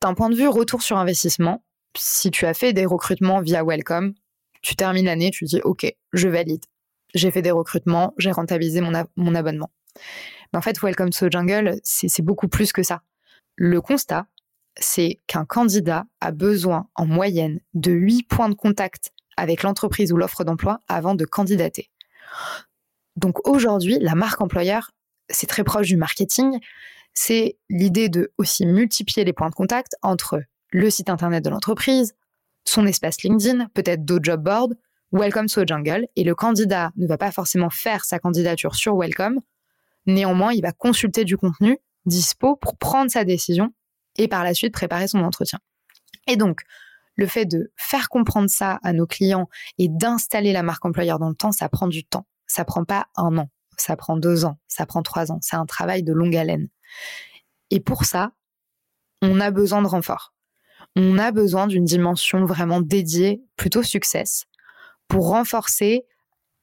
d'un 0.00 0.14
point 0.14 0.30
de 0.30 0.34
vue 0.34 0.48
retour 0.48 0.82
sur 0.82 0.98
investissement, 0.98 1.64
si 1.96 2.30
tu 2.30 2.46
as 2.46 2.54
fait 2.54 2.72
des 2.72 2.86
recrutements 2.86 3.40
via 3.40 3.64
Welcome, 3.64 4.14
tu 4.62 4.76
termines 4.76 5.06
l'année, 5.06 5.30
tu 5.30 5.44
dis 5.44 5.60
OK, 5.62 5.86
je 6.12 6.28
valide. 6.28 6.64
J'ai 7.14 7.30
fait 7.30 7.42
des 7.42 7.50
recrutements, 7.50 8.14
j'ai 8.18 8.30
rentabilisé 8.30 8.80
mon 8.80 9.34
abonnement. 9.34 9.70
Mais 10.52 10.58
en 10.58 10.62
fait, 10.62 10.80
Welcome 10.82 11.10
to 11.10 11.30
Jungle, 11.30 11.80
c'est 11.82 12.22
beaucoup 12.22 12.48
plus 12.48 12.72
que 12.72 12.82
ça. 12.82 13.02
Le 13.56 13.80
constat, 13.80 14.26
c'est 14.78 15.18
qu'un 15.26 15.44
candidat 15.44 16.04
a 16.20 16.30
besoin 16.30 16.88
en 16.94 17.06
moyenne 17.06 17.60
de 17.74 17.92
8 17.92 18.22
points 18.24 18.48
de 18.48 18.54
contact 18.54 19.12
avec 19.36 19.62
l'entreprise 19.62 20.12
ou 20.12 20.16
l'offre 20.16 20.44
d'emploi 20.44 20.80
avant 20.88 21.14
de 21.14 21.24
candidater. 21.24 21.90
Donc 23.16 23.48
aujourd'hui, 23.48 23.98
la 24.00 24.14
marque 24.14 24.40
employeur, 24.40 24.92
c'est 25.28 25.48
très 25.48 25.64
proche 25.64 25.88
du 25.88 25.96
marketing. 25.96 26.60
C'est 27.14 27.58
l'idée 27.68 28.08
de 28.08 28.32
aussi 28.38 28.66
multiplier 28.66 29.24
les 29.24 29.32
points 29.32 29.50
de 29.50 29.54
contact 29.54 29.96
entre 30.02 30.42
le 30.70 30.90
site 30.90 31.08
internet 31.10 31.44
de 31.44 31.50
l'entreprise, 31.50 32.14
son 32.68 32.86
espace 32.86 33.22
LinkedIn, 33.22 33.68
peut-être 33.74 34.04
d'autres 34.04 34.24
job 34.24 34.42
boards, 34.42 34.74
Welcome 35.10 35.46
to 35.46 35.66
Jungle. 35.66 36.06
Et 36.16 36.24
le 36.24 36.34
candidat 36.34 36.90
ne 36.96 37.06
va 37.06 37.16
pas 37.16 37.32
forcément 37.32 37.70
faire 37.70 38.04
sa 38.04 38.18
candidature 38.18 38.74
sur 38.74 38.96
Welcome, 38.96 39.40
Néanmoins, 40.08 40.54
il 40.54 40.62
va 40.62 40.72
consulter 40.72 41.24
du 41.24 41.36
contenu 41.36 41.78
dispo 42.06 42.56
pour 42.56 42.78
prendre 42.78 43.10
sa 43.10 43.24
décision 43.24 43.74
et 44.16 44.26
par 44.26 44.42
la 44.42 44.54
suite 44.54 44.72
préparer 44.72 45.06
son 45.06 45.18
entretien. 45.18 45.58
Et 46.26 46.36
donc, 46.36 46.62
le 47.16 47.26
fait 47.26 47.44
de 47.44 47.72
faire 47.76 48.08
comprendre 48.08 48.48
ça 48.48 48.78
à 48.82 48.94
nos 48.94 49.06
clients 49.06 49.50
et 49.76 49.88
d'installer 49.90 50.54
la 50.54 50.62
marque 50.62 50.86
employeur 50.86 51.18
dans 51.18 51.28
le 51.28 51.34
temps, 51.34 51.52
ça 51.52 51.68
prend 51.68 51.88
du 51.88 52.04
temps. 52.04 52.26
Ça 52.46 52.64
prend 52.64 52.84
pas 52.84 53.08
un 53.16 53.36
an, 53.36 53.50
ça 53.76 53.96
prend 53.96 54.16
deux 54.16 54.46
ans, 54.46 54.58
ça 54.66 54.86
prend 54.86 55.02
trois 55.02 55.30
ans. 55.30 55.38
C'est 55.42 55.56
un 55.56 55.66
travail 55.66 56.02
de 56.02 56.14
longue 56.14 56.34
haleine. 56.34 56.68
Et 57.70 57.80
pour 57.80 58.06
ça, 58.06 58.32
on 59.20 59.40
a 59.40 59.50
besoin 59.50 59.82
de 59.82 59.88
renfort. 59.88 60.32
On 61.00 61.16
a 61.16 61.30
besoin 61.30 61.68
d'une 61.68 61.84
dimension 61.84 62.44
vraiment 62.44 62.80
dédiée, 62.80 63.40
plutôt 63.54 63.84
success, 63.84 64.46
pour 65.06 65.28
renforcer 65.28 66.04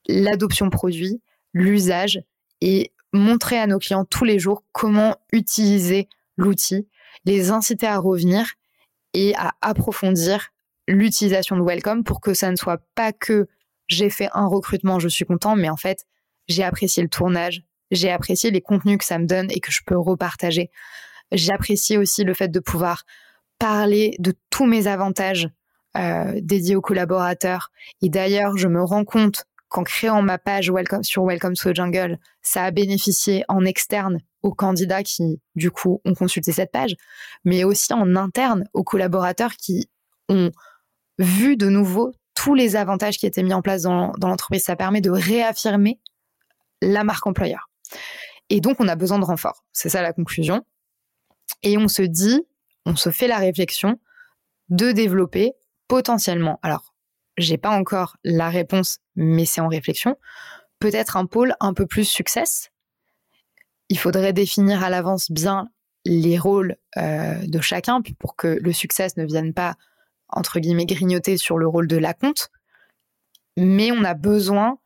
l'adoption 0.10 0.70
produit, 0.70 1.22
l'usage 1.54 2.20
et 2.60 2.92
montrer 3.14 3.58
à 3.58 3.66
nos 3.66 3.80
clients 3.80 4.04
tous 4.04 4.26
les 4.26 4.38
jours 4.38 4.66
comment 4.74 5.16
utiliser 5.32 6.10
l'outil, 6.36 6.86
les 7.24 7.50
inciter 7.52 7.88
à 7.88 7.98
revenir 7.98 8.46
et 9.14 9.34
à 9.38 9.54
approfondir 9.62 10.50
l'utilisation 10.90 11.56
de 11.56 11.64
Welcome 11.64 12.04
pour 12.04 12.20
que 12.20 12.34
ça 12.34 12.52
ne 12.52 12.58
soit 12.58 12.82
pas 12.94 13.14
que 13.14 13.48
j'ai 13.88 14.10
fait 14.10 14.28
un 14.34 14.48
recrutement, 14.48 15.00
je 15.00 15.08
suis 15.08 15.24
content, 15.24 15.56
mais 15.56 15.70
en 15.70 15.78
fait, 15.78 16.06
j'ai 16.50 16.66
apprécié 16.66 17.02
le 17.02 17.08
tournage, 17.08 17.64
j'ai 17.90 18.12
apprécié 18.12 18.52
les 18.52 18.60
contenus 18.60 18.98
que 18.98 19.06
ça 19.06 19.18
me 19.18 19.28
donne 19.28 19.50
et 19.50 19.62
que 19.62 19.72
je 19.72 19.80
peux 19.86 19.98
repartager. 19.98 20.72
J'apprécie 21.32 21.98
aussi 21.98 22.26
le 22.26 22.34
fait 22.34 22.50
de 22.50 22.60
pouvoir 22.60 23.06
parler 23.60 24.16
de 24.20 24.34
tous 24.50 24.66
mes 24.66 24.88
avantages 24.88 25.50
euh, 25.98 26.40
dédiés 26.42 26.76
aux 26.76 26.82
collaborateurs. 26.82 27.72
Et 28.02 28.10
d'ailleurs, 28.10 28.58
je 28.58 28.68
me 28.68 28.84
rends 28.84 29.06
compte 29.06 29.46
qu'en 29.70 29.84
créant 29.84 30.22
ma 30.22 30.38
page 30.38 30.70
Welcome, 30.70 31.04
sur 31.04 31.24
Welcome 31.24 31.56
to 31.56 31.72
the 31.72 31.76
Jungle, 31.76 32.20
ça 32.42 32.66
a 32.66 32.72
bénéficié 32.72 33.44
en 33.48 33.66
externe 33.66 34.20
aux 34.44 34.54
candidats 34.54 35.04
qui, 35.04 35.42
du 35.56 35.72
coup, 35.72 36.02
ont 36.06 36.14
consulté 36.14 36.52
cette 36.52 36.72
page, 36.72 36.96
mais 37.44 37.64
aussi 37.64 37.94
en 37.94 38.16
interne 38.16 38.66
aux 38.74 38.84
collaborateurs 38.84 39.56
qui 39.56 39.90
ont 40.30 40.52
vu 41.18 41.58
de 41.58 41.68
nouveau 41.68 42.12
tous 42.36 42.54
les 42.54 42.76
avantages 42.76 43.18
qui 43.18 43.26
étaient 43.26 43.44
mis 43.44 43.54
en 43.54 43.62
place 43.62 43.84
dans, 43.84 44.12
dans 44.18 44.28
l'entreprise. 44.28 44.64
Ça 44.64 44.76
permet 44.76 45.02
de 45.02 45.10
réaffirmer 45.10 46.00
la 46.82 47.04
marque 47.04 47.26
employeur. 47.26 47.70
Et 48.50 48.62
donc, 48.62 48.78
on 48.80 48.88
a 48.88 48.96
besoin 48.96 49.18
de 49.20 49.26
renfort. 49.26 49.64
C'est 49.72 49.90
ça 49.90 50.02
la 50.02 50.14
conclusion. 50.14 50.64
Et 51.64 51.78
on 51.78 51.88
se 51.88 52.02
dit, 52.02 52.46
on 52.86 52.96
se 52.96 53.10
fait 53.10 53.28
la 53.28 53.38
réflexion 53.38 54.00
de 54.70 54.92
développer 54.92 55.54
potentiellement, 55.88 56.60
alors 56.64 56.96
j'ai 57.38 57.58
pas 57.58 57.70
encore 57.70 58.18
la 58.24 58.50
réponse, 58.50 59.00
mais 59.16 59.46
c'est 59.46 59.62
en 59.62 59.68
réflexion. 59.68 60.18
Peut-être 60.80 61.18
un 61.18 61.26
pôle 61.26 61.56
un 61.60 61.74
peu 61.74 61.86
plus 61.86 62.06
success. 62.06 62.70
Il 63.90 64.00
faudrait 64.00 64.34
définir 64.34 64.84
à 64.84 64.90
l'avance 64.90 65.32
bien 65.32 65.68
les 66.06 66.38
rôles 66.38 66.78
euh, 66.98 67.36
de 67.46 67.60
chacun 67.60 68.02
pour 68.20 68.36
que 68.36 68.48
le 68.48 68.72
succès 68.72 69.08
ne 69.18 69.26
vienne 69.26 69.54
pas, 69.54 69.76
entre 70.30 70.60
guillemets, 70.60 70.86
grignoter 70.86 71.38
sur 71.38 71.58
le 71.58 71.68
rôle 71.68 71.88
de 71.88 71.98
la 71.98 72.14
compte. 72.14 72.50
Mais 73.58 73.92
on 73.92 74.04
a 74.04 74.14
besoin 74.14 74.78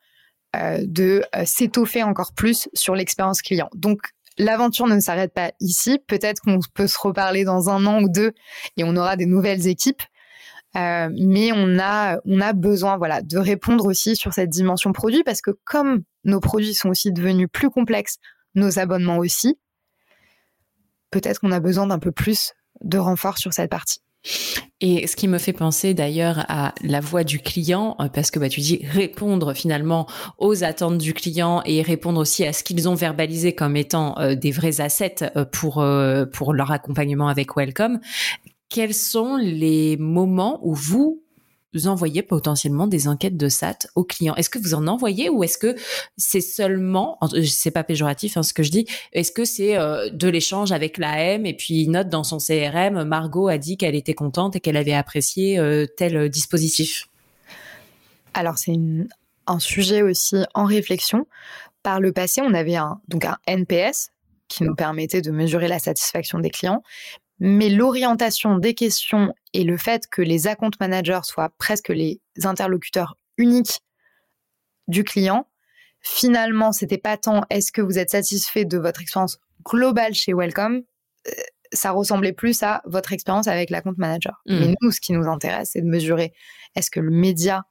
euh, 0.56 0.80
de 0.82 1.22
euh, 1.36 1.44
s'étoffer 1.44 2.02
encore 2.02 2.32
plus 2.34 2.68
sur 2.74 2.94
l'expérience 2.94 3.42
client. 3.42 3.68
Donc, 3.74 4.00
l'aventure 4.40 4.86
ne 4.86 4.98
s'arrête 5.00 5.32
pas 5.32 5.52
ici. 5.60 5.98
Peut-être 6.06 6.40
qu'on 6.40 6.58
peut 6.74 6.86
se 6.86 6.98
reparler 6.98 7.44
dans 7.44 7.68
un 7.68 7.86
an 7.86 8.02
ou 8.02 8.08
deux 8.08 8.32
et 8.76 8.84
on 8.84 8.96
aura 8.96 9.16
des 9.16 9.26
nouvelles 9.26 9.66
équipes. 9.66 10.02
Euh, 10.76 11.08
mais 11.18 11.50
on 11.52 11.78
a, 11.80 12.20
besoin 12.52 12.96
voilà, 12.96 13.22
de 13.22 13.38
répondre 13.38 13.86
aussi 13.86 14.14
sur 14.14 14.32
cette 14.32 14.50
dimension 14.50 14.92
produit 14.92 15.24
parce 15.24 15.40
que 15.40 15.50
comme 15.64 16.02
nos 16.24 16.38
produits 16.38 16.74
sont 16.74 16.90
aussi 16.90 17.12
devenus 17.12 17.48
plus 17.52 17.70
complexes, 17.70 18.18
nos 18.54 18.78
abonnements 18.78 19.18
aussi, 19.18 19.58
peut-être 21.10 21.40
qu'on 21.40 21.50
a 21.50 21.60
besoin 21.60 21.88
d'un 21.88 21.98
peu 21.98 22.12
plus 22.12 22.52
de 22.82 22.98
renfort 22.98 23.38
sur 23.38 23.52
cette 23.52 23.70
partie. 23.70 24.00
Et 24.82 25.06
ce 25.06 25.14
qui 25.14 25.28
me 25.28 25.38
fait 25.38 25.52
penser 25.52 25.92
d'ailleurs 25.92 26.44
à 26.48 26.74
la 26.82 27.00
voix 27.00 27.22
du 27.22 27.38
client, 27.38 27.96
euh, 28.00 28.08
parce 28.08 28.30
que 28.30 28.38
bah, 28.38 28.48
tu 28.48 28.60
dis 28.60 28.80
répondre 28.90 29.52
finalement 29.52 30.06
aux 30.38 30.64
attentes 30.64 30.98
du 30.98 31.12
client 31.12 31.62
et 31.66 31.82
répondre 31.82 32.20
aussi 32.20 32.46
à 32.46 32.52
ce 32.52 32.64
qu'ils 32.64 32.88
ont 32.88 32.94
verbalisé 32.94 33.54
comme 33.54 33.76
étant 33.76 34.18
euh, 34.18 34.34
des 34.34 34.52
vrais 34.52 34.80
assets 34.80 35.30
euh, 35.36 35.44
pour, 35.44 35.84
pour 36.32 36.54
leur 36.54 36.70
accompagnement 36.72 37.28
avec 37.28 37.56
Welcome. 37.56 38.00
Quels 38.68 38.94
sont 38.94 39.36
les 39.36 39.96
moments 39.98 40.60
où 40.62 40.74
vous 40.74 40.80
vous 40.90 41.22
envoyez 41.86 42.22
potentiellement 42.22 42.86
des 42.86 43.08
enquêtes 43.08 43.36
de 43.36 43.48
SAT 43.48 43.86
aux 43.94 44.04
clients. 44.04 44.34
Est-ce 44.34 44.50
que 44.50 44.58
vous 44.58 44.74
en 44.74 44.86
envoyez 44.86 45.28
ou 45.28 45.44
est-ce 45.44 45.58
que 45.58 45.76
c'est 46.16 46.40
seulement, 46.40 47.18
c'est 47.44 47.70
pas 47.70 47.84
péjoratif 47.84 48.36
hein, 48.36 48.42
ce 48.42 48.52
que 48.52 48.62
je 48.62 48.70
dis, 48.70 48.86
est-ce 49.12 49.32
que 49.32 49.44
c'est 49.44 49.76
euh, 49.76 50.10
de 50.10 50.28
l'échange 50.28 50.72
avec 50.72 50.98
l'AM 50.98 51.46
et 51.46 51.54
puis 51.54 51.88
note 51.88 52.08
dans 52.08 52.24
son 52.24 52.38
CRM, 52.38 53.04
Margot 53.04 53.48
a 53.48 53.58
dit 53.58 53.76
qu'elle 53.76 53.94
était 53.94 54.14
contente 54.14 54.56
et 54.56 54.60
qu'elle 54.60 54.76
avait 54.76 54.92
apprécié 54.92 55.58
euh, 55.58 55.86
tel 55.86 56.28
dispositif? 56.28 57.08
Alors 58.34 58.58
c'est 58.58 58.76
un 59.46 59.58
sujet 59.58 60.02
aussi 60.02 60.36
en 60.54 60.64
réflexion. 60.64 61.26
Par 61.82 62.00
le 62.00 62.12
passé, 62.12 62.40
on 62.42 62.54
avait 62.54 62.76
donc 63.08 63.24
un 63.24 63.38
NPS 63.46 64.10
qui 64.48 64.64
nous 64.64 64.74
permettait 64.74 65.22
de 65.22 65.30
mesurer 65.30 65.68
la 65.68 65.78
satisfaction 65.78 66.38
des 66.38 66.50
clients. 66.50 66.82
Mais 67.40 67.70
l'orientation 67.70 68.58
des 68.58 68.74
questions 68.74 69.32
et 69.54 69.64
le 69.64 69.76
fait 69.76 70.06
que 70.06 70.22
les 70.22 70.46
account 70.46 70.70
managers 70.78 71.20
soient 71.24 71.50
presque 71.58 71.88
les 71.88 72.20
interlocuteurs 72.44 73.16
uniques 73.38 73.80
du 74.88 75.04
client, 75.04 75.48
finalement, 76.00 76.72
c'était 76.72 76.98
pas 76.98 77.16
tant 77.16 77.42
est-ce 77.50 77.72
que 77.72 77.80
vous 77.80 77.98
êtes 77.98 78.10
satisfait 78.10 78.64
de 78.64 78.78
votre 78.78 79.00
expérience 79.00 79.38
globale 79.64 80.14
chez 80.14 80.34
Welcome, 80.34 80.82
euh, 81.28 81.32
ça 81.72 81.92
ressemblait 81.92 82.32
plus 82.32 82.62
à 82.62 82.82
votre 82.84 83.12
expérience 83.12 83.46
avec 83.46 83.70
l'account 83.70 83.94
manager. 83.96 84.42
Mmh. 84.46 84.58
Mais 84.58 84.74
nous, 84.80 84.90
ce 84.90 85.00
qui 85.00 85.12
nous 85.12 85.26
intéresse, 85.26 85.70
c'est 85.72 85.82
de 85.82 85.88
mesurer 85.88 86.32
est-ce 86.74 86.90
que 86.90 87.00
le 87.00 87.10
média 87.10 87.64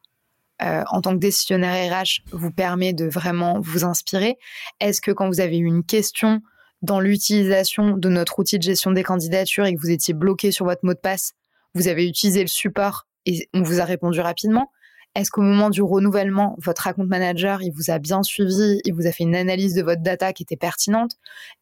euh, 0.62 0.84
en 0.90 1.02
tant 1.02 1.14
que 1.14 1.20
décisionnaire 1.20 2.02
RH 2.02 2.22
vous 2.32 2.52
permet 2.52 2.94
de 2.94 3.06
vraiment 3.06 3.60
vous 3.60 3.84
inspirer? 3.84 4.38
Est-ce 4.80 5.02
que 5.02 5.12
quand 5.12 5.28
vous 5.28 5.42
avez 5.42 5.58
eu 5.58 5.66
une 5.66 5.84
question 5.84 6.42
dans 6.82 7.00
l'utilisation 7.00 7.98
de 7.98 8.10
notre 8.10 8.40
outil 8.40 8.58
de 8.58 8.64
gestion 8.64 8.92
des 8.92 9.04
candidatures 9.04 9.66
et 9.66 9.76
que 9.76 9.80
vous 9.80 9.92
étiez 9.92 10.14
bloqué 10.14 10.52
sur 10.52 10.66
votre 10.66 10.86
mot 10.86 10.94
de 10.94 11.00
passe, 11.00 11.34
vous 11.76 11.88
avez 11.88 12.08
utilisé 12.08 12.42
le 12.42 12.48
support 12.48 13.08
et 13.26 13.50
on 13.54 13.62
vous 13.62 13.80
a 13.80 13.86
répondu 13.86 14.20
rapidement. 14.22 14.72
Est-ce 15.16 15.32
qu'au 15.32 15.42
moment 15.42 15.70
du 15.70 15.82
renouvellement, 15.82 16.56
votre 16.60 16.88
account 16.88 17.06
manager, 17.06 17.62
il 17.62 17.72
vous 17.72 17.90
a 17.90 18.00
bien 18.00 18.22
suivi, 18.24 18.80
il 18.86 18.94
vous 18.94 19.08
a 19.08 19.12
fait 19.12 19.24
une 19.24 19.36
analyse 19.36 19.74
de 19.74 19.82
votre 19.82 20.02
data 20.02 20.34
qui 20.34 20.44
était 20.44 20.56
pertinente? 20.56 21.14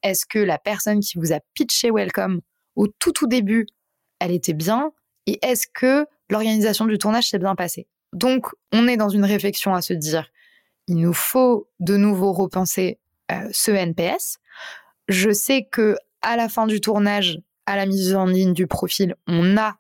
Est-ce 0.04 0.26
que 0.26 0.40
la 0.40 0.58
personne 0.58 1.00
qui 1.00 1.18
vous 1.18 1.34
a 1.34 1.40
pitché 1.54 1.90
Welcome 1.90 2.42
au 2.76 2.88
tout 2.88 3.12
tout 3.12 3.28
début, 3.28 3.66
elle 4.20 4.32
était 4.32 4.54
bien? 4.54 4.92
Et 5.28 5.40
est-ce 5.46 5.68
que 5.74 6.06
l'organisation 6.30 6.86
du 6.86 6.98
tournage 6.98 7.30
s'est 7.30 7.40
bien 7.40 7.56
passée? 7.56 7.88
Donc, 8.14 8.48
on 8.74 8.88
est 8.88 8.98
dans 8.98 9.10
une 9.10 9.26
réflexion 9.26 9.74
à 9.74 9.82
se 9.82 9.94
dire, 9.94 10.30
il 10.88 10.98
nous 10.98 11.14
faut 11.14 11.70
de 11.80 11.98
nouveau 11.98 12.34
repenser 12.34 13.00
euh, 13.32 13.50
ce 13.52 13.72
NPS. 13.72 14.40
Je 15.08 15.32
sais 15.32 15.68
que 15.70 15.98
à 16.22 16.36
la 16.36 16.50
fin 16.50 16.68
du 16.68 16.82
tournage, 16.82 17.40
à 17.66 17.76
la 17.76 17.86
mise 17.86 18.16
en 18.16 18.26
ligne 18.26 18.54
du 18.54 18.68
profil, 18.68 19.16
on 19.28 19.58
a 19.58 19.78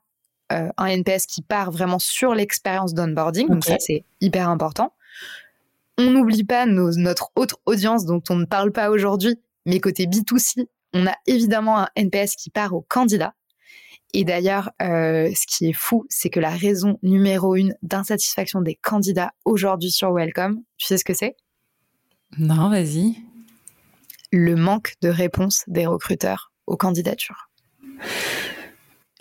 euh, 0.53 0.69
un 0.77 0.85
NPS 0.85 1.25
qui 1.25 1.41
part 1.41 1.71
vraiment 1.71 1.99
sur 1.99 2.33
l'expérience 2.33 2.93
d'onboarding. 2.93 3.49
Donc 3.49 3.65
ça, 3.65 3.75
c'est 3.79 4.05
hyper 4.21 4.49
important. 4.49 4.93
On 5.97 6.11
n'oublie 6.11 6.43
pas 6.43 6.65
notre 6.65 7.31
autre 7.35 7.59
audience 7.65 8.05
dont 8.05 8.21
on 8.29 8.35
ne 8.35 8.45
parle 8.45 8.71
pas 8.71 8.89
aujourd'hui, 8.89 9.35
mais 9.65 9.79
côté 9.79 10.05
B2C, 10.05 10.67
on 10.93 11.07
a 11.07 11.13
évidemment 11.25 11.79
un 11.79 11.89
NPS 11.95 12.35
qui 12.35 12.49
part 12.49 12.73
au 12.73 12.81
candidat. 12.81 13.33
Et 14.13 14.23
d'ailleurs, 14.23 14.71
euh, 14.81 15.29
ce 15.35 15.45
qui 15.47 15.67
est 15.67 15.73
fou, 15.73 16.05
c'est 16.07 16.29
que 16.29 16.39
la 16.39 16.49
raison 16.49 16.97
numéro 17.03 17.55
une 17.55 17.75
d'insatisfaction 17.81 18.61
des 18.61 18.75
candidats 18.75 19.33
aujourd'hui 19.43 19.91
sur 19.91 20.13
Welcome, 20.13 20.61
tu 20.77 20.87
sais 20.87 20.97
ce 20.97 21.03
que 21.03 21.13
c'est? 21.13 21.35
Non, 22.37 22.69
vas-y 22.69 23.26
le 24.31 24.55
manque 24.55 24.95
de 25.01 25.09
réponse 25.09 25.63
des 25.67 25.85
recruteurs 25.85 26.51
aux 26.65 26.77
candidatures. 26.77 27.49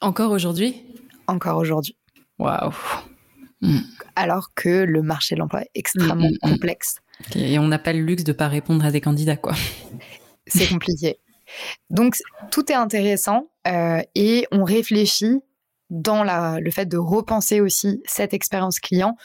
Encore 0.00 0.32
aujourd'hui? 0.32 0.82
Encore 1.26 1.58
aujourd'hui. 1.58 1.96
Waouh. 2.38 2.72
Hmm. 3.62 3.78
Alors 4.14 4.52
que 4.54 4.68
le 4.68 5.02
marché 5.02 5.34
de 5.34 5.40
l'emploi 5.40 5.62
est 5.62 5.70
extrêmement 5.74 6.28
hmm, 6.28 6.36
hmm, 6.42 6.50
complexe. 6.50 6.98
Et 7.34 7.58
on 7.58 7.66
n'a 7.68 7.78
pas 7.78 7.92
le 7.92 8.00
luxe 8.00 8.24
de 8.24 8.32
ne 8.32 8.36
pas 8.36 8.48
répondre 8.48 8.84
à 8.84 8.90
des 8.90 9.00
candidats, 9.00 9.36
quoi. 9.36 9.54
C'est 10.46 10.68
compliqué. 10.68 11.18
Donc, 11.90 12.16
tout 12.50 12.70
est 12.70 12.74
intéressant 12.74 13.50
euh, 13.66 14.02
et 14.14 14.46
on 14.52 14.64
réfléchit 14.64 15.40
dans 15.90 16.24
la, 16.24 16.60
le 16.60 16.70
fait 16.70 16.86
de 16.86 16.98
repenser 16.98 17.60
aussi 17.60 18.02
cette 18.04 18.34
expérience 18.34 18.80
client 18.80 19.16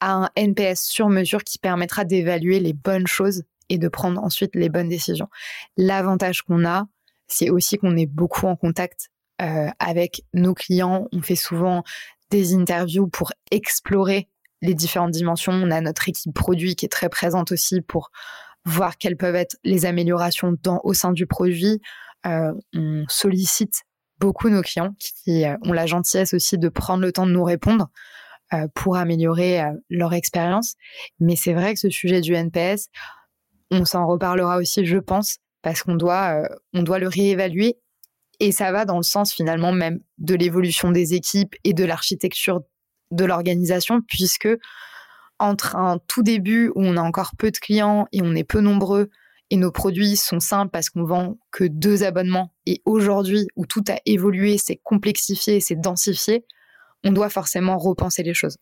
à 0.00 0.12
un 0.12 0.30
NPS 0.36 0.82
sur 0.82 1.08
mesure 1.08 1.44
qui 1.44 1.58
permettra 1.58 2.04
d'évaluer 2.04 2.60
les 2.60 2.72
bonnes 2.72 3.06
choses 3.06 3.44
et 3.68 3.78
de 3.78 3.88
prendre 3.88 4.22
ensuite 4.22 4.54
les 4.54 4.68
bonnes 4.68 4.88
décisions. 4.88 5.28
L'avantage 5.76 6.42
qu'on 6.42 6.64
a, 6.64 6.86
c'est 7.26 7.50
aussi 7.50 7.78
qu'on 7.78 7.96
est 7.96 8.06
beaucoup 8.06 8.46
en 8.46 8.56
contact 8.56 9.10
euh, 9.42 9.68
avec 9.78 10.22
nos 10.32 10.54
clients. 10.54 11.08
On 11.12 11.22
fait 11.22 11.36
souvent 11.36 11.82
des 12.30 12.54
interviews 12.54 13.08
pour 13.08 13.32
explorer 13.50 14.28
les 14.62 14.74
différentes 14.74 15.10
dimensions. 15.10 15.52
On 15.52 15.70
a 15.70 15.80
notre 15.80 16.08
équipe 16.08 16.32
produit 16.34 16.76
qui 16.76 16.86
est 16.86 16.90
très 16.90 17.08
présente 17.08 17.52
aussi 17.52 17.80
pour 17.80 18.10
voir 18.64 18.96
quelles 18.96 19.16
peuvent 19.16 19.34
être 19.34 19.56
les 19.64 19.86
améliorations 19.86 20.54
au 20.84 20.94
sein 20.94 21.12
du 21.12 21.26
produit. 21.26 21.80
Euh, 22.26 22.52
on 22.74 23.04
sollicite 23.08 23.82
beaucoup 24.20 24.48
nos 24.48 24.62
clients 24.62 24.94
qui 24.98 25.44
euh, 25.44 25.56
ont 25.64 25.72
la 25.72 25.86
gentillesse 25.86 26.32
aussi 26.32 26.56
de 26.56 26.68
prendre 26.68 27.02
le 27.02 27.12
temps 27.12 27.26
de 27.26 27.32
nous 27.32 27.44
répondre 27.44 27.90
pour 28.74 28.96
améliorer 28.96 29.64
leur 29.90 30.12
expérience. 30.12 30.74
Mais 31.18 31.34
c'est 31.34 31.54
vrai 31.54 31.74
que 31.74 31.80
ce 31.80 31.90
sujet 31.90 32.20
du 32.20 32.34
NPS, 32.34 32.88
on 33.70 33.84
s'en 33.84 34.06
reparlera 34.06 34.58
aussi, 34.58 34.84
je 34.84 34.98
pense, 34.98 35.38
parce 35.62 35.82
qu'on 35.82 35.96
doit, 35.96 36.42
euh, 36.74 36.82
doit 36.82 36.98
le 36.98 37.08
réévaluer. 37.08 37.76
Et 38.40 38.52
ça 38.52 38.72
va 38.72 38.84
dans 38.84 38.96
le 38.96 39.02
sens 39.02 39.32
finalement 39.32 39.72
même 39.72 40.00
de 40.18 40.34
l'évolution 40.34 40.90
des 40.90 41.14
équipes 41.14 41.54
et 41.64 41.72
de 41.72 41.84
l'architecture 41.84 42.60
de 43.10 43.24
l'organisation, 43.24 44.00
puisque 44.02 44.48
entre 45.38 45.76
un 45.76 45.98
tout 46.06 46.22
début 46.22 46.68
où 46.74 46.84
on 46.84 46.96
a 46.96 47.02
encore 47.02 47.32
peu 47.36 47.50
de 47.50 47.58
clients 47.58 48.06
et 48.12 48.22
on 48.22 48.34
est 48.34 48.44
peu 48.44 48.60
nombreux 48.60 49.10
et 49.50 49.56
nos 49.56 49.70
produits 49.70 50.16
sont 50.16 50.40
simples 50.40 50.70
parce 50.70 50.90
qu'on 50.90 51.04
vend 51.04 51.38
que 51.50 51.64
deux 51.64 52.02
abonnements 52.02 52.52
et 52.66 52.82
aujourd'hui 52.86 53.46
où 53.56 53.66
tout 53.66 53.84
a 53.88 53.96
évolué, 54.06 54.58
c'est 54.58 54.80
complexifié, 54.82 55.60
c'est 55.60 55.80
densifié, 55.80 56.44
on 57.04 57.12
doit 57.12 57.28
forcément 57.28 57.76
repenser 57.76 58.22
les 58.22 58.34
choses. 58.34 58.56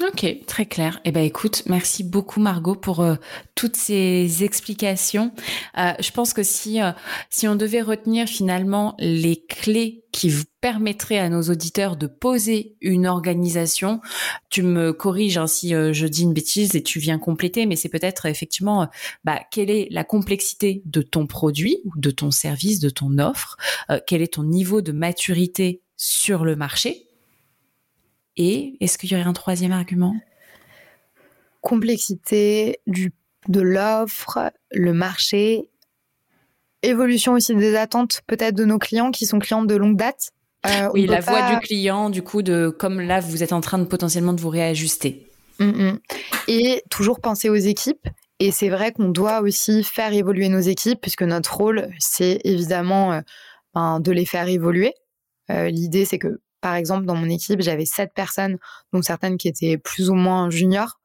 Ok, 0.00 0.44
très 0.46 0.66
clair. 0.66 1.00
Eh 1.04 1.10
ben, 1.10 1.24
écoute, 1.24 1.64
merci 1.66 2.04
beaucoup 2.04 2.38
Margot 2.38 2.76
pour 2.76 3.00
euh, 3.00 3.16
toutes 3.56 3.74
ces 3.74 4.44
explications. 4.44 5.32
Euh, 5.76 5.90
je 5.98 6.12
pense 6.12 6.32
que 6.32 6.44
si 6.44 6.80
euh, 6.80 6.92
si 7.30 7.48
on 7.48 7.56
devait 7.56 7.82
retenir 7.82 8.28
finalement 8.28 8.94
les 9.00 9.44
clés 9.44 10.04
qui 10.12 10.28
vous 10.28 10.44
permettraient 10.60 11.18
à 11.18 11.28
nos 11.28 11.42
auditeurs 11.42 11.96
de 11.96 12.06
poser 12.06 12.76
une 12.80 13.08
organisation, 13.08 14.00
tu 14.50 14.62
me 14.62 14.92
corriges 14.92 15.36
hein, 15.36 15.48
si 15.48 15.70
je 15.70 16.06
dis 16.06 16.22
une 16.22 16.32
bêtise 16.32 16.76
et 16.76 16.82
tu 16.82 17.00
viens 17.00 17.18
compléter, 17.18 17.66
mais 17.66 17.74
c'est 17.74 17.88
peut-être 17.88 18.26
effectivement 18.26 18.88
bah, 19.24 19.40
quelle 19.50 19.70
est 19.70 19.88
la 19.90 20.04
complexité 20.04 20.82
de 20.86 21.02
ton 21.02 21.26
produit 21.26 21.78
ou 21.84 21.92
de 21.96 22.10
ton 22.10 22.30
service, 22.30 22.78
de 22.78 22.90
ton 22.90 23.18
offre, 23.18 23.56
quel 24.06 24.22
est 24.22 24.34
ton 24.34 24.44
niveau 24.44 24.80
de 24.80 24.92
maturité 24.92 25.82
sur 25.96 26.44
le 26.44 26.56
marché? 26.56 27.07
Et 28.38 28.76
est-ce 28.80 28.96
qu'il 28.96 29.10
y 29.12 29.14
aurait 29.14 29.24
un 29.24 29.32
troisième 29.34 29.72
argument? 29.72 30.14
Complexité 31.60 32.78
du, 32.86 33.12
de 33.48 33.60
l'offre, 33.60 34.52
le 34.70 34.92
marché, 34.94 35.68
évolution 36.82 37.32
aussi 37.32 37.54
des 37.54 37.76
attentes 37.76 38.22
peut-être 38.26 38.54
de 38.54 38.64
nos 38.64 38.78
clients 38.78 39.10
qui 39.10 39.26
sont 39.26 39.38
clients 39.38 39.64
de 39.64 39.74
longue 39.74 39.96
date. 39.96 40.30
Euh, 40.66 40.88
oui, 40.94 41.06
la 41.06 41.20
voix 41.20 41.50
du 41.50 41.58
client, 41.58 42.10
du 42.10 42.22
coup, 42.22 42.42
de 42.42 42.68
comme 42.68 43.00
là, 43.00 43.20
vous 43.20 43.42
êtes 43.42 43.52
en 43.52 43.60
train 43.60 43.78
de 43.78 43.84
potentiellement 43.84 44.32
de 44.32 44.40
vous 44.40 44.48
réajuster. 44.48 45.26
Mm, 45.58 45.64
mm. 45.64 45.98
Et 46.48 46.82
toujours 46.90 47.20
penser 47.20 47.48
aux 47.48 47.54
équipes. 47.54 48.08
Et 48.40 48.52
c'est 48.52 48.68
vrai 48.68 48.92
qu'on 48.92 49.08
doit 49.08 49.40
aussi 49.40 49.82
faire 49.82 50.12
évoluer 50.12 50.48
nos 50.48 50.60
équipes, 50.60 51.00
puisque 51.00 51.22
notre 51.22 51.56
rôle, 51.56 51.88
c'est 51.98 52.40
évidemment 52.44 53.12
euh, 53.12 53.20
ben, 53.74 53.98
de 54.00 54.12
les 54.12 54.24
faire 54.24 54.48
évoluer. 54.48 54.94
Euh, 55.50 55.68
l'idée, 55.70 56.04
c'est 56.04 56.18
que 56.18 56.40
par 56.60 56.74
exemple, 56.74 57.06
dans 57.06 57.14
mon 57.14 57.28
équipe, 57.28 57.60
j'avais 57.60 57.86
sept 57.86 58.12
personnes, 58.14 58.58
dont 58.92 59.02
certaines 59.02 59.36
qui 59.36 59.48
étaient 59.48 59.78
plus 59.78 60.10
ou 60.10 60.14
moins 60.14 60.50
juniors. 60.50 61.00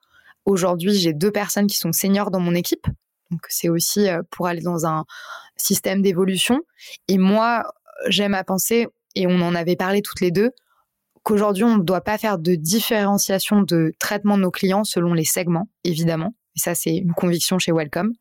Aujourd'hui, 0.46 0.94
j'ai 0.94 1.14
deux 1.14 1.32
personnes 1.32 1.68
qui 1.68 1.78
sont 1.78 1.92
seniors 1.92 2.32
dans 2.32 2.40
mon 2.40 2.56
équipe. 2.56 2.86
Donc 3.32 3.42
c'est 3.50 3.70
aussi 3.70 4.08
pour 4.30 4.48
aller 4.48 4.62
dans 4.62 4.86
un 4.86 5.06
système 5.56 6.02
d'évolution. 6.02 6.62
Et 7.08 7.18
moi, 7.18 7.64
j'aime 8.08 8.34
à 8.34 8.44
penser, 8.44 8.88
et 9.16 9.28
on 9.28 9.42
en 9.42 9.56
avait 9.56 9.76
parlé 9.76 10.02
toutes 10.02 10.22
les 10.22 10.32
deux, 10.32 10.52
qu'aujourd'hui, 11.24 11.64
on 11.64 11.78
ne 11.78 11.84
doit 11.84 12.02
pas 12.02 12.18
faire 12.18 12.38
de 12.38 12.56
différenciation 12.56 13.62
de 13.62 13.94
traitement 14.00 14.38
de 14.38 14.44
nos 14.44 14.52
clients 14.52 14.84
selon 14.84 15.14
les 15.14 15.26
segments, 15.26 15.70
évidemment. 15.84 16.36
Et 16.56 16.60
ça, 16.60 16.76
c'est 16.76 16.96
une 16.96 17.14
conviction 17.14 17.58
chez 17.60 17.72
Welcome. 17.72 18.14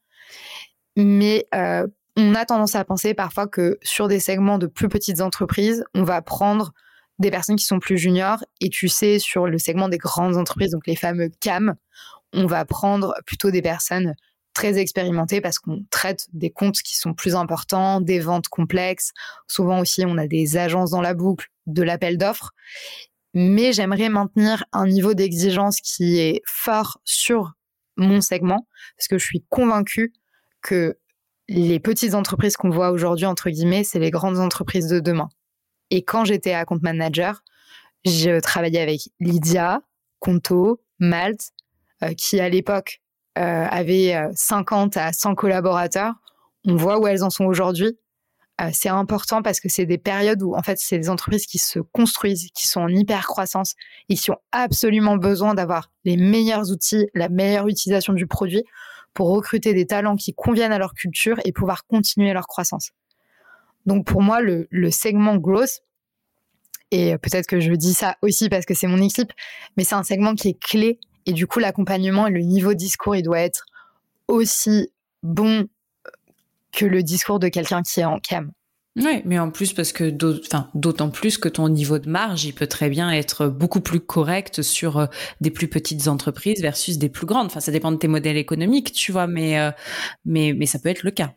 Mais 0.97 1.47
euh, 1.55 1.87
on 2.17 2.35
a 2.35 2.45
tendance 2.45 2.75
à 2.75 2.85
penser 2.85 3.15
parfois 3.15 3.47
que 3.47 3.79
sur 3.83 4.09
des 4.09 4.21
segments 4.21 4.59
de 4.59 4.67
plus 4.67 4.89
petites 4.89 5.21
entreprises, 5.21 5.85
on 5.95 6.05
va 6.05 6.23
prendre 6.23 6.73
des 7.19 7.31
personnes 7.31 7.57
qui 7.57 7.65
sont 7.65 7.79
plus 7.79 7.99
juniors. 7.99 8.45
Et 8.61 8.69
tu 8.69 8.89
sais, 8.89 9.19
sur 9.19 9.47
le 9.47 9.59
segment 9.59 9.89
des 9.89 9.99
grandes 9.99 10.37
entreprises, 10.37 10.73
donc 10.73 10.87
les 10.87 10.97
fameux 10.97 11.31
CAM, 11.41 11.75
on 12.33 12.47
va 12.47 12.65
prendre 12.65 13.15
plutôt 13.27 13.51
des 13.51 13.63
personnes 13.63 14.15
très 14.55 14.79
expérimentées 14.79 15.41
parce 15.41 15.59
qu'on 15.59 15.85
traite 15.91 16.27
des 16.33 16.51
comptes 16.51 16.83
qui 16.83 16.97
sont 16.97 17.15
plus 17.15 17.35
importants, 17.35 18.01
des 18.01 18.21
ventes 18.21 18.49
complexes. 18.49 19.13
Souvent 19.49 19.81
aussi, 19.81 20.05
on 20.07 20.19
a 20.19 20.27
des 20.27 20.57
agences 20.57 20.91
dans 20.91 21.01
la 21.01 21.15
boucle, 21.15 21.49
de 21.67 21.83
l'appel 21.83 22.19
d'offres. 22.19 22.53
Mais 23.35 23.73
j'aimerais 23.73 24.11
maintenir 24.11 24.65
un 24.73 24.87
niveau 24.87 25.15
d'exigence 25.15 25.81
qui 25.81 26.19
est 26.19 26.43
fort 26.47 27.01
sur 27.05 27.53
mon 27.97 28.21
segment 28.21 28.67
parce 28.97 29.09
que 29.09 29.19
je 29.19 29.25
suis 29.25 29.45
convaincue 29.49 30.13
que 30.61 30.99
les 31.49 31.81
petites 31.81 32.15
entreprises 32.15 32.57
qu'on 32.57 32.71
voit 32.71 32.91
aujourd'hui, 32.91 33.27
entre 33.27 33.51
guillemets, 33.51 33.85
c'est 33.85 33.99
les 33.99 34.11
grandes 34.11 34.39
entreprises 34.39 34.87
de 34.87 35.01
demain. 35.01 35.29
Et 35.93 36.03
quand 36.03 36.25
j'étais 36.25 36.55
à 36.55 36.65
manager, 36.81 37.45
je 38.07 38.41
travaillais 38.41 38.81
avec 38.81 39.11
Lydia, 39.21 39.83
Conto, 40.21 40.81
Malte, 40.99 41.51
euh, 42.03 42.15
qui 42.15 42.41
à 42.41 42.49
l'époque 42.49 43.03
euh, 43.37 43.67
avaient 43.71 44.19
50 44.35 44.97
euh, 44.97 45.01
à 45.01 45.13
100 45.13 45.35
collaborateurs. 45.35 46.15
On 46.65 46.77
voit 46.77 46.99
où 46.99 47.07
elles 47.07 47.23
en 47.23 47.29
sont 47.29 47.45
aujourd'hui. 47.45 47.99
c'est 48.73 48.89
important 48.89 49.43
parce 49.43 49.61
que 49.61 49.69
c'est 49.69 49.85
des 49.85 49.99
périodes 49.99 50.43
où, 50.43 50.55
en 50.55 50.63
fait, 50.63 50.79
c'est 50.79 50.99
des 50.99 51.11
entreprises 51.11 51.45
qui 51.45 51.59
se 51.59 51.79
construisent, 51.79 52.49
qui 52.55 52.67
sont 52.67 52.81
en 52.81 52.89
hyper 52.89 53.27
croissance 53.27 53.75
et 54.09 54.15
qui 54.15 54.31
ont 54.31 54.39
absolument 54.51 55.19
besoin 55.19 55.53
d'avoir 55.53 55.91
les 56.07 56.17
meilleurs 56.17 56.71
outils, 56.71 57.07
la 57.15 57.29
meilleure 57.29 57.69
utilisation 57.69 58.15
du 58.15 58.27
produit 58.27 58.65
pour 59.13 59.29
recruter 59.29 59.75
des 59.75 59.87
talents 59.87 60.17
qui 60.17 60.33
conviennent 60.33 60.73
à 60.73 60.79
leur 60.79 60.95
culture 60.95 61.39
et 61.45 61.53
pouvoir 61.53 61.85
continuer 61.87 62.33
leur 62.33 62.47
croissance. 62.47 62.93
Donc 63.87 64.07
pour 64.07 64.23
moi, 64.23 64.41
le, 64.41 64.91
segment 64.91 65.37
growth, 65.37 65.83
et 66.91 67.17
peut-être 67.19 67.47
que 67.47 67.61
je 67.61 67.73
dis 67.73 67.95
ça 67.95 68.17
aussi 68.23 68.49
parce 68.49 68.67
que 68.67 68.75
c'est 68.75 68.87
mon 68.87 69.01
équipe, 69.01 69.33
mais 69.77 69.85
c'est 69.85 69.95
un 69.95 70.03
segment 70.03 70.35
qui 70.35 70.49
est 70.49 70.59
clé 70.61 70.99
et 71.25 71.33
du 71.33 71.47
coup 71.47 71.59
l'accompagnement 71.59 72.27
et 72.27 72.31
le 72.31 72.41
niveau 72.41 72.75
discours, 72.75 73.17
il 73.17 73.23
doit 73.23 73.41
être 73.41 73.65
aussi 74.29 74.91
bon 75.23 75.69
que 76.73 76.85
le 76.85 77.03
discours 77.03 77.39
de 77.39 77.49
quelqu'un 77.49 77.83
qui 77.83 78.01
est 78.01 78.05
en 78.05 78.19
cam. 78.19 78.53
Oui, 78.97 79.23
mais 79.25 79.39
en 79.39 79.51
plus 79.51 79.73
parce 79.73 79.91
que 79.93 80.11
d'autant 80.11 81.09
plus 81.09 81.39
que 81.39 81.49
ton 81.49 81.71
niveau 81.71 81.99
de 81.99 82.11
marge, 82.11 82.45
il 82.45 82.53
peut 82.53 82.67
très 82.67 82.91
bien 82.91 83.11
être 83.11 83.47
beaucoup 83.47 83.81
plus 83.81 84.01
correct 84.01 84.61
sur 84.61 84.99
euh, 84.99 85.07
des 85.41 85.51
plus 85.51 85.69
petites 85.69 86.09
entreprises 86.09 86.61
versus 86.61 86.99
des 86.99 87.09
plus 87.09 87.25
grandes. 87.25 87.47
Enfin, 87.47 87.61
ça 87.61 87.73
dépend 87.73 87.91
de 87.91 87.97
tes 87.97 88.09
modèles 88.09 88.37
économiques, 88.37 88.93
tu 88.93 89.11
vois, 89.11 89.27
mais 89.27 89.59
euh, 89.59 89.71
mais 90.27 90.53
mais 90.55 90.67
ça 90.67 90.79
peut 90.79 90.91
être 90.91 91.05
le 91.05 91.11
cas. 91.11 91.33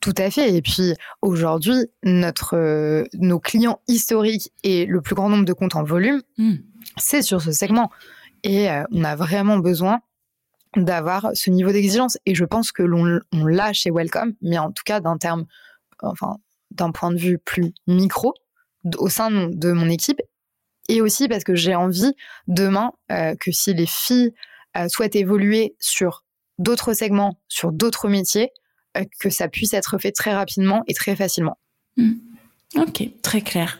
Tout 0.00 0.14
à 0.16 0.30
fait. 0.30 0.54
Et 0.54 0.62
puis 0.62 0.94
aujourd'hui, 1.22 1.86
notre 2.02 2.56
euh, 2.56 3.04
nos 3.14 3.40
clients 3.40 3.80
historiques 3.88 4.52
et 4.62 4.86
le 4.86 5.00
plus 5.00 5.14
grand 5.14 5.28
nombre 5.28 5.44
de 5.44 5.52
comptes 5.52 5.76
en 5.76 5.84
volume, 5.84 6.22
hmm. 6.38 6.56
c'est 6.96 7.22
sur 7.22 7.40
ce 7.42 7.52
segment. 7.52 7.90
Et 8.44 8.68
on 8.92 9.02
a 9.02 9.16
vraiment 9.16 9.58
besoin 9.58 10.00
d'avoir 10.76 11.30
ce 11.34 11.50
niveau 11.50 11.72
d'exigence. 11.72 12.18
Et 12.24 12.36
je 12.36 12.44
pense 12.44 12.70
que 12.70 12.84
l'on 12.84 13.20
l'a 13.32 13.72
chez 13.72 13.90
Welcome, 13.90 14.34
mais 14.42 14.58
en 14.58 14.70
tout 14.70 14.84
cas 14.86 15.00
d'un 15.00 15.18
terme, 15.18 15.46
enfin 16.00 16.36
d'un 16.70 16.92
point 16.92 17.10
de 17.10 17.18
vue 17.18 17.38
plus 17.38 17.74
micro 17.88 18.32
au 18.98 19.08
sein 19.08 19.48
de 19.50 19.72
mon 19.72 19.88
équipe 19.88 20.20
et 20.88 21.00
aussi 21.00 21.28
parce 21.28 21.44
que 21.44 21.54
j'ai 21.54 21.74
envie 21.74 22.12
demain 22.46 22.92
euh, 23.12 23.34
que 23.38 23.52
si 23.52 23.74
les 23.74 23.86
filles 23.86 24.32
euh, 24.76 24.88
souhaitent 24.88 25.16
évoluer 25.16 25.76
sur 25.78 26.24
d'autres 26.58 26.94
segments, 26.94 27.40
sur 27.48 27.72
d'autres 27.72 28.08
métiers, 28.08 28.44
euh, 28.44 28.50
que 29.20 29.30
ça 29.30 29.48
puisse 29.48 29.74
être 29.74 29.98
fait 29.98 30.12
très 30.12 30.34
rapidement 30.34 30.82
et 30.86 30.94
très 30.94 31.16
facilement. 31.16 31.58
Hmm. 31.96 32.14
Ok, 32.76 33.02
très 33.22 33.40
clair. 33.40 33.78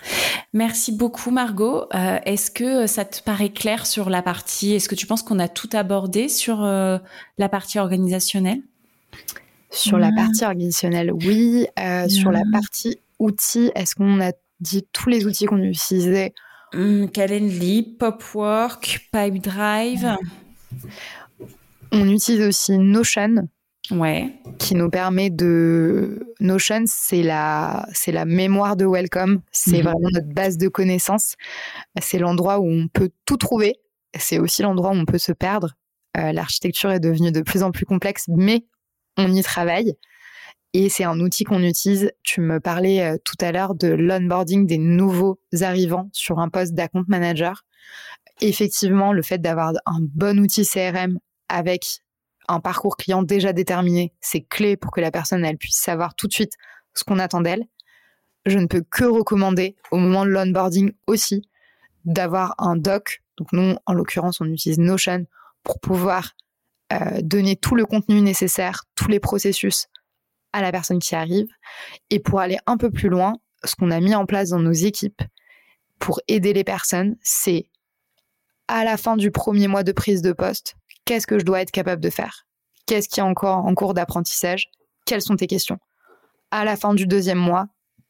Merci 0.55 0.93
beaucoup 0.93 1.31
Margot. 1.31 1.87
est-ce 1.93 2.51
que 2.51 2.87
ça 2.87 3.05
te 3.05 3.23
paraît 3.23 3.51
clair 3.51 3.87
sur 3.87 4.09
la 4.09 4.23
partie, 4.23 4.73
est-ce 4.73 4.89
que 4.89 4.95
tu 4.95 5.07
penses 5.07 5.23
qu'on 5.23 5.39
a 5.39 5.49
tout 5.49 5.69
abordé 5.75 6.29
sur 6.29 6.63
la 6.63 7.49
partie 7.51 7.79
organisationnelle? 7.79 8.63
Sur 9.71 9.99
la 9.99 10.11
partie 10.13 10.45
organisationnelle, 10.45 11.13
oui. 11.13 11.67
Euh, 11.79 12.09
sur 12.09 12.31
la 12.31 12.43
partie 12.51 12.99
outils, 13.19 13.71
est-ce 13.75 13.95
qu'on 13.95 14.21
a 14.21 14.33
dit 14.61 14.87
tous 14.93 15.11
les 15.11 15.27
outils 15.27 15.45
qu'on 15.45 15.63
utilisait? 15.63 16.33
Calendly, 16.73 17.83
Popwork, 17.83 19.09
Pipedrive. 19.13 20.17
On 21.93 22.09
utilise 22.09 22.43
aussi 22.43 22.79
Notion. 22.79 23.49
Ouais. 23.91 24.33
Qui 24.59 24.75
nous 24.75 24.91
permet 24.91 25.31
de. 25.31 26.35
Notion, 26.41 26.85
c'est 26.87 27.23
la, 27.23 27.87
c'est 27.93 28.13
la 28.13 28.25
mémoire 28.25 28.77
de 28.77 28.85
Welcome. 28.85 29.41
C'est 29.51 29.79
mhm. 29.79 29.85
vraiment 29.85 30.09
notre 30.13 30.29
base 30.29 30.59
de 30.59 30.69
connaissances. 30.69 31.35
C'est 32.01 32.19
l'endroit 32.19 32.59
où 32.59 32.69
on 32.69 32.89
peut 32.89 33.11
tout 33.25 33.37
trouver. 33.37 33.77
C'est 34.19 34.39
aussi 34.39 34.63
l'endroit 34.63 34.91
où 34.91 34.95
on 34.95 35.05
peut 35.05 35.19
se 35.19 35.33
perdre. 35.33 35.75
Euh, 36.17 36.33
l'architecture 36.33 36.91
est 36.91 37.01
devenue 37.01 37.33
de 37.33 37.43
plus 37.43 37.63
en 37.63 37.71
plus 37.71 37.85
complexe, 37.85 38.25
mais 38.29 38.65
on 39.17 39.33
y 39.33 39.43
travaille. 39.43 39.95
Et 40.75 40.89
c'est 40.89 41.05
un 41.05 41.19
outil 41.21 41.45
qu'on 41.45 41.63
utilise. 41.63 42.13
Tu 42.23 42.41
me 42.41 42.61
parlais 42.61 43.03
euh, 43.03 43.17
tout 43.25 43.37
à 43.41 43.53
l'heure 43.53 43.75
de 43.75 43.89
l'onboarding 43.89 44.67
des 44.67 44.79
nouveaux 44.79 45.41
arrivants 45.61 46.09
sur 46.13 46.39
un 46.41 46.49
poste 46.49 46.75
d'account 46.75 47.05
manager. 47.09 47.65
Effectivement, 48.41 49.13
le 49.13 49.23
fait 49.23 49.39
d'avoir 49.39 49.73
un 49.87 49.99
bon 50.01 50.39
outil 50.39 50.67
CRM 50.67 51.19
avec 51.49 52.01
un 52.49 52.61
parcours 52.61 52.97
client 52.97 53.23
déjà 53.23 53.53
déterminé, 53.53 54.13
c'est 54.21 54.41
clé 54.41 54.77
pour 54.77 54.91
que 54.91 55.01
la 55.01 55.11
personne 55.11 55.45
elle 55.45 55.59
puisse 55.59 55.79
savoir 55.79 56.15
tout 56.15 56.27
de 56.27 56.33
suite 56.33 56.55
ce 56.95 57.05
qu'on 57.05 57.19
attend 57.19 57.41
d'elle. 57.41 57.65
Je 58.47 58.59
ne 58.59 58.67
peux 58.67 58.83
que 58.83 59.05
recommander 59.05 59.77
au 59.91 59.99
moment 59.99 60.25
de 60.25 60.31
l'onboarding 60.31 60.93
aussi 61.07 61.43
d'avoir 62.05 62.55
un 62.59 62.77
doc. 62.77 63.23
Donc 63.37 63.53
nous, 63.53 63.77
en 63.87 63.93
l'occurrence, 63.93 64.41
on 64.41 64.47
utilise 64.47 64.79
Notion 64.79 65.27
pour 65.63 65.81
pouvoir 65.81 66.33
euh, 66.93 67.21
donner 67.23 67.57
tout 67.57 67.75
le 67.75 67.85
contenu 67.85 68.21
nécessaire, 68.23 68.85
tous 68.95 69.09
les 69.09 69.21
processus 69.21 69.89
à 70.53 70.63
la 70.63 70.73
personne 70.73 70.99
qui 70.99 71.15
arrive. 71.15 71.49
Et 72.11 72.19
pour 72.19 72.41
aller 72.41 72.59
un 72.67 72.79
peu 72.79 72.91
plus 72.91 73.11
loin, 73.11 73.35
ce 73.65 73.75
qu'on 73.77 73.91
a 73.91 74.01
mis 74.01 74.15
en 74.15 74.25
place 74.25 74.51
dans 74.51 74.59
nos 74.59 74.73
équipes 74.73 75.23
pour 75.99 76.21
aider 76.29 76.53
les 76.53 76.65
personnes, 76.65 77.17
c'est 77.21 77.69
à 78.69 78.85
la 78.85 78.97
fin 78.97 79.17
du 79.17 79.31
premier 79.31 79.69
mois 79.69 79.83
de 79.83 79.93
prise 79.93 80.23
de 80.23 80.33
poste, 80.33 80.77
qu'est-ce 81.09 81.27
que 81.27 81.39
je 81.39 81.45
dois 81.45 81.63
être 81.63 81.71
capable 81.71 82.03
de 82.03 82.11
faire? 82.11 82.47
Qu'est-ce 82.85 83.09
qui 83.09 83.21
est 83.21 83.23
encore 83.23 83.65
en 83.65 83.75
cours 83.75 83.95
d'apprentissage? 83.95 84.69
Quelles 85.07 85.23
sont 85.23 85.37
tes 85.37 85.47
questions? 85.47 85.79
À 86.51 86.67
la 86.67 86.77
fin 86.77 86.93
du 86.93 87.07
deuxième 87.07 87.39
mois, 87.39 87.67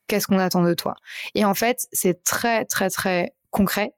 qu'est-ce 0.09 0.27
qu'on 0.27 0.41
attend 0.41 0.65
de 0.65 0.75
toi? 0.75 0.97
Et 1.37 1.45
en 1.45 1.55
fait, 1.55 1.87
c'est 1.93 2.25
très, 2.25 2.65
très, 2.65 2.91
très 2.91 3.37
concret, 3.51 3.93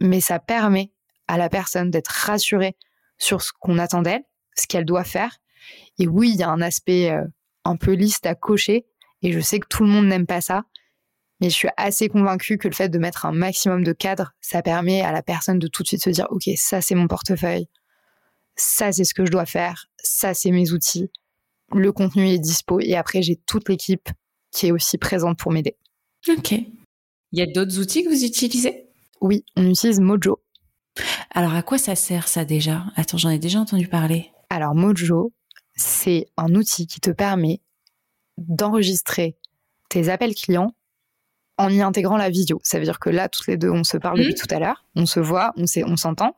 mais 0.00 0.20
ça 0.20 0.40
permet 0.40 0.90
à 1.28 1.38
la 1.38 1.48
personne 1.48 1.92
d'être 1.92 2.08
rassurée 2.08 2.76
sur 3.18 3.40
ce 3.40 3.52
qu'on 3.60 3.78
attend 3.78 4.02
d'elle, 4.02 4.24
ce 4.56 4.66
qu'elle 4.66 4.84
doit 4.84 5.04
faire. 5.04 5.36
Et 6.00 6.08
oui, 6.08 6.30
il 6.34 6.40
y 6.40 6.42
a 6.42 6.50
un 6.50 6.60
aspect 6.60 7.12
euh, 7.12 7.24
un 7.64 7.76
peu 7.76 7.92
liste 7.92 8.26
à 8.26 8.34
cocher, 8.34 8.84
et 9.22 9.30
je 9.30 9.38
sais 9.38 9.60
que 9.60 9.68
tout 9.68 9.84
le 9.84 9.90
monde 9.90 10.06
n'aime 10.06 10.26
pas 10.26 10.40
ça, 10.40 10.64
mais 11.40 11.50
je 11.50 11.54
suis 11.54 11.68
assez 11.76 12.08
convaincue 12.08 12.58
que 12.58 12.66
le 12.66 12.74
fait 12.74 12.88
de 12.88 12.98
mettre 12.98 13.26
un 13.26 13.32
maximum 13.32 13.84
de 13.84 13.92
cadres, 13.92 14.32
ça 14.40 14.60
permet 14.60 15.02
à 15.02 15.12
la 15.12 15.22
personne 15.22 15.60
de 15.60 15.68
tout 15.68 15.84
de 15.84 15.88
suite 15.88 16.02
se 16.02 16.10
dire, 16.10 16.26
OK, 16.30 16.50
ça 16.56 16.80
c'est 16.80 16.96
mon 16.96 17.06
portefeuille, 17.06 17.68
ça 18.56 18.92
c'est 18.92 19.04
ce 19.04 19.14
que 19.14 19.24
je 19.24 19.30
dois 19.30 19.46
faire, 19.46 19.86
ça 20.02 20.34
c'est 20.34 20.50
mes 20.50 20.72
outils, 20.72 21.10
le 21.72 21.92
contenu 21.92 22.28
est 22.28 22.38
dispo, 22.38 22.80
et 22.80 22.94
après 22.96 23.22
j'ai 23.22 23.36
toute 23.36 23.68
l'équipe 23.68 24.08
qui 24.50 24.68
est 24.68 24.72
aussi 24.72 24.98
présente 24.98 25.38
pour 25.38 25.52
m'aider. 25.52 25.76
Ok. 26.28 26.52
Il 26.52 27.38
y 27.38 27.42
a 27.42 27.46
d'autres 27.46 27.78
outils 27.80 28.04
que 28.04 28.08
vous 28.08 28.24
utilisez? 28.24 28.88
Oui, 29.20 29.44
on 29.56 29.68
utilise 29.68 29.98
Mojo. 29.98 30.40
Alors, 31.30 31.54
à 31.54 31.62
quoi 31.62 31.78
ça 31.78 31.96
sert 31.96 32.28
ça 32.28 32.44
déjà? 32.44 32.84
Attends, 32.94 33.18
j'en 33.18 33.30
ai 33.30 33.40
déjà 33.40 33.58
entendu 33.58 33.88
parler. 33.88 34.30
Alors, 34.50 34.76
Mojo, 34.76 35.32
c'est 35.74 36.26
un 36.36 36.54
outil 36.54 36.86
qui 36.86 37.00
te 37.00 37.10
permet 37.10 37.60
d'enregistrer 38.38 39.36
tes 39.88 40.08
appels 40.08 40.36
clients 40.36 40.76
en 41.58 41.70
y 41.70 41.82
intégrant 41.82 42.16
la 42.16 42.30
vidéo. 42.30 42.60
Ça 42.62 42.78
veut 42.78 42.84
dire 42.84 43.00
que 43.00 43.10
là, 43.10 43.28
toutes 43.28 43.48
les 43.48 43.56
deux, 43.56 43.70
on 43.70 43.82
se 43.82 43.96
parle 43.96 44.18
depuis 44.18 44.34
mmh. 44.34 44.46
tout 44.46 44.54
à 44.54 44.60
l'heure, 44.60 44.84
on 44.94 45.06
se 45.06 45.18
voit, 45.18 45.52
on 45.56 45.96
s'entend. 45.96 46.36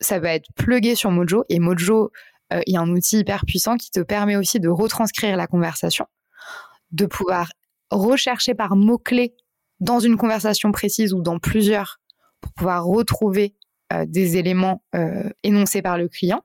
Ça 0.00 0.18
va 0.18 0.34
être 0.34 0.48
plugué 0.54 0.94
sur 0.94 1.10
Mojo 1.10 1.44
et 1.48 1.58
Mojo, 1.58 2.10
euh, 2.52 2.60
il 2.66 2.74
y 2.74 2.76
a 2.76 2.80
un 2.80 2.90
outil 2.90 3.18
hyper 3.18 3.44
puissant 3.46 3.76
qui 3.76 3.90
te 3.90 4.00
permet 4.00 4.36
aussi 4.36 4.60
de 4.60 4.68
retranscrire 4.68 5.36
la 5.36 5.46
conversation, 5.46 6.06
de 6.90 7.06
pouvoir 7.06 7.50
rechercher 7.90 8.54
par 8.54 8.76
mots-clés 8.76 9.34
dans 9.80 10.00
une 10.00 10.16
conversation 10.16 10.72
précise 10.72 11.12
ou 11.12 11.22
dans 11.22 11.38
plusieurs 11.38 12.00
pour 12.40 12.52
pouvoir 12.52 12.84
retrouver 12.84 13.54
euh, 13.92 14.04
des 14.06 14.36
éléments 14.36 14.82
euh, 14.94 15.28
énoncés 15.42 15.82
par 15.82 15.98
le 15.98 16.08
client. 16.08 16.42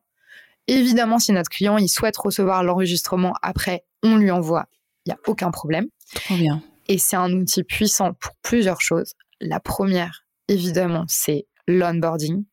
Évidemment, 0.68 1.20
si 1.20 1.32
notre 1.32 1.50
client 1.50 1.78
il 1.78 1.89
souhaite 1.89 2.18
recevoir 2.18 2.64
l'enregistrement 2.64 3.34
après, 3.41 3.86
on 4.04 4.18
lui 4.18 4.32
envoie. 4.32 4.68
Il 5.06 5.10
n'y 5.10 5.14
a 5.14 5.20
aucun 5.28 5.52
problème. 5.52 5.88
Bien. 6.30 6.62
Et 6.88 6.97
c'est 6.97 7.16
un 7.16 7.32
outil 7.34 7.64
puissant 7.64 8.14
pour 8.14 8.36
plusieurs 8.41 8.82
choses. 8.82 9.14
La 9.41 9.60
première, 9.60 10.26
évidemment, 10.47 11.06
c'est 11.08 11.47
l'onboarding. 11.68 12.43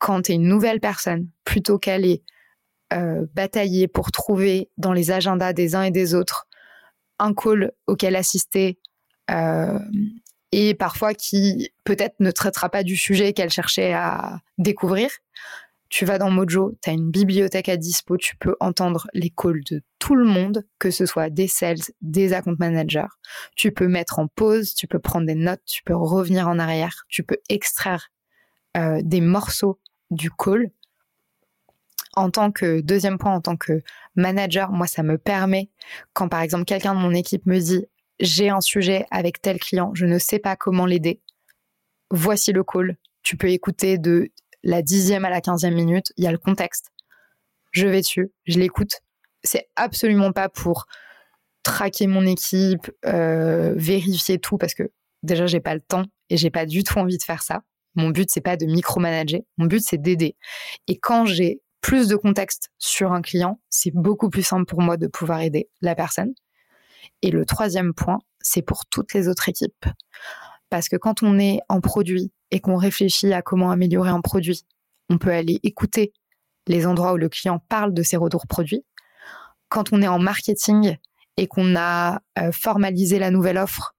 Quand 0.00 0.22
tu 0.22 0.32
es 0.32 0.34
une 0.34 0.48
nouvelle 0.48 0.80
personne, 0.80 1.28
plutôt 1.44 1.78
qu'aller 1.78 2.24
euh, 2.92 3.24
batailler 3.34 3.86
pour 3.86 4.10
trouver 4.10 4.68
dans 4.76 4.92
les 4.92 5.12
agendas 5.12 5.52
des 5.52 5.76
uns 5.76 5.84
et 5.84 5.92
des 5.92 6.16
autres 6.16 6.48
un 7.20 7.34
call 7.34 7.70
auquel 7.86 8.16
assister 8.16 8.80
euh, 9.30 9.78
et 10.50 10.74
parfois 10.74 11.14
qui 11.14 11.70
peut-être 11.84 12.16
ne 12.18 12.32
traitera 12.32 12.68
pas 12.68 12.82
du 12.82 12.96
sujet 12.96 13.32
qu'elle 13.32 13.50
cherchait 13.50 13.92
à 13.92 14.40
découvrir. 14.58 15.10
Tu 15.88 16.04
vas 16.04 16.18
dans 16.18 16.30
Mojo, 16.30 16.76
tu 16.82 16.90
as 16.90 16.92
une 16.92 17.10
bibliothèque 17.10 17.68
à 17.68 17.76
dispo, 17.76 18.16
tu 18.16 18.36
peux 18.36 18.56
entendre 18.58 19.06
les 19.12 19.30
calls 19.30 19.62
de 19.70 19.82
tout 19.98 20.16
le 20.16 20.24
monde, 20.24 20.64
que 20.78 20.90
ce 20.90 21.04
soit 21.06 21.30
des 21.30 21.48
sales, 21.48 21.78
des 22.00 22.32
account 22.32 22.56
managers. 22.58 23.08
Tu 23.56 23.72
peux 23.72 23.88
mettre 23.88 24.18
en 24.18 24.28
pause, 24.28 24.74
tu 24.74 24.86
peux 24.86 25.00
prendre 25.00 25.26
des 25.26 25.34
notes, 25.34 25.62
tu 25.64 25.82
peux 25.84 25.94
revenir 25.94 26.48
en 26.48 26.58
arrière, 26.58 27.04
tu 27.08 27.22
peux 27.22 27.38
extraire 27.48 28.08
euh, 28.76 29.00
des 29.04 29.20
morceaux 29.20 29.80
du 30.10 30.30
call. 30.30 30.70
En 32.14 32.30
tant 32.30 32.50
que 32.50 32.80
deuxième 32.80 33.18
point, 33.18 33.34
en 33.34 33.40
tant 33.40 33.56
que 33.56 33.82
manager, 34.16 34.72
moi, 34.72 34.86
ça 34.86 35.02
me 35.02 35.16
permet, 35.16 35.70
quand 36.12 36.28
par 36.28 36.40
exemple 36.40 36.64
quelqu'un 36.64 36.94
de 36.94 37.00
mon 37.00 37.12
équipe 37.12 37.46
me 37.46 37.58
dit 37.58 37.86
j'ai 38.18 38.50
un 38.50 38.60
sujet 38.60 39.06
avec 39.10 39.40
tel 39.40 39.58
client, 39.58 39.92
je 39.94 40.06
ne 40.06 40.18
sais 40.18 40.38
pas 40.38 40.56
comment 40.56 40.86
l'aider. 40.86 41.20
Voici 42.10 42.52
le 42.52 42.64
call. 42.64 42.96
Tu 43.22 43.36
peux 43.36 43.48
écouter 43.48 43.96
de 43.98 44.30
la 44.62 44.82
dixième 44.82 45.24
à 45.24 45.30
la 45.30 45.40
quinzième 45.40 45.74
minute. 45.74 46.12
Il 46.16 46.24
y 46.24 46.26
a 46.26 46.32
le 46.32 46.38
contexte. 46.38 46.90
Je 47.70 47.86
vais 47.86 48.00
dessus, 48.00 48.32
je 48.44 48.58
l'écoute. 48.58 49.00
C'est 49.42 49.68
absolument 49.76 50.32
pas 50.32 50.48
pour 50.48 50.86
traquer 51.62 52.06
mon 52.06 52.26
équipe, 52.26 52.90
euh, 53.06 53.74
vérifier 53.76 54.38
tout 54.38 54.58
parce 54.58 54.74
que 54.74 54.90
déjà 55.22 55.46
j'ai 55.46 55.60
pas 55.60 55.74
le 55.74 55.80
temps 55.80 56.04
et 56.28 56.36
j'ai 56.36 56.50
pas 56.50 56.66
du 56.66 56.82
tout 56.84 56.98
envie 56.98 57.18
de 57.18 57.22
faire 57.22 57.42
ça. 57.42 57.62
Mon 57.94 58.10
but 58.10 58.28
c'est 58.30 58.40
pas 58.40 58.56
de 58.56 58.66
micromanager, 58.66 59.40
mon 59.56 59.66
but 59.66 59.82
c'est 59.84 59.98
d'aider. 59.98 60.36
Et 60.86 60.98
quand 60.98 61.24
j'ai 61.24 61.60
plus 61.80 62.08
de 62.08 62.16
contexte 62.16 62.70
sur 62.78 63.12
un 63.12 63.22
client, 63.22 63.60
c'est 63.68 63.92
beaucoup 63.92 64.28
plus 64.28 64.42
simple 64.42 64.66
pour 64.66 64.80
moi 64.80 64.96
de 64.96 65.06
pouvoir 65.06 65.40
aider 65.40 65.68
la 65.80 65.94
personne. 65.94 66.34
Et 67.22 67.30
le 67.30 67.44
troisième 67.44 67.94
point, 67.94 68.18
c'est 68.40 68.62
pour 68.62 68.86
toutes 68.86 69.14
les 69.14 69.28
autres 69.28 69.48
équipes. 69.48 69.86
Parce 70.68 70.88
que 70.88 70.96
quand 70.96 71.22
on 71.22 71.38
est 71.38 71.60
en 71.68 71.80
produit 71.80 72.32
et 72.50 72.60
qu'on 72.60 72.76
réfléchit 72.76 73.32
à 73.32 73.42
comment 73.42 73.70
améliorer 73.70 74.10
un 74.10 74.20
produit, 74.20 74.64
on 75.08 75.18
peut 75.18 75.32
aller 75.32 75.58
écouter 75.62 76.12
les 76.66 76.86
endroits 76.86 77.14
où 77.14 77.16
le 77.16 77.28
client 77.28 77.58
parle 77.68 77.92
de 77.92 78.02
ses 78.02 78.16
retours 78.16 78.46
produits. 78.46 78.84
Quand 79.68 79.92
on 79.92 80.02
est 80.02 80.08
en 80.08 80.18
marketing 80.18 80.96
et 81.36 81.46
qu'on 81.46 81.74
a 81.76 82.20
euh, 82.38 82.52
formalisé 82.52 83.18
la 83.18 83.30
nouvelle 83.30 83.58
offre, 83.58 83.94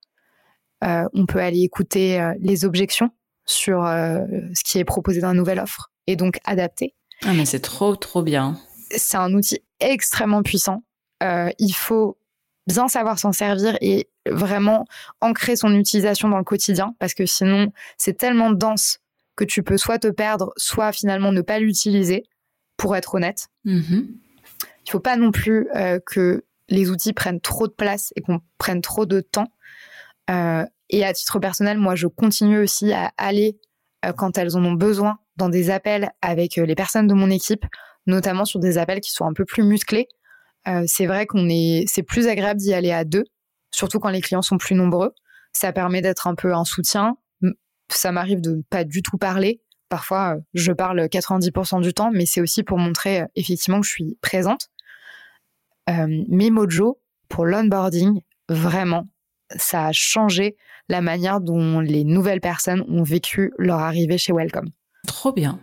euh, 0.84 1.08
on 1.14 1.26
peut 1.26 1.40
aller 1.40 1.62
écouter 1.62 2.20
euh, 2.20 2.34
les 2.40 2.66
objections 2.66 3.10
sur 3.46 3.84
ce 3.84 4.64
qui 4.64 4.80
est 4.80 4.86
proposé 4.86 5.22
dans 5.22 5.30
la 5.30 5.34
nouvelle 5.34 5.60
offre 5.60 5.92
et 6.08 6.16
donc 6.16 6.40
adapter. 6.46 6.94
Ah 7.24 7.34
mais 7.34 7.46
c'est 7.46 7.60
trop 7.60 7.96
trop 7.96 8.24
bien. 8.24 8.58
C'est 8.96 9.18
un 9.18 9.34
outil 9.34 9.60
extrêmement 9.80 10.44
puissant. 10.44 10.84
il 11.22 11.74
faut 11.74 12.18
bien 12.68 12.88
savoir 12.88 13.20
s'en 13.20 13.32
servir 13.32 13.78
et 13.82 14.10
vraiment 14.30 14.86
ancrer 15.20 15.56
son 15.56 15.74
utilisation 15.76 16.30
dans 16.30 16.38
le 16.38 16.44
quotidien 16.44 16.96
parce 17.00 17.14
que 17.14 17.26
sinon 17.26 17.72
c'est 17.98 18.18
tellement 18.18 18.52
dense 18.52 19.00
que 19.36 19.44
tu 19.44 19.64
peux 19.64 19.78
soit 19.78 20.00
te 20.00 20.08
perdre, 20.08 20.54
soit 20.58 20.92
finalement 20.92 21.32
ne 21.32 21.42
pas 21.42 21.60
l'utiliser, 21.60 22.24
pour 22.82 22.96
être 22.96 23.14
honnête. 23.14 23.48
Mm-hmm. 23.66 24.08
Il 24.08 24.88
ne 24.88 24.92
faut 24.92 25.00
pas 25.00 25.16
non 25.16 25.32
plus 25.32 25.68
euh, 25.76 26.00
que 26.04 26.44
les 26.68 26.90
outils 26.90 27.14
prennent 27.14 27.40
trop 27.40 27.68
de 27.68 27.74
place 27.74 28.12
et 28.16 28.22
qu'on 28.22 28.42
prenne 28.58 28.82
trop 28.82 29.06
de 29.06 29.22
temps. 29.22 29.52
Euh, 30.32 30.66
et 30.92 31.04
à 31.04 31.14
titre 31.14 31.40
personnel, 31.40 31.78
moi, 31.78 31.96
je 31.96 32.08
continue 32.08 32.60
aussi 32.60 32.94
à 32.94 33.12
aller, 33.18 33.60
euh, 34.06 34.14
quand 34.14 34.38
elles 34.38 34.56
en 34.56 34.64
ont 34.64 34.74
besoin, 34.74 35.18
dans 35.38 35.50
des 35.50 35.70
appels 35.70 36.12
avec 36.22 36.58
les 36.58 36.76
personnes 36.76 37.08
de 37.08 37.14
mon 37.14 37.30
équipe, 37.30 37.66
notamment 38.06 38.46
sur 38.46 38.60
des 38.60 38.78
appels 38.78 39.02
qui 39.02 39.12
sont 39.12 39.26
un 39.26 39.34
peu 39.34 39.46
plus 39.46 39.64
musclés, 39.64 40.08
euh, 40.68 40.84
c'est 40.86 41.06
vrai 41.06 41.26
qu'on 41.26 41.50
est, 41.50 41.86
c'est 41.88 42.04
plus 42.04 42.28
agréable 42.28 42.60
d'y 42.60 42.74
aller 42.74 42.92
à 42.92 43.04
deux, 43.04 43.24
surtout 43.72 44.00
quand 44.00 44.10
les 44.10 44.22
clients 44.22 44.42
sont 44.42 44.58
plus 44.58 44.76
nombreux. 44.76 45.14
Ça 45.54 45.74
permet 45.74 46.02
d'être 46.02 46.28
un 46.28 46.36
peu 46.36 46.54
un 46.54 46.66
soutien. 46.66 47.18
Ça 47.90 48.12
m'arrive 48.12 48.42
de 48.42 48.52
ne 48.52 48.62
pas 48.62 48.84
du 48.84 49.02
tout 49.02 49.18
parler. 49.18 49.62
Parfois, 49.90 50.36
euh, 50.36 50.40
je 50.54 50.72
parle 50.72 51.02
90% 51.10 51.82
du 51.82 51.94
temps, 51.94 52.12
mais 52.12 52.26
c'est 52.26 52.42
aussi 52.42 52.64
pour 52.64 52.78
montrer 52.78 53.22
euh, 53.22 53.26
effectivement 53.36 53.82
que 53.82 53.88
je 53.88 53.92
suis 53.92 54.18
présente. 54.22 54.68
mais 55.88 56.50
Mojo, 56.50 57.02
pour 57.28 57.46
l'onboarding, 57.46 58.22
vraiment, 58.48 59.08
ça 59.58 59.88
a 59.88 59.92
changé 59.92 60.56
la 60.90 61.02
manière 61.02 61.40
dont 61.42 61.80
les 61.80 62.04
nouvelles 62.04 62.42
personnes 62.42 62.84
ont 62.88 63.04
vécu 63.04 63.54
leur 63.58 63.80
arrivée 63.80 64.18
chez 64.18 64.34
Welcome. 64.34 64.70
Trop 65.08 65.32
bien. 65.32 65.60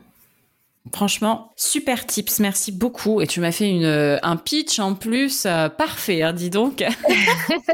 Franchement, 0.92 1.52
super 1.56 2.06
tips, 2.06 2.40
merci 2.40 2.72
beaucoup. 2.72 3.20
Et 3.20 3.26
tu 3.26 3.40
m'as 3.40 3.52
fait 3.52 3.68
une, 3.68 3.84
euh, 3.84 4.18
un 4.22 4.36
pitch 4.36 4.78
en 4.78 4.94
plus 4.94 5.44
euh, 5.46 5.68
parfait, 5.68 6.22
hein, 6.22 6.32
dis 6.32 6.50
donc. 6.50 6.84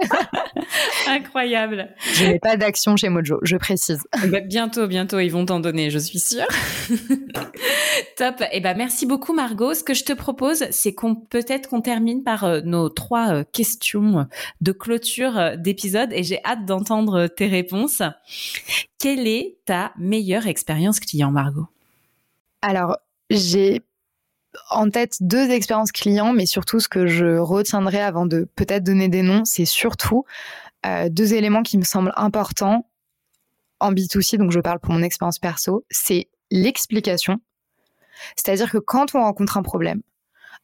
Incroyable. 1.08 1.94
Je 2.14 2.24
n'ai 2.24 2.38
pas 2.38 2.56
d'action 2.56 2.96
chez 2.96 3.08
Mojo, 3.08 3.38
je 3.42 3.56
précise. 3.56 4.02
Eh 4.22 4.28
ben, 4.28 4.46
bientôt, 4.46 4.86
bientôt, 4.86 5.18
ils 5.18 5.30
vont 5.30 5.44
t'en 5.44 5.60
donner, 5.60 5.90
je 5.90 5.98
suis 5.98 6.18
sûre. 6.18 6.46
Top. 8.16 8.40
Et 8.40 8.48
eh 8.52 8.60
ben, 8.60 8.76
merci 8.76 9.06
beaucoup, 9.06 9.32
Margot. 9.32 9.74
Ce 9.74 9.84
que 9.84 9.94
je 9.94 10.04
te 10.04 10.12
propose, 10.12 10.64
c'est 10.70 10.94
qu'on 10.94 11.14
peut-être 11.14 11.68
qu'on 11.68 11.80
termine 11.80 12.22
par 12.22 12.44
euh, 12.44 12.60
nos 12.64 12.88
trois 12.88 13.44
questions 13.44 14.26
de 14.60 14.72
clôture 14.72 15.56
d'épisode 15.56 16.12
et 16.12 16.22
j'ai 16.22 16.40
hâte 16.44 16.64
d'entendre 16.64 17.26
tes 17.26 17.46
réponses. 17.46 18.02
Quelle 18.98 19.26
est 19.26 19.58
ta 19.66 19.92
meilleure 19.98 20.46
expérience 20.46 21.00
client, 21.00 21.30
Margot? 21.30 21.66
Alors, 22.62 22.96
j'ai 23.30 23.82
en 24.70 24.88
tête 24.88 25.16
deux 25.20 25.50
expériences 25.50 25.92
clients, 25.92 26.32
mais 26.32 26.46
surtout 26.46 26.80
ce 26.80 26.88
que 26.88 27.06
je 27.06 27.38
retiendrai 27.38 28.00
avant 28.00 28.26
de 28.26 28.48
peut-être 28.56 28.84
donner 28.84 29.08
des 29.08 29.22
noms, 29.22 29.44
c'est 29.44 29.64
surtout 29.64 30.24
euh, 30.86 31.08
deux 31.08 31.34
éléments 31.34 31.62
qui 31.62 31.78
me 31.78 31.84
semblent 31.84 32.12
importants 32.16 32.88
en 33.80 33.92
B2C, 33.92 34.38
donc 34.38 34.52
je 34.52 34.60
parle 34.60 34.78
pour 34.78 34.92
mon 34.92 35.02
expérience 35.02 35.38
perso, 35.38 35.84
c'est 35.90 36.28
l'explication. 36.50 37.40
C'est-à-dire 38.36 38.70
que 38.70 38.78
quand 38.78 39.14
on 39.14 39.20
rencontre 39.20 39.56
un 39.56 39.62
problème, 39.62 40.02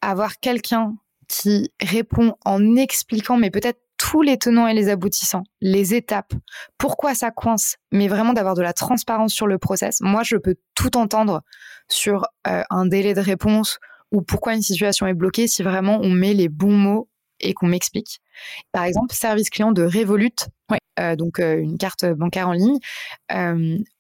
avoir 0.01 0.39
quelqu'un 0.39 0.95
qui 1.29 1.73
répond 1.81 2.37
en 2.45 2.77
expliquant, 2.77 3.37
mais 3.37 3.51
peut-être 3.51 3.81
tous 4.01 4.23
les 4.23 4.39
tenants 4.39 4.67
et 4.67 4.73
les 4.73 4.89
aboutissants, 4.89 5.43
les 5.61 5.95
étapes, 5.95 6.33
pourquoi 6.79 7.15
ça 7.15 7.31
coince, 7.31 7.77
mais 7.93 8.09
vraiment 8.09 8.33
d'avoir 8.33 8.55
de 8.55 8.63
la 8.63 8.73
transparence 8.73 9.35
sur 9.35 9.47
le 9.47 9.59
process. 9.59 10.01
Moi, 10.01 10.23
je 10.23 10.37
peux 10.37 10.55
tout 10.75 10.97
entendre 10.97 11.43
sur 11.87 12.25
euh, 12.47 12.63
un 12.71 12.87
délai 12.87 13.13
de 13.13 13.21
réponse 13.21 13.79
ou 14.11 14.23
pourquoi 14.23 14.55
une 14.55 14.63
situation 14.63 15.07
est 15.07 15.13
bloquée 15.13 15.47
si 15.47 15.63
vraiment 15.63 16.01
on 16.03 16.09
met 16.09 16.33
les 16.33 16.49
bons 16.49 16.73
mots 16.73 17.11
et 17.41 17.53
qu'on 17.53 17.67
m'explique. 17.67 18.23
Par 18.73 18.85
exemple, 18.85 19.15
service 19.15 19.51
client 19.51 19.71
de 19.71 19.83
Revolut, 19.83 20.49
euh, 20.99 21.15
donc 21.15 21.39
euh, 21.39 21.59
une 21.59 21.77
carte 21.77 22.07
bancaire 22.07 22.49
en 22.49 22.53
ligne, 22.53 22.79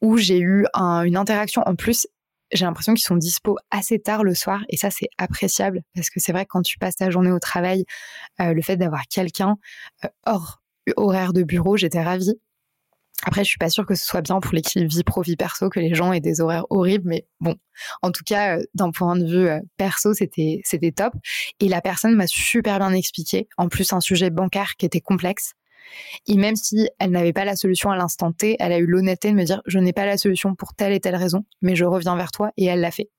où 0.00 0.16
j'ai 0.16 0.38
eu 0.38 0.64
une 0.74 1.16
interaction 1.18 1.62
en 1.66 1.74
plus 1.74 2.06
j'ai 2.52 2.64
l'impression 2.64 2.94
qu'ils 2.94 3.04
sont 3.04 3.16
dispo 3.16 3.56
assez 3.70 3.98
tard 3.98 4.24
le 4.24 4.34
soir 4.34 4.62
et 4.68 4.76
ça 4.76 4.90
c'est 4.90 5.08
appréciable 5.18 5.82
parce 5.94 6.10
que 6.10 6.20
c'est 6.20 6.32
vrai 6.32 6.44
que 6.44 6.50
quand 6.50 6.62
tu 6.62 6.78
passes 6.78 6.96
ta 6.96 7.10
journée 7.10 7.32
au 7.32 7.38
travail, 7.38 7.84
euh, 8.40 8.52
le 8.52 8.62
fait 8.62 8.76
d'avoir 8.76 9.06
quelqu'un 9.08 9.56
euh, 10.04 10.08
hors 10.26 10.62
horaire 10.96 11.32
de 11.32 11.42
bureau, 11.42 11.76
j'étais 11.76 12.02
ravie. 12.02 12.34
Après, 13.24 13.44
je 13.44 13.50
suis 13.50 13.58
pas 13.58 13.68
sûre 13.68 13.84
que 13.84 13.94
ce 13.94 14.04
soit 14.06 14.22
bien 14.22 14.40
pour 14.40 14.54
l'équilibre 14.54 14.90
vie 14.90 15.04
pro 15.04 15.20
vie 15.20 15.36
perso 15.36 15.68
que 15.68 15.78
les 15.78 15.94
gens 15.94 16.10
aient 16.12 16.20
des 16.20 16.40
horaires 16.40 16.64
horribles, 16.70 17.06
mais 17.06 17.26
bon, 17.38 17.54
en 18.00 18.12
tout 18.12 18.24
cas, 18.24 18.56
euh, 18.56 18.64
d'un 18.74 18.90
point 18.90 19.14
de 19.14 19.26
vue 19.26 19.48
perso, 19.76 20.14
c'était 20.14 20.62
c'était 20.64 20.90
top. 20.90 21.12
Et 21.60 21.68
la 21.68 21.82
personne 21.82 22.14
m'a 22.14 22.26
super 22.26 22.78
bien 22.78 22.92
expliqué. 22.94 23.46
En 23.58 23.68
plus, 23.68 23.92
un 23.92 24.00
sujet 24.00 24.30
bancaire 24.30 24.76
qui 24.76 24.86
était 24.86 25.02
complexe. 25.02 25.52
Et 26.26 26.36
même 26.36 26.56
si 26.56 26.88
elle 26.98 27.10
n'avait 27.10 27.32
pas 27.32 27.44
la 27.44 27.56
solution 27.56 27.90
à 27.90 27.96
l'instant 27.96 28.32
T, 28.32 28.56
elle 28.58 28.72
a 28.72 28.78
eu 28.78 28.86
l'honnêteté 28.86 29.30
de 29.30 29.36
me 29.36 29.44
dire 29.44 29.62
je 29.66 29.78
n'ai 29.78 29.92
pas 29.92 30.06
la 30.06 30.16
solution 30.16 30.54
pour 30.54 30.74
telle 30.74 30.92
et 30.92 31.00
telle 31.00 31.16
raison, 31.16 31.44
mais 31.62 31.76
je 31.76 31.84
reviens 31.84 32.16
vers 32.16 32.30
toi 32.30 32.50
et 32.56 32.66
elle 32.66 32.80
l'a 32.80 32.90
fait. 32.90 33.10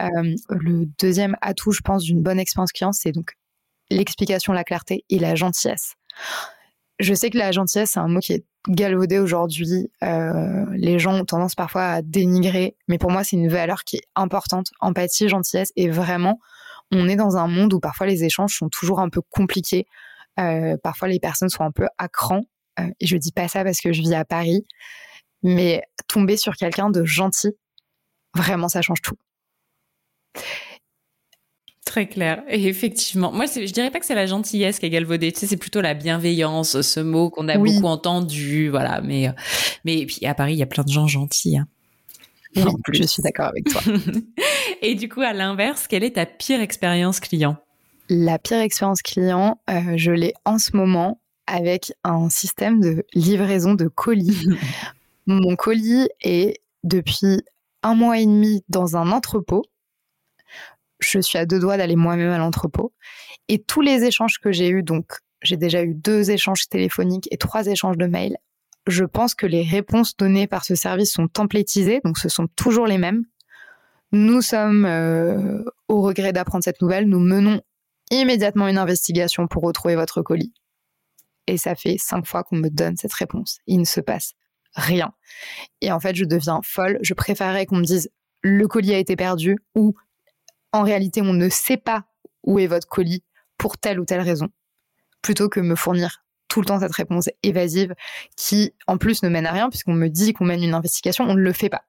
Euh, 0.00 0.34
le 0.50 0.86
deuxième 0.98 1.36
atout, 1.40 1.72
je 1.72 1.80
pense, 1.80 2.02
d'une 2.02 2.22
bonne 2.22 2.38
expérience 2.38 2.72
client, 2.72 2.92
c'est 2.92 3.12
donc 3.12 3.32
l'explication, 3.90 4.52
la 4.52 4.64
clarté 4.64 5.04
et 5.10 5.18
la 5.18 5.34
gentillesse. 5.34 5.94
Je 6.98 7.14
sais 7.14 7.30
que 7.30 7.38
la 7.38 7.52
gentillesse, 7.52 7.92
c'est 7.92 8.00
un 8.00 8.08
mot 8.08 8.20
qui 8.20 8.32
est 8.32 8.44
galvaudé 8.68 9.18
aujourd'hui. 9.18 9.90
Euh, 10.02 10.66
les 10.72 10.98
gens 10.98 11.14
ont 11.14 11.24
tendance 11.24 11.54
parfois 11.54 11.84
à 11.84 12.02
dénigrer, 12.02 12.76
mais 12.88 12.98
pour 12.98 13.10
moi, 13.10 13.22
c'est 13.22 13.36
une 13.36 13.48
valeur 13.48 13.84
qui 13.84 13.96
est 13.96 14.04
importante. 14.16 14.68
Empathie, 14.80 15.28
gentillesse, 15.28 15.72
et 15.76 15.88
vraiment, 15.88 16.40
on 16.90 17.08
est 17.08 17.16
dans 17.16 17.36
un 17.36 17.46
monde 17.46 17.72
où 17.72 17.80
parfois 17.80 18.06
les 18.06 18.24
échanges 18.24 18.56
sont 18.56 18.68
toujours 18.68 19.00
un 19.00 19.10
peu 19.10 19.20
compliqués. 19.30 19.86
Euh, 20.38 20.76
parfois, 20.82 21.08
les 21.08 21.20
personnes 21.20 21.48
sont 21.48 21.64
un 21.64 21.72
peu 21.72 21.86
à 21.98 22.08
cran. 22.08 22.42
Euh, 22.78 22.88
et 23.00 23.06
je 23.06 23.16
dis 23.16 23.32
pas 23.32 23.48
ça 23.48 23.64
parce 23.64 23.80
que 23.80 23.92
je 23.92 24.00
vis 24.00 24.14
à 24.14 24.24
Paris, 24.24 24.64
mais 25.42 25.82
tomber 26.06 26.36
sur 26.36 26.56
quelqu'un 26.56 26.90
de 26.90 27.04
gentil, 27.04 27.50
vraiment, 28.34 28.68
ça 28.68 28.82
change 28.82 29.02
tout. 29.02 29.16
très 31.84 32.06
clair. 32.06 32.42
Et 32.48 32.68
effectivement, 32.68 33.32
moi, 33.32 33.46
je 33.46 33.72
dirais 33.72 33.90
pas 33.90 33.98
que 33.98 34.06
c'est 34.06 34.14
la 34.14 34.26
gentillesse 34.26 34.78
qui 34.78 34.86
est 34.86 34.90
galvaudée. 34.90 35.32
Tu 35.32 35.40
sais, 35.40 35.46
c'est 35.46 35.56
plutôt 35.56 35.80
la 35.80 35.94
bienveillance, 35.94 36.82
ce 36.82 37.00
mot 37.00 37.30
qu'on 37.30 37.48
a 37.48 37.56
beaucoup 37.56 37.86
entendu. 37.86 38.68
Voilà. 38.68 39.00
Mais, 39.00 39.30
mais 39.84 40.04
puis 40.04 40.24
à 40.26 40.34
Paris, 40.34 40.52
il 40.52 40.58
y 40.58 40.62
a 40.62 40.66
plein 40.66 40.84
de 40.84 40.90
gens 40.90 41.06
gentils. 41.06 41.56
Hein. 41.56 41.66
je 42.92 43.02
suis 43.04 43.22
d'accord 43.22 43.46
avec 43.46 43.64
toi. 43.64 43.80
Et 44.82 44.94
du 44.94 45.08
coup, 45.08 45.22
à 45.22 45.32
l'inverse, 45.32 45.86
quelle 45.86 46.04
est 46.04 46.16
ta 46.16 46.26
pire 46.26 46.60
expérience 46.60 47.20
client? 47.20 47.56
La 48.08 48.38
pire 48.38 48.58
expérience 48.58 49.02
client, 49.02 49.60
euh, 49.68 49.96
je 49.96 50.12
l'ai 50.12 50.32
en 50.44 50.58
ce 50.58 50.76
moment 50.76 51.20
avec 51.46 51.92
un 52.04 52.30
système 52.30 52.80
de 52.80 53.04
livraison 53.12 53.74
de 53.74 53.86
colis. 53.86 54.46
Mon 55.26 55.56
colis 55.56 56.08
est 56.22 56.62
depuis 56.84 57.42
un 57.82 57.94
mois 57.94 58.18
et 58.18 58.24
demi 58.24 58.64
dans 58.68 58.96
un 58.96 59.12
entrepôt. 59.12 59.64
Je 61.00 61.18
suis 61.18 61.38
à 61.38 61.44
deux 61.44 61.58
doigts 61.58 61.76
d'aller 61.76 61.96
moi-même 61.96 62.30
à 62.30 62.38
l'entrepôt. 62.38 62.92
Et 63.48 63.62
tous 63.62 63.82
les 63.82 64.04
échanges 64.04 64.38
que 64.38 64.52
j'ai 64.52 64.70
eus, 64.70 64.82
donc 64.82 65.18
j'ai 65.42 65.56
déjà 65.56 65.82
eu 65.82 65.94
deux 65.94 66.30
échanges 66.30 66.68
téléphoniques 66.68 67.28
et 67.30 67.36
trois 67.36 67.66
échanges 67.66 67.98
de 67.98 68.06
mails, 68.06 68.38
je 68.86 69.04
pense 69.04 69.34
que 69.34 69.46
les 69.46 69.62
réponses 69.62 70.16
données 70.16 70.46
par 70.46 70.64
ce 70.64 70.74
service 70.74 71.12
sont 71.12 71.28
templétisées, 71.28 72.00
donc 72.04 72.16
ce 72.18 72.30
sont 72.30 72.46
toujours 72.56 72.86
les 72.86 72.98
mêmes. 72.98 73.24
Nous 74.12 74.40
sommes 74.40 74.86
euh, 74.86 75.62
au 75.88 76.00
regret 76.00 76.32
d'apprendre 76.32 76.64
cette 76.64 76.80
nouvelle. 76.80 77.06
Nous 77.06 77.20
menons 77.20 77.60
immédiatement 78.10 78.68
une 78.68 78.78
investigation 78.78 79.46
pour 79.46 79.62
retrouver 79.62 79.96
votre 79.96 80.22
colis. 80.22 80.52
Et 81.46 81.56
ça 81.56 81.74
fait 81.74 81.96
cinq 81.98 82.26
fois 82.26 82.44
qu'on 82.44 82.56
me 82.56 82.68
donne 82.68 82.96
cette 82.96 83.12
réponse. 83.12 83.58
Il 83.66 83.78
ne 83.78 83.84
se 83.84 84.00
passe 84.00 84.34
rien. 84.74 85.12
Et 85.80 85.90
en 85.92 86.00
fait, 86.00 86.14
je 86.14 86.24
deviens 86.24 86.60
folle. 86.62 86.98
Je 87.02 87.14
préférerais 87.14 87.66
qu'on 87.66 87.76
me 87.76 87.84
dise 87.84 88.10
le 88.42 88.68
colis 88.68 88.94
a 88.94 88.98
été 88.98 89.16
perdu 89.16 89.56
ou 89.74 89.94
en 90.72 90.82
réalité, 90.82 91.22
on 91.22 91.32
ne 91.32 91.48
sait 91.48 91.76
pas 91.78 92.04
où 92.44 92.58
est 92.58 92.66
votre 92.66 92.86
colis 92.86 93.24
pour 93.56 93.78
telle 93.78 93.98
ou 93.98 94.04
telle 94.04 94.20
raison, 94.20 94.48
plutôt 95.22 95.48
que 95.48 95.60
me 95.60 95.74
fournir 95.74 96.24
tout 96.48 96.60
le 96.60 96.66
temps 96.66 96.80
cette 96.80 96.94
réponse 96.94 97.28
évasive 97.42 97.94
qui, 98.36 98.74
en 98.86 98.98
plus, 98.98 99.22
ne 99.22 99.28
mène 99.28 99.46
à 99.46 99.52
rien 99.52 99.68
puisqu'on 99.68 99.94
me 99.94 100.08
dit 100.08 100.32
qu'on 100.32 100.44
mène 100.44 100.62
une 100.62 100.74
investigation, 100.74 101.24
on 101.24 101.34
ne 101.34 101.40
le 101.40 101.52
fait 101.52 101.68
pas. 101.68 101.84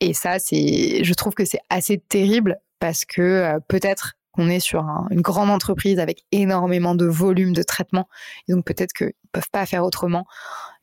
Et 0.00 0.12
ça, 0.12 0.38
c'est, 0.38 1.02
je 1.02 1.14
trouve 1.14 1.34
que 1.34 1.44
c'est 1.44 1.60
assez 1.70 1.98
terrible 1.98 2.60
parce 2.84 3.06
que 3.06 3.22
euh, 3.22 3.60
peut-être 3.66 4.12
qu'on 4.30 4.50
est 4.50 4.60
sur 4.60 4.84
une 5.10 5.22
grande 5.22 5.48
entreprise 5.48 5.98
avec 5.98 6.24
énormément 6.32 6.94
de 6.94 7.06
volume 7.06 7.54
de 7.54 7.62
traitement, 7.62 8.10
et 8.46 8.52
donc 8.52 8.66
peut-être 8.66 8.92
qu'ils 8.92 9.06
ne 9.06 9.28
peuvent 9.32 9.48
pas 9.50 9.64
faire 9.64 9.84
autrement. 9.84 10.26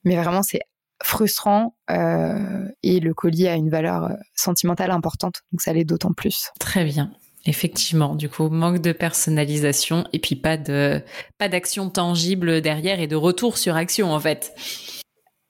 Mais 0.04 0.16
vraiment, 0.16 0.42
c'est 0.42 0.62
frustrant 1.04 1.76
euh, 1.92 2.68
et 2.82 3.00
le 3.00 3.14
colis 3.14 3.48
a 3.48 3.54
une 3.54 3.70
valeur 3.70 4.06
euh, 4.06 4.16
sentimentale 4.34 4.90
importante, 4.90 5.44
donc 5.52 5.62
ça 5.62 5.74
l'est 5.74 5.86
d'autant 5.86 6.12
plus. 6.12 6.50
Très 6.60 6.86
bien. 6.86 7.12
Effectivement, 7.46 8.16
du 8.16 8.30
coup, 8.30 8.50
manque 8.50 8.80
de 8.80 8.94
personnalisation 8.94 10.08
et 10.12 10.18
puis 10.18 10.36
pas 10.36 10.58
de 10.58 11.04
pas 11.38 11.50
d'action 11.50 11.92
tangible 11.92 12.62
derrière 12.62 13.00
et 13.00 13.08
de 13.08 13.16
retour 13.16 13.60
sur 13.60 13.76
action 13.76 14.12
en 14.12 14.20
fait. 14.20 14.56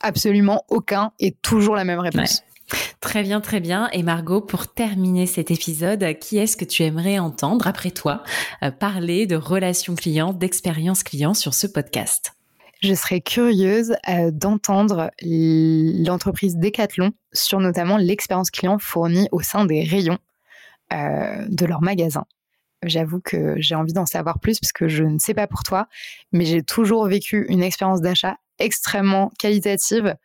Absolument 0.02 0.66
aucun 0.68 1.14
et 1.18 1.32
toujours 1.32 1.78
la 1.78 1.86
même 1.86 2.00
réponse. 2.00 2.44
Très 3.00 3.24
bien, 3.24 3.42
très 3.42 3.60
bien. 3.60 3.90
Et 3.92 4.04
Margot, 4.04 4.42
pour 4.42 4.68
terminer 4.68 5.26
cet 5.26 5.52
épisode, 5.52 6.18
qui 6.20 6.38
est-ce 6.38 6.56
que 6.56 6.66
tu 6.66 6.84
aimerais 6.84 7.20
entendre, 7.20 7.68
après 7.68 7.92
toi, 7.92 8.24
euh, 8.64 8.72
parler 8.72 9.26
de 9.26 9.36
relations 9.36 9.96
clients, 9.96 10.34
d'expérience 10.34 11.04
client 11.04 11.34
sur 11.34 11.54
ce 11.54 11.68
podcast? 11.68 12.34
Je 12.82 12.96
serais 12.96 13.22
curieuse 13.22 13.96
euh, 14.10 14.32
d'entendre 14.32 15.12
l'entreprise 15.22 16.58
Decathlon 16.58 17.12
sur 17.32 17.60
notamment 17.60 17.98
l'expérience 17.98 18.50
client 18.50 18.80
fournie 18.80 19.28
au 19.32 19.42
sein 19.42 19.66
des 19.66 19.84
rayons 19.84 20.18
euh, 20.92 21.46
de 21.48 21.66
leur 21.66 21.82
magasin. 21.82 22.26
J'avoue 22.84 23.22
que 23.22 23.56
j'ai 23.58 23.76
envie 23.76 23.94
d'en 23.94 24.08
savoir 24.08 24.40
plus 24.40 24.60
parce 24.60 24.72
que 24.72 24.88
je 24.88 25.04
ne 25.04 25.20
sais 25.20 25.36
pas 25.36 25.46
pour 25.46 25.62
toi, 25.62 25.88
mais 26.32 26.46
j'ai 26.46 26.64
toujours 26.64 27.06
vécu 27.06 27.46
une 27.50 27.62
expérience 27.62 28.02
d'achat 28.02 28.38
extrêmement 28.58 29.32
qualitative 29.38 30.16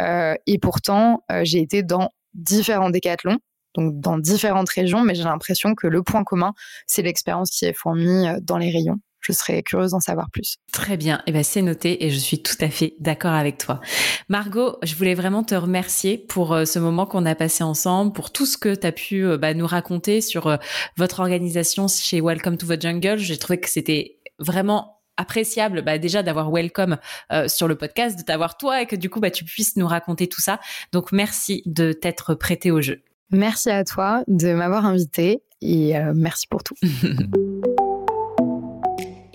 et 0.00 0.58
pourtant 0.58 1.24
j'ai 1.42 1.60
été 1.60 1.82
dans 1.82 2.10
différents 2.34 2.90
décathlons, 2.90 3.38
donc 3.74 4.00
dans 4.00 4.18
différentes 4.18 4.68
régions, 4.70 5.02
mais 5.02 5.14
j'ai 5.14 5.24
l'impression 5.24 5.74
que 5.74 5.86
le 5.86 6.02
point 6.02 6.24
commun, 6.24 6.52
c'est 6.86 7.02
l'expérience 7.02 7.50
qui 7.50 7.64
est 7.64 7.72
fournie 7.72 8.26
dans 8.42 8.58
les 8.58 8.70
rayons 8.70 8.98
je 9.22 9.32
serais 9.32 9.62
curieuse 9.62 9.92
d'en 9.92 10.00
savoir 10.00 10.30
plus. 10.30 10.56
Très 10.72 10.96
bien, 10.96 11.22
eh 11.26 11.32
ben 11.32 11.42
c'est 11.42 11.62
noté 11.62 12.04
et 12.04 12.10
je 12.10 12.18
suis 12.18 12.42
tout 12.42 12.56
à 12.60 12.68
fait 12.68 12.94
d'accord 12.98 13.32
avec 13.32 13.56
toi. 13.56 13.80
Margot, 14.28 14.76
je 14.82 14.94
voulais 14.94 15.14
vraiment 15.14 15.44
te 15.44 15.54
remercier 15.54 16.18
pour 16.18 16.52
euh, 16.52 16.64
ce 16.64 16.78
moment 16.78 17.06
qu'on 17.06 17.24
a 17.24 17.34
passé 17.34 17.64
ensemble, 17.64 18.12
pour 18.12 18.32
tout 18.32 18.46
ce 18.46 18.58
que 18.58 18.74
tu 18.74 18.86
as 18.86 18.92
pu 18.92 19.24
euh, 19.24 19.38
bah, 19.38 19.54
nous 19.54 19.66
raconter 19.66 20.20
sur 20.20 20.48
euh, 20.48 20.56
votre 20.96 21.20
organisation 21.20 21.86
chez 21.88 22.20
Welcome 22.20 22.58
to 22.58 22.66
the 22.66 22.80
Jungle. 22.80 23.18
J'ai 23.18 23.38
trouvé 23.38 23.60
que 23.60 23.70
c'était 23.70 24.18
vraiment 24.38 25.01
appréciable 25.16 25.82
bah, 25.82 25.98
déjà 25.98 26.22
d'avoir 26.22 26.50
Welcome 26.50 26.98
sur 27.46 27.68
le 27.68 27.76
podcast, 27.76 28.18
de 28.18 28.24
t'avoir 28.24 28.56
toi 28.56 28.82
et 28.82 28.86
que 28.86 28.96
du 28.96 29.10
coup 29.10 29.20
bah, 29.20 29.30
tu 29.30 29.44
puisses 29.44 29.76
nous 29.76 29.86
raconter 29.86 30.28
tout 30.28 30.40
ça. 30.40 30.60
Donc 30.92 31.12
merci 31.12 31.62
de 31.66 31.92
t'être 31.92 32.34
prêté 32.34 32.70
au 32.70 32.80
jeu. 32.80 33.02
Merci 33.30 33.70
à 33.70 33.84
toi 33.84 34.24
de 34.28 34.52
m'avoir 34.52 34.86
invité 34.86 35.42
et 35.60 35.94
merci 36.14 36.46
pour 36.46 36.62
tout. 36.62 36.74